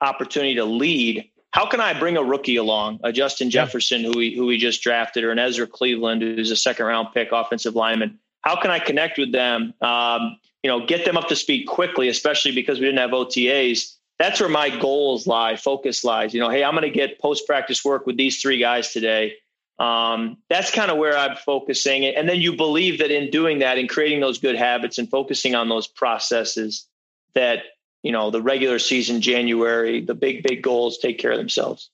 opportunity 0.00 0.54
to 0.54 0.64
lead 0.64 1.28
how 1.52 1.66
can 1.66 1.80
i 1.80 1.98
bring 1.98 2.16
a 2.16 2.22
rookie 2.22 2.56
along 2.56 2.98
a 3.04 3.12
justin 3.12 3.50
jefferson 3.50 4.02
who 4.02 4.12
we 4.16 4.34
who 4.34 4.46
we 4.46 4.58
just 4.58 4.82
drafted 4.82 5.24
or 5.24 5.30
an 5.30 5.38
ezra 5.38 5.66
cleveland 5.66 6.22
who's 6.22 6.50
a 6.50 6.56
second 6.56 6.86
round 6.86 7.08
pick 7.14 7.30
offensive 7.32 7.74
lineman? 7.74 8.18
How 8.42 8.60
can 8.60 8.70
i 8.70 8.78
connect 8.78 9.18
with 9.18 9.32
them 9.32 9.74
um, 9.80 10.38
you 10.62 10.70
know 10.70 10.86
get 10.86 11.04
them 11.04 11.16
up 11.16 11.28
to 11.28 11.36
speed 11.36 11.64
quickly 11.66 12.08
especially 12.08 12.52
because 12.52 12.78
we 12.78 12.86
didn't 12.86 13.00
have 13.00 13.10
otas 13.10 13.97
that's 14.18 14.40
where 14.40 14.48
my 14.48 14.70
goals 14.70 15.26
lie, 15.26 15.56
focus 15.56 16.04
lies. 16.04 16.34
You 16.34 16.40
know, 16.40 16.48
hey, 16.48 16.64
I'm 16.64 16.72
going 16.72 16.82
to 16.82 16.90
get 16.90 17.20
post 17.20 17.46
practice 17.46 17.84
work 17.84 18.06
with 18.06 18.16
these 18.16 18.40
three 18.40 18.58
guys 18.58 18.92
today. 18.92 19.34
Um, 19.78 20.38
that's 20.48 20.72
kind 20.72 20.90
of 20.90 20.98
where 20.98 21.16
I'm 21.16 21.36
focusing. 21.36 22.04
And 22.04 22.28
then 22.28 22.40
you 22.40 22.56
believe 22.56 22.98
that 22.98 23.12
in 23.12 23.30
doing 23.30 23.60
that, 23.60 23.78
in 23.78 23.86
creating 23.86 24.20
those 24.20 24.38
good 24.38 24.56
habits 24.56 24.98
and 24.98 25.08
focusing 25.08 25.54
on 25.54 25.68
those 25.68 25.86
processes, 25.86 26.86
that, 27.34 27.62
you 28.02 28.10
know, 28.10 28.30
the 28.30 28.42
regular 28.42 28.80
season, 28.80 29.20
January, 29.20 30.00
the 30.00 30.14
big, 30.14 30.42
big 30.42 30.62
goals 30.62 30.98
take 30.98 31.18
care 31.18 31.30
of 31.30 31.38
themselves. 31.38 31.90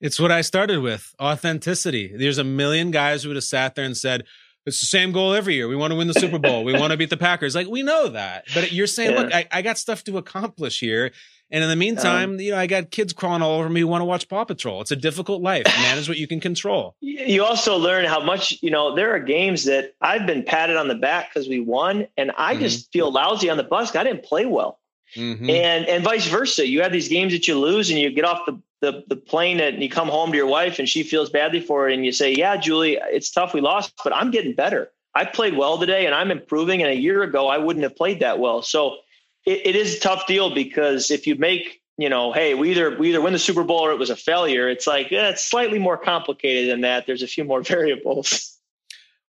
It's 0.00 0.18
what 0.18 0.32
I 0.32 0.40
started 0.40 0.80
with 0.80 1.14
authenticity. 1.22 2.12
There's 2.16 2.38
a 2.38 2.44
million 2.44 2.90
guys 2.90 3.22
who 3.22 3.30
would 3.30 3.36
have 3.36 3.44
sat 3.44 3.76
there 3.76 3.84
and 3.84 3.96
said, 3.96 4.24
it's 4.66 4.80
the 4.80 4.86
same 4.86 5.12
goal 5.12 5.32
every 5.32 5.54
year. 5.54 5.68
We 5.68 5.76
want 5.76 5.92
to 5.92 5.96
win 5.96 6.08
the 6.08 6.14
Super 6.14 6.40
Bowl. 6.40 6.64
We 6.64 6.72
want 6.72 6.90
to 6.90 6.96
beat 6.96 7.08
the 7.08 7.16
Packers. 7.16 7.54
Like 7.54 7.68
we 7.68 7.84
know 7.84 8.08
that, 8.08 8.46
but 8.52 8.72
you're 8.72 8.88
saying, 8.88 9.12
yeah. 9.12 9.20
look, 9.20 9.32
I, 9.32 9.46
I, 9.52 9.62
got 9.62 9.78
stuff 9.78 10.02
to 10.04 10.18
accomplish 10.18 10.80
here, 10.80 11.12
and 11.50 11.62
in 11.62 11.70
the 11.70 11.76
meantime, 11.76 12.30
um, 12.30 12.40
you 12.40 12.50
know, 12.50 12.58
I 12.58 12.66
got 12.66 12.90
kids 12.90 13.12
crawling 13.12 13.42
all 13.42 13.58
over 13.58 13.68
me 13.68 13.80
who 13.80 13.86
want 13.86 14.00
to 14.00 14.06
watch 14.06 14.28
Paw 14.28 14.44
Patrol. 14.44 14.80
It's 14.80 14.90
a 14.90 14.96
difficult 14.96 15.42
life. 15.42 15.64
Manage 15.64 16.08
what 16.08 16.18
you 16.18 16.26
can 16.26 16.40
control. 16.40 16.94
You 17.26 17.44
also 17.44 17.76
learn 17.76 18.04
how 18.04 18.20
much, 18.20 18.56
you 18.62 18.70
know, 18.70 18.94
there 18.94 19.12
are 19.14 19.18
games 19.18 19.64
that 19.64 19.94
I've 20.00 20.26
been 20.26 20.44
patted 20.44 20.76
on 20.76 20.86
the 20.86 20.94
back 20.94 21.32
because 21.32 21.48
we 21.48 21.58
won, 21.58 22.06
and 22.16 22.30
I 22.36 22.52
mm-hmm. 22.52 22.62
just 22.62 22.92
feel 22.92 23.10
lousy 23.10 23.50
on 23.50 23.56
the 23.56 23.64
bus. 23.64 23.96
I 23.96 24.04
didn't 24.04 24.22
play 24.22 24.46
well. 24.46 24.78
Mm-hmm. 25.14 25.48
And 25.50 25.86
and 25.86 26.04
vice 26.04 26.26
versa. 26.26 26.66
You 26.66 26.82
have 26.82 26.92
these 26.92 27.08
games 27.08 27.32
that 27.32 27.48
you 27.48 27.58
lose 27.58 27.90
and 27.90 27.98
you 27.98 28.10
get 28.10 28.24
off 28.24 28.46
the, 28.46 28.60
the, 28.80 29.04
the 29.08 29.16
plane 29.16 29.60
and 29.60 29.82
you 29.82 29.88
come 29.88 30.08
home 30.08 30.30
to 30.30 30.36
your 30.36 30.46
wife 30.46 30.78
and 30.78 30.88
she 30.88 31.02
feels 31.02 31.30
badly 31.30 31.60
for 31.60 31.88
it. 31.88 31.94
And 31.94 32.04
you 32.04 32.12
say, 32.12 32.32
Yeah, 32.32 32.56
Julie, 32.56 32.98
it's 33.00 33.30
tough. 33.30 33.54
We 33.54 33.60
lost, 33.60 33.92
but 34.04 34.14
I'm 34.14 34.30
getting 34.30 34.54
better. 34.54 34.90
I 35.14 35.24
played 35.24 35.56
well 35.56 35.78
today 35.78 36.06
and 36.06 36.14
I'm 36.14 36.30
improving. 36.30 36.82
And 36.82 36.90
a 36.90 36.96
year 36.96 37.22
ago, 37.22 37.48
I 37.48 37.58
wouldn't 37.58 37.84
have 37.84 37.96
played 37.96 38.20
that 38.20 38.38
well. 38.38 38.62
So 38.62 38.98
it, 39.46 39.68
it 39.68 39.76
is 39.76 39.96
a 39.96 40.00
tough 40.00 40.26
deal 40.26 40.52
because 40.52 41.10
if 41.10 41.26
you 41.26 41.36
make 41.36 41.80
you 41.98 42.10
know, 42.10 42.32
hey, 42.32 42.54
we 42.54 42.72
either 42.72 42.96
we 42.98 43.08
either 43.08 43.22
win 43.22 43.32
the 43.32 43.38
Super 43.38 43.64
Bowl 43.64 43.78
or 43.78 43.90
it 43.90 43.98
was 43.98 44.10
a 44.10 44.16
failure. 44.16 44.68
It's 44.68 44.86
like 44.86 45.12
eh, 45.12 45.30
it's 45.30 45.44
slightly 45.44 45.78
more 45.78 45.96
complicated 45.96 46.70
than 46.70 46.82
that. 46.82 47.06
There's 47.06 47.22
a 47.22 47.26
few 47.26 47.44
more 47.44 47.62
variables. 47.62 48.52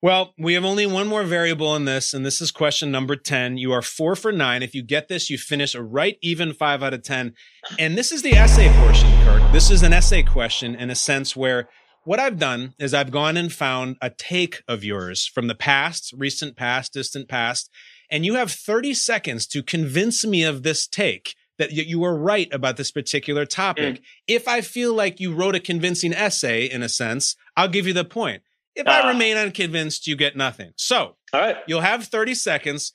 Well, 0.01 0.33
we 0.37 0.53
have 0.53 0.65
only 0.65 0.85
one 0.85 1.07
more 1.07 1.23
variable 1.23 1.75
in 1.75 1.85
this, 1.85 2.13
and 2.13 2.25
this 2.25 2.39
is 2.39 2.51
question 2.51 2.91
number 2.91 3.15
10. 3.15 3.57
You 3.57 3.71
are 3.71 3.81
four 3.81 4.15
for 4.15 4.31
nine. 4.31 4.61
If 4.61 4.75
you 4.75 4.83
get 4.83 5.07
this, 5.07 5.29
you 5.29 5.37
finish 5.37 5.73
a 5.73 5.81
right 5.81 6.17
even 6.21 6.53
five 6.53 6.83
out 6.83 6.93
of 6.93 7.01
10. 7.01 7.33
And 7.79 7.97
this 7.97 8.11
is 8.11 8.21
the 8.21 8.33
essay 8.33 8.71
portion, 8.81 9.09
Kirk. 9.23 9.51
This 9.51 9.71
is 9.71 9.81
an 9.81 9.93
essay 9.93 10.21
question 10.21 10.75
in 10.75 10.91
a 10.91 10.95
sense 10.95 11.35
where 11.35 11.69
what 12.03 12.19
I've 12.19 12.37
done 12.37 12.75
is 12.77 12.93
I've 12.93 13.09
gone 13.09 13.35
and 13.35 13.51
found 13.51 13.95
a 13.99 14.11
take 14.11 14.61
of 14.67 14.83
yours 14.83 15.25
from 15.25 15.47
the 15.47 15.55
past, 15.55 16.13
recent 16.15 16.55
past, 16.55 16.93
distant 16.93 17.27
past, 17.27 17.71
and 18.15 18.25
you 18.25 18.35
have 18.35 18.49
30 18.49 18.93
seconds 18.93 19.45
to 19.47 19.61
convince 19.61 20.25
me 20.25 20.43
of 20.43 20.63
this 20.63 20.87
take 20.87 21.35
that 21.57 21.73
you 21.73 21.99
were 21.99 22.17
right 22.17 22.47
about 22.53 22.77
this 22.77 22.89
particular 22.89 23.45
topic. 23.45 23.95
Mm. 23.95 24.01
If 24.25 24.47
I 24.47 24.61
feel 24.61 24.93
like 24.93 25.19
you 25.19 25.33
wrote 25.33 25.53
a 25.53 25.59
convincing 25.59 26.13
essay, 26.13 26.63
in 26.63 26.81
a 26.81 26.87
sense, 26.87 27.35
I'll 27.57 27.67
give 27.67 27.85
you 27.85 27.91
the 27.91 28.05
point. 28.05 28.41
If 28.73 28.87
uh, 28.87 28.91
I 28.91 29.01
ah. 29.01 29.07
remain 29.09 29.35
unconvinced, 29.35 30.07
you 30.07 30.15
get 30.15 30.37
nothing. 30.37 30.71
So, 30.77 31.17
all 31.33 31.41
right, 31.41 31.57
you'll 31.67 31.81
have 31.81 32.05
30 32.05 32.35
seconds. 32.35 32.93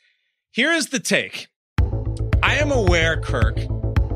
Here 0.52 0.72
is 0.72 0.88
the 0.88 0.98
take. 0.98 1.48
I 2.42 2.54
am 2.54 2.72
aware, 2.72 3.20
Kirk, 3.20 3.56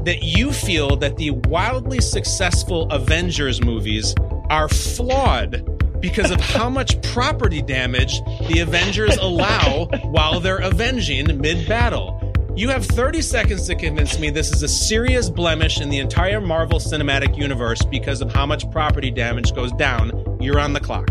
that 0.07 0.22
you 0.22 0.55
feel 0.55 0.96
that 0.96 1.18
the 1.18 1.32
wildly 1.32 2.00
successful 2.00 2.88
Avengers 2.90 3.62
movies 3.62 4.14
are 4.48 4.70
flawed 4.70 5.74
because 6.05 6.30
of 6.30 6.38
how 6.38 6.68
much 6.68 7.00
property 7.00 7.62
damage 7.62 8.22
the 8.48 8.61
Avengers 8.61 9.16
allow 9.16 9.86
while 10.02 10.38
they're 10.38 10.59
avenging 10.59 11.40
mid 11.40 11.66
battle. 11.66 12.20
You 12.55 12.68
have 12.68 12.84
30 12.84 13.22
seconds 13.22 13.66
to 13.68 13.74
convince 13.74 14.18
me 14.18 14.28
this 14.28 14.52
is 14.52 14.62
a 14.62 14.68
serious 14.68 15.30
blemish 15.30 15.80
in 15.80 15.88
the 15.88 16.00
entire 16.00 16.42
Marvel 16.42 16.78
Cinematic 16.78 17.38
Universe 17.38 17.82
because 17.86 18.20
of 18.20 18.30
how 18.30 18.44
much 18.44 18.70
property 18.70 19.11
damage 19.11 19.55
goes 19.55 19.72
down. 19.72 20.36
You're 20.42 20.61
on 20.61 20.74
the 20.74 20.80
clock. 20.80 21.09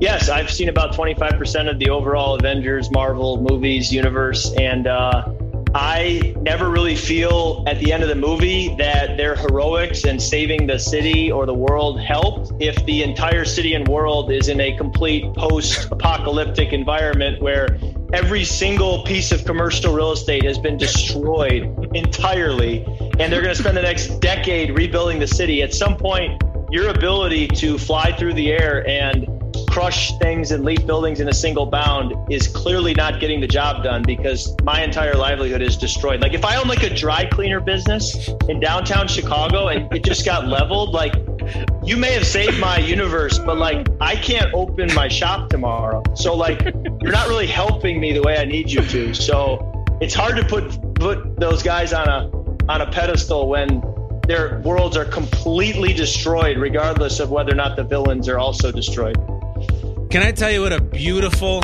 Yes, 0.00 0.28
I've 0.28 0.50
seen 0.50 0.68
about 0.68 0.92
25% 0.92 1.70
of 1.70 1.78
the 1.78 1.90
overall 1.90 2.34
Avengers 2.34 2.90
Marvel 2.90 3.40
movies 3.40 3.92
universe, 3.92 4.52
and 4.54 4.88
uh, 4.88 5.28
I 5.74 6.32
never 6.40 6.70
really 6.70 6.94
feel 6.94 7.64
at 7.66 7.80
the 7.80 7.92
end 7.92 8.04
of 8.04 8.08
the 8.08 8.14
movie 8.14 8.76
that 8.76 9.16
their 9.16 9.34
heroics 9.34 10.04
and 10.04 10.22
saving 10.22 10.68
the 10.68 10.78
city 10.78 11.32
or 11.32 11.46
the 11.46 11.54
world 11.54 12.00
helped 12.00 12.52
if 12.60 12.86
the 12.86 13.02
entire 13.02 13.44
city 13.44 13.74
and 13.74 13.86
world 13.88 14.30
is 14.30 14.48
in 14.48 14.60
a 14.60 14.76
complete 14.76 15.34
post 15.34 15.90
apocalyptic 15.90 16.72
environment 16.72 17.42
where 17.42 17.76
every 18.12 18.44
single 18.44 19.02
piece 19.02 19.32
of 19.32 19.44
commercial 19.44 19.92
real 19.92 20.12
estate 20.12 20.44
has 20.44 20.58
been 20.58 20.76
destroyed 20.76 21.90
entirely 21.92 22.84
and 23.18 23.32
they're 23.32 23.42
going 23.42 23.54
to 23.54 23.60
spend 23.60 23.76
the 23.76 23.82
next 23.82 24.20
decade 24.20 24.76
rebuilding 24.76 25.18
the 25.18 25.26
city. 25.26 25.60
At 25.60 25.74
some 25.74 25.96
point, 25.96 26.40
your 26.70 26.90
ability 26.90 27.48
to 27.48 27.78
fly 27.78 28.12
through 28.12 28.34
the 28.34 28.52
air 28.52 28.86
and 28.86 29.26
crush 29.74 30.16
things 30.18 30.52
and 30.52 30.64
leap 30.64 30.86
buildings 30.86 31.18
in 31.18 31.28
a 31.28 31.34
single 31.34 31.66
bound 31.66 32.14
is 32.32 32.46
clearly 32.46 32.94
not 32.94 33.18
getting 33.18 33.40
the 33.40 33.46
job 33.48 33.82
done 33.82 34.04
because 34.04 34.54
my 34.62 34.80
entire 34.84 35.14
livelihood 35.14 35.60
is 35.60 35.76
destroyed. 35.76 36.20
Like 36.20 36.32
if 36.32 36.44
I 36.44 36.54
own 36.54 36.68
like 36.68 36.84
a 36.84 36.94
dry 36.94 37.24
cleaner 37.24 37.58
business 37.58 38.28
in 38.48 38.60
downtown 38.60 39.08
Chicago 39.08 39.66
and 39.66 39.92
it 39.92 40.04
just 40.04 40.24
got 40.24 40.46
leveled, 40.46 40.90
like 40.90 41.16
you 41.82 41.96
may 41.96 42.12
have 42.12 42.24
saved 42.24 42.60
my 42.60 42.78
universe, 42.78 43.40
but 43.40 43.58
like 43.58 43.88
I 44.00 44.14
can't 44.14 44.54
open 44.54 44.94
my 44.94 45.08
shop 45.08 45.50
tomorrow. 45.50 46.04
So 46.14 46.36
like 46.36 46.62
you're 47.02 47.10
not 47.10 47.26
really 47.26 47.48
helping 47.48 47.98
me 47.98 48.12
the 48.12 48.22
way 48.22 48.38
I 48.38 48.44
need 48.44 48.70
you 48.70 48.80
to. 48.80 49.12
So 49.12 49.88
it's 50.00 50.14
hard 50.14 50.36
to 50.36 50.44
put 50.44 50.94
put 50.94 51.40
those 51.40 51.64
guys 51.64 51.92
on 51.92 52.08
a 52.08 52.30
on 52.70 52.80
a 52.80 52.92
pedestal 52.92 53.48
when 53.48 53.82
their 54.28 54.60
worlds 54.60 54.96
are 54.96 55.04
completely 55.04 55.92
destroyed, 55.92 56.58
regardless 56.58 57.18
of 57.18 57.32
whether 57.32 57.50
or 57.50 57.56
not 57.56 57.74
the 57.74 57.82
villains 57.82 58.28
are 58.28 58.38
also 58.38 58.70
destroyed. 58.70 59.18
Can 60.14 60.22
I 60.22 60.30
tell 60.30 60.48
you 60.48 60.60
what 60.60 60.72
a 60.72 60.80
beautiful, 60.80 61.60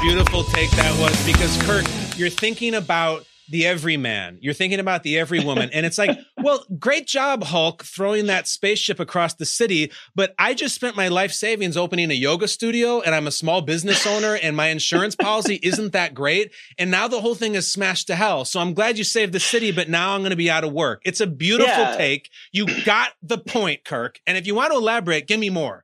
beautiful 0.00 0.44
take 0.44 0.70
that 0.70 0.98
was? 0.98 1.26
Because 1.26 1.62
Kirk, 1.64 1.84
you're 2.16 2.30
thinking 2.30 2.72
about 2.72 3.26
the 3.50 3.66
everyman. 3.66 4.38
You're 4.40 4.54
thinking 4.54 4.80
about 4.80 5.02
the 5.02 5.16
everywoman. 5.16 5.68
And 5.74 5.84
it's 5.84 5.98
like, 5.98 6.18
well, 6.42 6.64
great 6.78 7.06
job, 7.06 7.44
Hulk, 7.44 7.84
throwing 7.84 8.28
that 8.28 8.48
spaceship 8.48 8.98
across 8.98 9.34
the 9.34 9.44
city. 9.44 9.92
But 10.14 10.34
I 10.38 10.54
just 10.54 10.74
spent 10.74 10.96
my 10.96 11.08
life 11.08 11.32
savings 11.32 11.76
opening 11.76 12.10
a 12.10 12.14
yoga 12.14 12.48
studio 12.48 13.02
and 13.02 13.14
I'm 13.14 13.26
a 13.26 13.30
small 13.30 13.60
business 13.60 14.06
owner 14.06 14.38
and 14.42 14.56
my 14.56 14.68
insurance 14.68 15.14
policy 15.14 15.60
isn't 15.62 15.92
that 15.92 16.14
great. 16.14 16.50
And 16.78 16.90
now 16.90 17.08
the 17.08 17.20
whole 17.20 17.34
thing 17.34 17.56
is 17.56 17.70
smashed 17.70 18.06
to 18.06 18.14
hell. 18.14 18.46
So 18.46 18.58
I'm 18.58 18.72
glad 18.72 18.96
you 18.96 19.04
saved 19.04 19.34
the 19.34 19.38
city, 19.38 19.70
but 19.70 19.90
now 19.90 20.14
I'm 20.14 20.22
going 20.22 20.30
to 20.30 20.36
be 20.36 20.50
out 20.50 20.64
of 20.64 20.72
work. 20.72 21.02
It's 21.04 21.20
a 21.20 21.26
beautiful 21.26 21.74
Yeah. 21.74 21.96
take. 21.98 22.30
You 22.52 22.84
got 22.84 23.10
the 23.22 23.36
point, 23.36 23.84
Kirk. 23.84 24.18
And 24.26 24.38
if 24.38 24.46
you 24.46 24.54
want 24.54 24.72
to 24.72 24.78
elaborate, 24.78 25.28
give 25.28 25.38
me 25.38 25.50
more. 25.50 25.81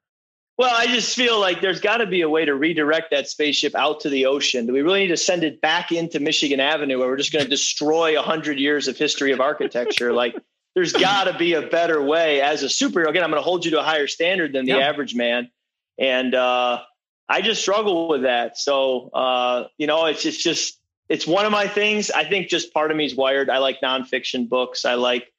Well, 0.59 0.75
I 0.77 0.87
just 0.87 1.15
feel 1.15 1.39
like 1.39 1.61
there's 1.61 1.81
got 1.81 1.99
to 1.99 2.07
be 2.07 2.23
a 2.23 2.29
way 2.29 2.45
to 2.45 2.53
redirect 2.55 3.13
that 3.13 3.29
spaceship 3.29 3.77
out 3.77 4.01
to 4.01 4.11
the 4.11 4.27
ocean. 4.27 4.67
Do 4.67 4.73
we 4.73 4.83
really 4.83 5.01
need 5.03 5.09
to 5.09 5.17
send 5.17 5.45
it 5.45 5.61
back 5.61 5.93
into 5.93 6.19
Michigan 6.19 6.59
Avenue 6.59 6.99
where 6.99 7.07
we're 7.07 7.17
just 7.17 7.33
going 7.33 7.45
to 7.45 7.51
destroy 7.51 8.17
100 8.17 8.59
years 8.59 8.89
of 8.89 8.97
history 8.99 9.31
of 9.31 9.41
architecture? 9.41 10.13
like, 10.13 10.35
there's 10.75 10.93
got 10.93 11.25
to 11.25 11.39
be 11.39 11.55
a 11.55 11.63
better 11.63 12.03
way 12.03 12.41
as 12.41 12.65
a 12.65 12.67
superhero. 12.67 13.09
Again, 13.09 13.23
I'm 13.23 13.31
going 13.31 13.41
to 13.41 13.45
hold 13.45 13.65
you 13.65 13.71
to 13.73 13.81
a 13.81 13.85
higher 13.85 14.09
standard 14.09 14.53
than 14.53 14.65
the 14.67 14.73
Yeah. 14.73 14.79
average 14.89 15.15
man. 15.15 15.49
And 15.97 16.35
uh, 16.35 16.83
I 17.29 17.41
just 17.41 17.63
struggle 17.63 18.09
with 18.09 18.23
that. 18.23 18.59
So, 18.59 19.11
uh, 19.15 19.65
you 19.77 19.87
know, 19.87 20.07
it's, 20.07 20.27
it's 20.27 20.43
just, 20.43 20.81
it's 21.09 21.27
one 21.27 21.47
of 21.47 21.53
my 21.53 21.69
things. 21.69 22.11
I 22.11 22.25
think 22.25 22.49
just 22.49 22.75
part 22.75 22.91
of 22.91 22.97
me 22.97 23.07
is 23.07 23.15
wired. 23.15 23.49
I 23.49 23.59
like 23.59 23.81
nonfiction 23.81 24.49
books. 24.49 24.85
I 24.85 24.95
like 24.95 25.33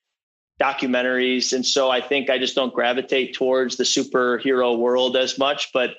documentaries. 0.59 1.53
And 1.53 1.65
so 1.65 1.89
I 1.89 2.01
think 2.01 2.29
I 2.29 2.37
just 2.37 2.55
don't 2.55 2.73
gravitate 2.73 3.33
towards 3.33 3.77
the 3.77 3.83
superhero 3.83 4.77
world 4.77 5.15
as 5.15 5.37
much. 5.37 5.71
But 5.73 5.91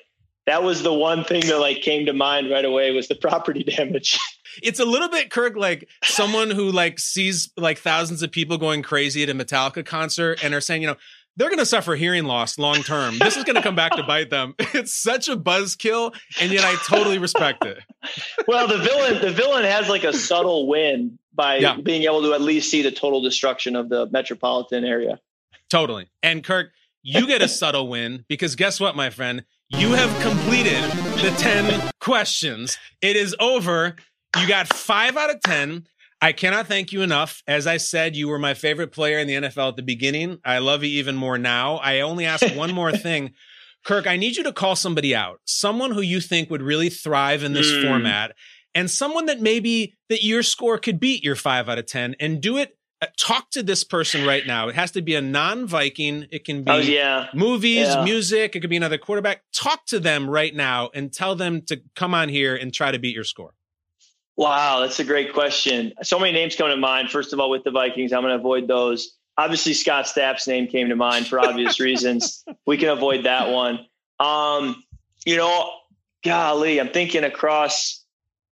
that 0.45 0.63
was 0.63 0.83
the 0.83 0.93
one 0.93 1.23
thing 1.23 1.41
that 1.47 1.59
like 1.59 1.81
came 1.81 2.05
to 2.05 2.13
mind 2.13 2.49
right 2.49 2.65
away 2.65 2.91
was 2.91 3.07
the 3.07 3.15
property 3.15 3.63
damage. 3.77 4.19
It's 4.61 4.79
a 4.79 4.85
little 4.85 5.09
bit 5.09 5.31
Kirk 5.31 5.55
like 5.55 5.87
someone 6.03 6.51
who 6.51 6.71
like 6.71 6.99
sees 6.99 7.51
like 7.57 7.79
thousands 7.79 8.21
of 8.21 8.31
people 8.31 8.57
going 8.57 8.81
crazy 8.81 9.23
at 9.23 9.29
a 9.29 9.33
Metallica 9.33 9.85
concert 9.85 10.43
and 10.43 10.53
are 10.53 10.61
saying, 10.61 10.81
you 10.81 10.89
know, 10.89 10.97
they're 11.37 11.49
going 11.49 11.59
to 11.59 11.65
suffer 11.65 11.95
hearing 11.95 12.25
loss 12.25 12.59
long 12.59 12.83
term. 12.83 13.17
This 13.17 13.37
is 13.37 13.43
going 13.45 13.55
to 13.55 13.61
come 13.61 13.75
back 13.75 13.93
to 13.95 14.03
bite 14.03 14.29
them. 14.29 14.53
It's 14.73 14.93
such 14.93 15.27
a 15.27 15.35
buzzkill, 15.35 16.15
and 16.39 16.51
yet 16.51 16.63
I 16.63 16.75
totally 16.87 17.17
respect 17.17 17.65
it. 17.65 17.79
well, 18.47 18.67
the 18.67 18.77
villain, 18.77 19.21
the 19.21 19.31
villain 19.31 19.63
has 19.63 19.89
like 19.89 20.03
a 20.03 20.13
subtle 20.13 20.67
win 20.67 21.19
by 21.41 21.57
Yeah. 21.57 21.75
being 21.81 22.03
able 22.03 22.21
to 22.21 22.33
at 22.33 22.41
least 22.41 22.69
see 22.69 22.83
the 22.83 22.91
total 22.91 23.19
destruction 23.21 23.75
of 23.75 23.89
the 23.89 24.07
metropolitan 24.11 24.85
area. 24.85 25.19
Totally. 25.71 26.05
And 26.21 26.43
Kirk, 26.43 26.71
you 27.01 27.25
get 27.25 27.41
a 27.41 27.47
subtle 27.61 27.87
win 27.87 28.25
because 28.29 28.55
guess 28.55 28.79
what, 28.79 28.95
my 28.95 29.09
friend? 29.09 29.43
You 29.69 29.93
have 29.93 30.11
completed 30.21 30.83
the 31.23 31.33
10 31.39 31.89
questions. 31.99 32.77
It 33.01 33.15
is 33.15 33.35
over. 33.39 33.95
You 34.39 34.47
got 34.47 34.67
five 34.67 35.17
out 35.17 35.31
of 35.31 35.41
10. 35.41 35.87
I 36.21 36.31
cannot 36.33 36.67
thank 36.67 36.91
you 36.91 37.01
enough. 37.01 37.41
As 37.47 37.65
I 37.65 37.77
said, 37.77 38.15
you 38.15 38.27
were 38.27 38.37
my 38.37 38.53
favorite 38.53 38.91
player 38.91 39.17
in 39.17 39.27
the 39.27 39.33
NFL 39.35 39.69
at 39.69 39.75
the 39.77 39.81
beginning. 39.81 40.37
I 40.45 40.59
love 40.59 40.83
you 40.83 40.89
even 40.99 41.15
more 41.15 41.39
now. 41.39 41.77
I 41.77 42.01
only 42.01 42.25
ask 42.27 42.45
one 42.55 42.71
more 42.75 42.91
thing. 42.91 43.31
Kirk, 43.83 44.05
I 44.05 44.15
need 44.17 44.35
you 44.35 44.43
to 44.43 44.53
call 44.53 44.75
somebody 44.75 45.15
out, 45.15 45.39
someone 45.45 45.89
who 45.89 46.01
you 46.01 46.21
think 46.21 46.51
would 46.51 46.61
really 46.61 46.89
thrive 46.91 47.41
in 47.43 47.53
this 47.53 47.71
Mm. 47.71 47.87
format, 47.87 48.35
and 48.75 48.89
someone 48.89 49.25
that 49.27 49.41
maybe 49.41 49.95
that 50.09 50.23
your 50.23 50.43
score 50.43 50.77
could 50.77 50.99
beat 50.99 51.23
your 51.23 51.35
five 51.35 51.67
out 51.69 51.77
of 51.77 51.85
10 51.85 52.15
and 52.19 52.41
do 52.41 52.57
it. 52.57 52.77
uh, 53.01 53.07
Talk 53.17 53.49
to 53.51 53.63
this 53.63 53.83
person 53.83 54.25
right 54.25 54.45
now. 54.45 54.67
It 54.69 54.75
has 54.75 54.91
to 54.91 55.01
be 55.01 55.15
a 55.15 55.21
non 55.21 55.65
Viking. 55.67 56.27
It 56.31 56.45
can 56.45 56.63
be 56.63 56.71
Oh 56.71 56.77
yeah. 56.77 57.27
movies, 57.33 57.87
Yeah. 57.87 58.03
music. 58.03 58.55
It 58.55 58.59
could 58.61 58.69
be 58.69 58.77
another 58.77 58.97
quarterback. 58.97 59.43
Talk 59.53 59.85
to 59.87 59.99
them 59.99 60.29
right 60.29 60.53
now 60.55 60.89
and 60.93 61.11
tell 61.11 61.35
them 61.35 61.61
to 61.63 61.81
come 61.95 62.13
on 62.13 62.29
here 62.29 62.55
and 62.55 62.73
try 62.73 62.91
to 62.91 62.99
beat 62.99 63.15
your 63.15 63.23
score. 63.23 63.53
Wow, 64.37 64.79
that's 64.79 64.99
a 64.99 65.03
great 65.03 65.33
question. 65.33 65.93
So 66.03 66.17
many 66.19 66.31
names 66.31 66.55
come 66.55 66.69
to 66.69 66.77
mind. 66.77 67.11
First 67.11 67.33
of 67.33 67.39
all, 67.39 67.49
with 67.49 67.63
the 67.63 67.71
Vikings, 67.71 68.13
I'm 68.13 68.21
going 68.21 68.31
to 68.33 68.39
avoid 68.39 68.67
those. 68.67 69.15
Obviously, 69.37 69.73
Scott 69.73 70.07
Stapp's 70.07 70.47
name 70.47 70.67
came 70.67 70.89
to 70.89 70.95
mind 70.95 71.27
for 71.27 71.39
obvious 71.39 71.79
reasons. 71.89 72.43
We 72.65 72.77
can 72.77 72.89
avoid 72.89 73.25
that 73.25 73.49
one. 73.51 73.85
Um, 74.19 74.81
you 75.25 75.35
know, 75.37 75.71
golly, 76.23 76.79
I'm 76.79 76.89
thinking 76.89 77.23
across. 77.23 78.00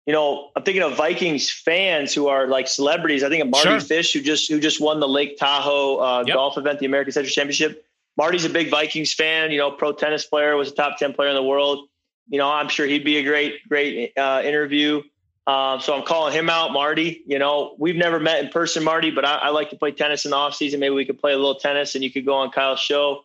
You 0.07 0.13
know, 0.13 0.51
I'm 0.55 0.63
thinking 0.63 0.83
of 0.83 0.95
Vikings 0.95 1.51
fans 1.51 2.13
who 2.13 2.27
are 2.29 2.47
like 2.47 2.67
celebrities. 2.69 3.23
I 3.23 3.29
think 3.29 3.43
of 3.43 3.49
Mardy 3.49 3.69
Sure. 3.71 3.79
Fish, 3.81 4.13
who 4.13 4.21
just 4.21 4.49
who 4.49 4.57
just 4.59 4.79
won 4.79 5.01
the 5.01 5.07
Lake 5.07 5.37
Tahoe 5.37 5.97
uh, 5.97 6.23
Yep. 6.25 6.33
golf 6.33 6.57
event, 6.57 6.79
the 6.79 6.85
American 6.85 7.11
Century 7.11 7.31
Championship. 7.31 7.85
Mardy's 8.15 8.45
a 8.45 8.49
big 8.49 8.69
Vikings 8.71 9.13
fan. 9.13 9.51
You 9.51 9.57
know, 9.57 9.69
pro 9.69 9.91
tennis 9.91 10.25
player, 10.25 10.55
was 10.55 10.71
a 10.71 10.75
top 10.75 10.97
ten 10.97 11.13
player 11.13 11.29
in 11.29 11.35
the 11.35 11.43
world. 11.43 11.89
You 12.29 12.37
know, 12.37 12.49
I'm 12.49 12.69
sure 12.69 12.85
he'd 12.87 13.03
be 13.03 13.17
a 13.17 13.23
great, 13.23 13.67
great 13.67 14.17
uh, 14.17 14.41
interview. 14.45 15.01
Um, 15.45 15.79
so 15.81 15.93
I'm 15.93 16.03
calling 16.03 16.33
him 16.33 16.49
out, 16.49 16.71
Mardy. 16.73 17.23
You 17.25 17.39
know, 17.39 17.75
we've 17.77 17.95
never 17.95 18.19
met 18.19 18.43
in 18.43 18.49
person, 18.49 18.83
Mardy, 18.83 19.11
but 19.11 19.23
I, 19.25 19.35
I 19.35 19.49
like 19.49 19.69
to 19.69 19.77
play 19.77 19.91
tennis 19.91 20.25
in 20.25 20.31
the 20.31 20.37
off 20.37 20.55
season. 20.55 20.79
Maybe 20.79 20.93
we 20.95 21.05
could 21.05 21.19
play 21.19 21.33
a 21.33 21.37
little 21.37 21.55
tennis 21.55 21.95
and 21.95 22.03
you 22.03 22.11
could 22.11 22.25
go 22.25 22.33
on 22.35 22.51
Kyle's 22.51 22.79
show. 22.81 23.23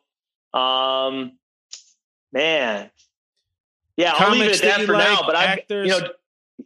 Um, 0.55 1.33
man, 2.33 2.91
yeah, 3.97 4.14
I'll 4.16 4.33
leave 4.33 4.43
it 4.51 4.57
at 4.57 4.62
that 4.62 4.78
that 4.78 4.87
for 4.87 4.93
like, 4.93 5.09
now. 5.09 5.22
But 5.26 5.37
I, 5.37 5.64
you 5.68 5.87
know, 5.89 6.09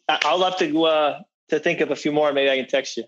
I'll 0.08 0.42
have 0.42 0.58
to 0.58 0.84
uh, 0.84 1.20
to 1.48 1.58
think 1.58 1.80
of 1.80 1.90
a 1.90 1.96
few 1.96 2.12
more. 2.12 2.32
Maybe 2.32 2.50
I 2.50 2.56
can 2.56 2.68
text 2.68 2.96
you. 2.96 3.04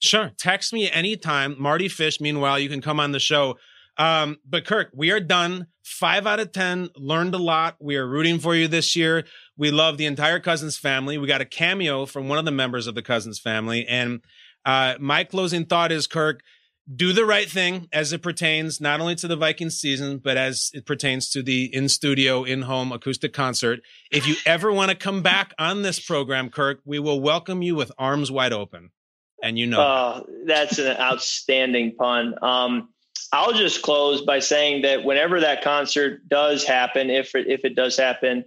Sure. 0.00 0.30
Text 0.38 0.72
me 0.72 0.90
anytime. 0.90 1.56
Mardy 1.58 1.88
Fish, 1.88 2.20
meanwhile, 2.20 2.58
you 2.58 2.68
can 2.68 2.80
come 2.80 3.00
on 3.00 3.12
the 3.12 3.18
show. 3.18 3.56
Um, 3.96 4.38
but 4.48 4.64
Kirk, 4.64 4.90
we 4.94 5.10
are 5.10 5.20
done. 5.20 5.66
Five 5.82 6.26
out 6.26 6.38
of 6.38 6.52
10. 6.52 6.90
Learned 6.96 7.34
a 7.34 7.38
lot. 7.38 7.76
We 7.80 7.96
are 7.96 8.06
rooting 8.06 8.38
for 8.38 8.54
you 8.54 8.68
this 8.68 8.94
year. 8.94 9.24
We 9.56 9.72
love 9.72 9.96
the 9.98 10.06
entire 10.06 10.38
Cousins 10.38 10.78
family. 10.78 11.18
We 11.18 11.26
got 11.26 11.40
a 11.40 11.46
cameo 11.46 12.06
from 12.06 12.28
one 12.28 12.38
of 12.38 12.44
the 12.44 12.52
members 12.52 12.86
of 12.86 12.94
the 12.94 13.02
Cousins 13.02 13.40
family. 13.40 13.86
And 13.88 14.20
uh, 14.64 14.94
my 15.00 15.24
closing 15.24 15.64
thought 15.64 15.90
is, 15.90 16.06
Kirk, 16.06 16.42
do 16.94 17.12
the 17.12 17.26
right 17.26 17.48
thing 17.48 17.88
as 17.92 18.12
it 18.12 18.22
pertains 18.22 18.80
not 18.80 19.00
only 19.00 19.14
to 19.16 19.28
the 19.28 19.36
Vikings 19.36 19.78
season, 19.78 20.18
but 20.18 20.36
as 20.36 20.70
it 20.72 20.86
pertains 20.86 21.28
to 21.30 21.42
the 21.42 21.64
in 21.74 21.88
studio, 21.88 22.44
in 22.44 22.62
home 22.62 22.92
acoustic 22.92 23.32
concert. 23.32 23.80
If 24.10 24.26
you 24.26 24.36
ever 24.46 24.72
want 24.72 24.90
to 24.90 24.96
come 24.96 25.22
back 25.22 25.52
on 25.58 25.82
this 25.82 26.00
program, 26.00 26.48
Kirk, 26.50 26.80
we 26.84 26.98
will 26.98 27.20
welcome 27.20 27.62
you 27.62 27.74
with 27.74 27.92
arms 27.98 28.30
wide 28.30 28.52
open. 28.52 28.90
And 29.42 29.58
you 29.58 29.66
know, 29.66 29.76
that. 29.78 29.82
Uh, 29.84 30.22
that's 30.46 30.78
an 30.78 30.96
outstanding 30.96 31.94
pun. 31.94 32.34
Um, 32.42 32.88
I'll 33.32 33.52
just 33.52 33.82
close 33.82 34.22
by 34.22 34.38
saying 34.38 34.82
that 34.82 35.04
whenever 35.04 35.40
that 35.40 35.62
concert 35.62 36.26
does 36.28 36.64
happen, 36.64 37.10
if 37.10 37.34
it, 37.34 37.46
if 37.46 37.64
it 37.64 37.74
does 37.74 37.96
happen, 37.96 38.44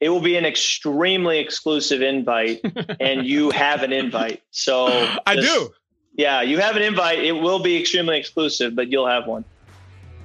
it 0.00 0.08
will 0.08 0.20
be 0.20 0.36
an 0.36 0.44
extremely 0.44 1.38
exclusive 1.38 2.02
invite, 2.02 2.60
and 2.98 3.26
you 3.26 3.50
have 3.50 3.82
an 3.82 3.92
invite. 3.92 4.42
So 4.50 4.86
I 5.26 5.36
just- 5.36 5.46
do. 5.46 5.70
Yeah, 6.14 6.42
you 6.42 6.58
have 6.58 6.76
an 6.76 6.82
invite. 6.82 7.20
It 7.20 7.32
will 7.32 7.60
be 7.60 7.80
extremely 7.80 8.18
exclusive, 8.18 8.74
but 8.74 8.88
you'll 8.88 9.06
have 9.06 9.26
one. 9.26 9.44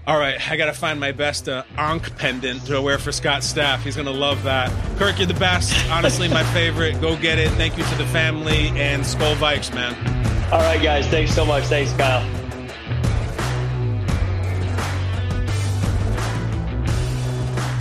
All 0.05 0.17
right, 0.17 0.39
I 0.49 0.55
got 0.55 0.67
to 0.67 0.73
find 0.73 1.01
my 1.01 1.11
best 1.11 1.49
uh, 1.49 1.63
Ankh 1.77 2.15
pendant 2.17 2.65
to 2.67 2.81
wear 2.81 2.97
for 2.97 3.11
Scott 3.11 3.41
Stapp. 3.41 3.79
He's 3.79 3.95
going 3.95 4.05
to 4.05 4.13
love 4.13 4.41
that. 4.43 4.71
Kirk, 4.97 5.17
you're 5.17 5.27
the 5.27 5.33
best. 5.33 5.73
Honestly, 5.89 6.29
my 6.29 6.43
favorite. 6.53 7.01
Go 7.01 7.17
get 7.17 7.39
it. 7.39 7.49
Thank 7.51 7.77
you 7.77 7.83
to 7.83 7.95
the 7.95 8.05
family 8.07 8.69
and 8.69 9.03
Skol 9.03 9.35
Vikes, 9.35 9.73
man. 9.73 9.93
All 10.51 10.61
right, 10.61 10.81
guys. 10.81 11.05
Thanks 11.07 11.35
so 11.35 11.45
much. 11.45 11.65
Thanks, 11.65 11.91
Kyle. 11.93 12.46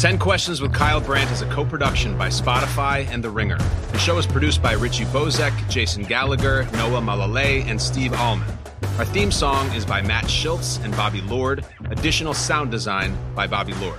10 0.07 0.21
Questions 0.21 0.61
with 0.61 0.73
Kyle 0.73 1.01
Brandt 1.01 1.33
is 1.33 1.43
a 1.43 1.47
co 1.47 1.65
production 1.65 2.17
by 2.17 2.29
Spotify 2.29 3.09
and 3.09 3.25
The 3.25 3.29
Ringer. 3.29 3.59
The 3.91 3.99
show 3.99 4.17
is 4.19 4.25
produced 4.25 4.63
by 4.63 4.75
Richie 4.75 5.05
Bozek, 5.07 5.53
Jason 5.69 6.05
Gallagher, 6.05 6.63
Noah 6.75 7.01
Malalay, 7.01 7.65
and 7.67 7.83
Steve 7.83 8.13
Allman. 8.13 8.47
Our 8.99 9.05
theme 9.05 9.33
song 9.33 9.69
is 9.73 9.85
by 9.85 10.03
Matt 10.03 10.31
Schultz 10.31 10.79
and 10.85 10.97
Bobby 10.97 11.23
Lord. 11.23 11.67
Additional 11.91 12.35
sound 12.35 12.71
design 12.71 13.19
by 13.35 13.49
Bobby 13.49 13.75
Lord. 13.75 13.99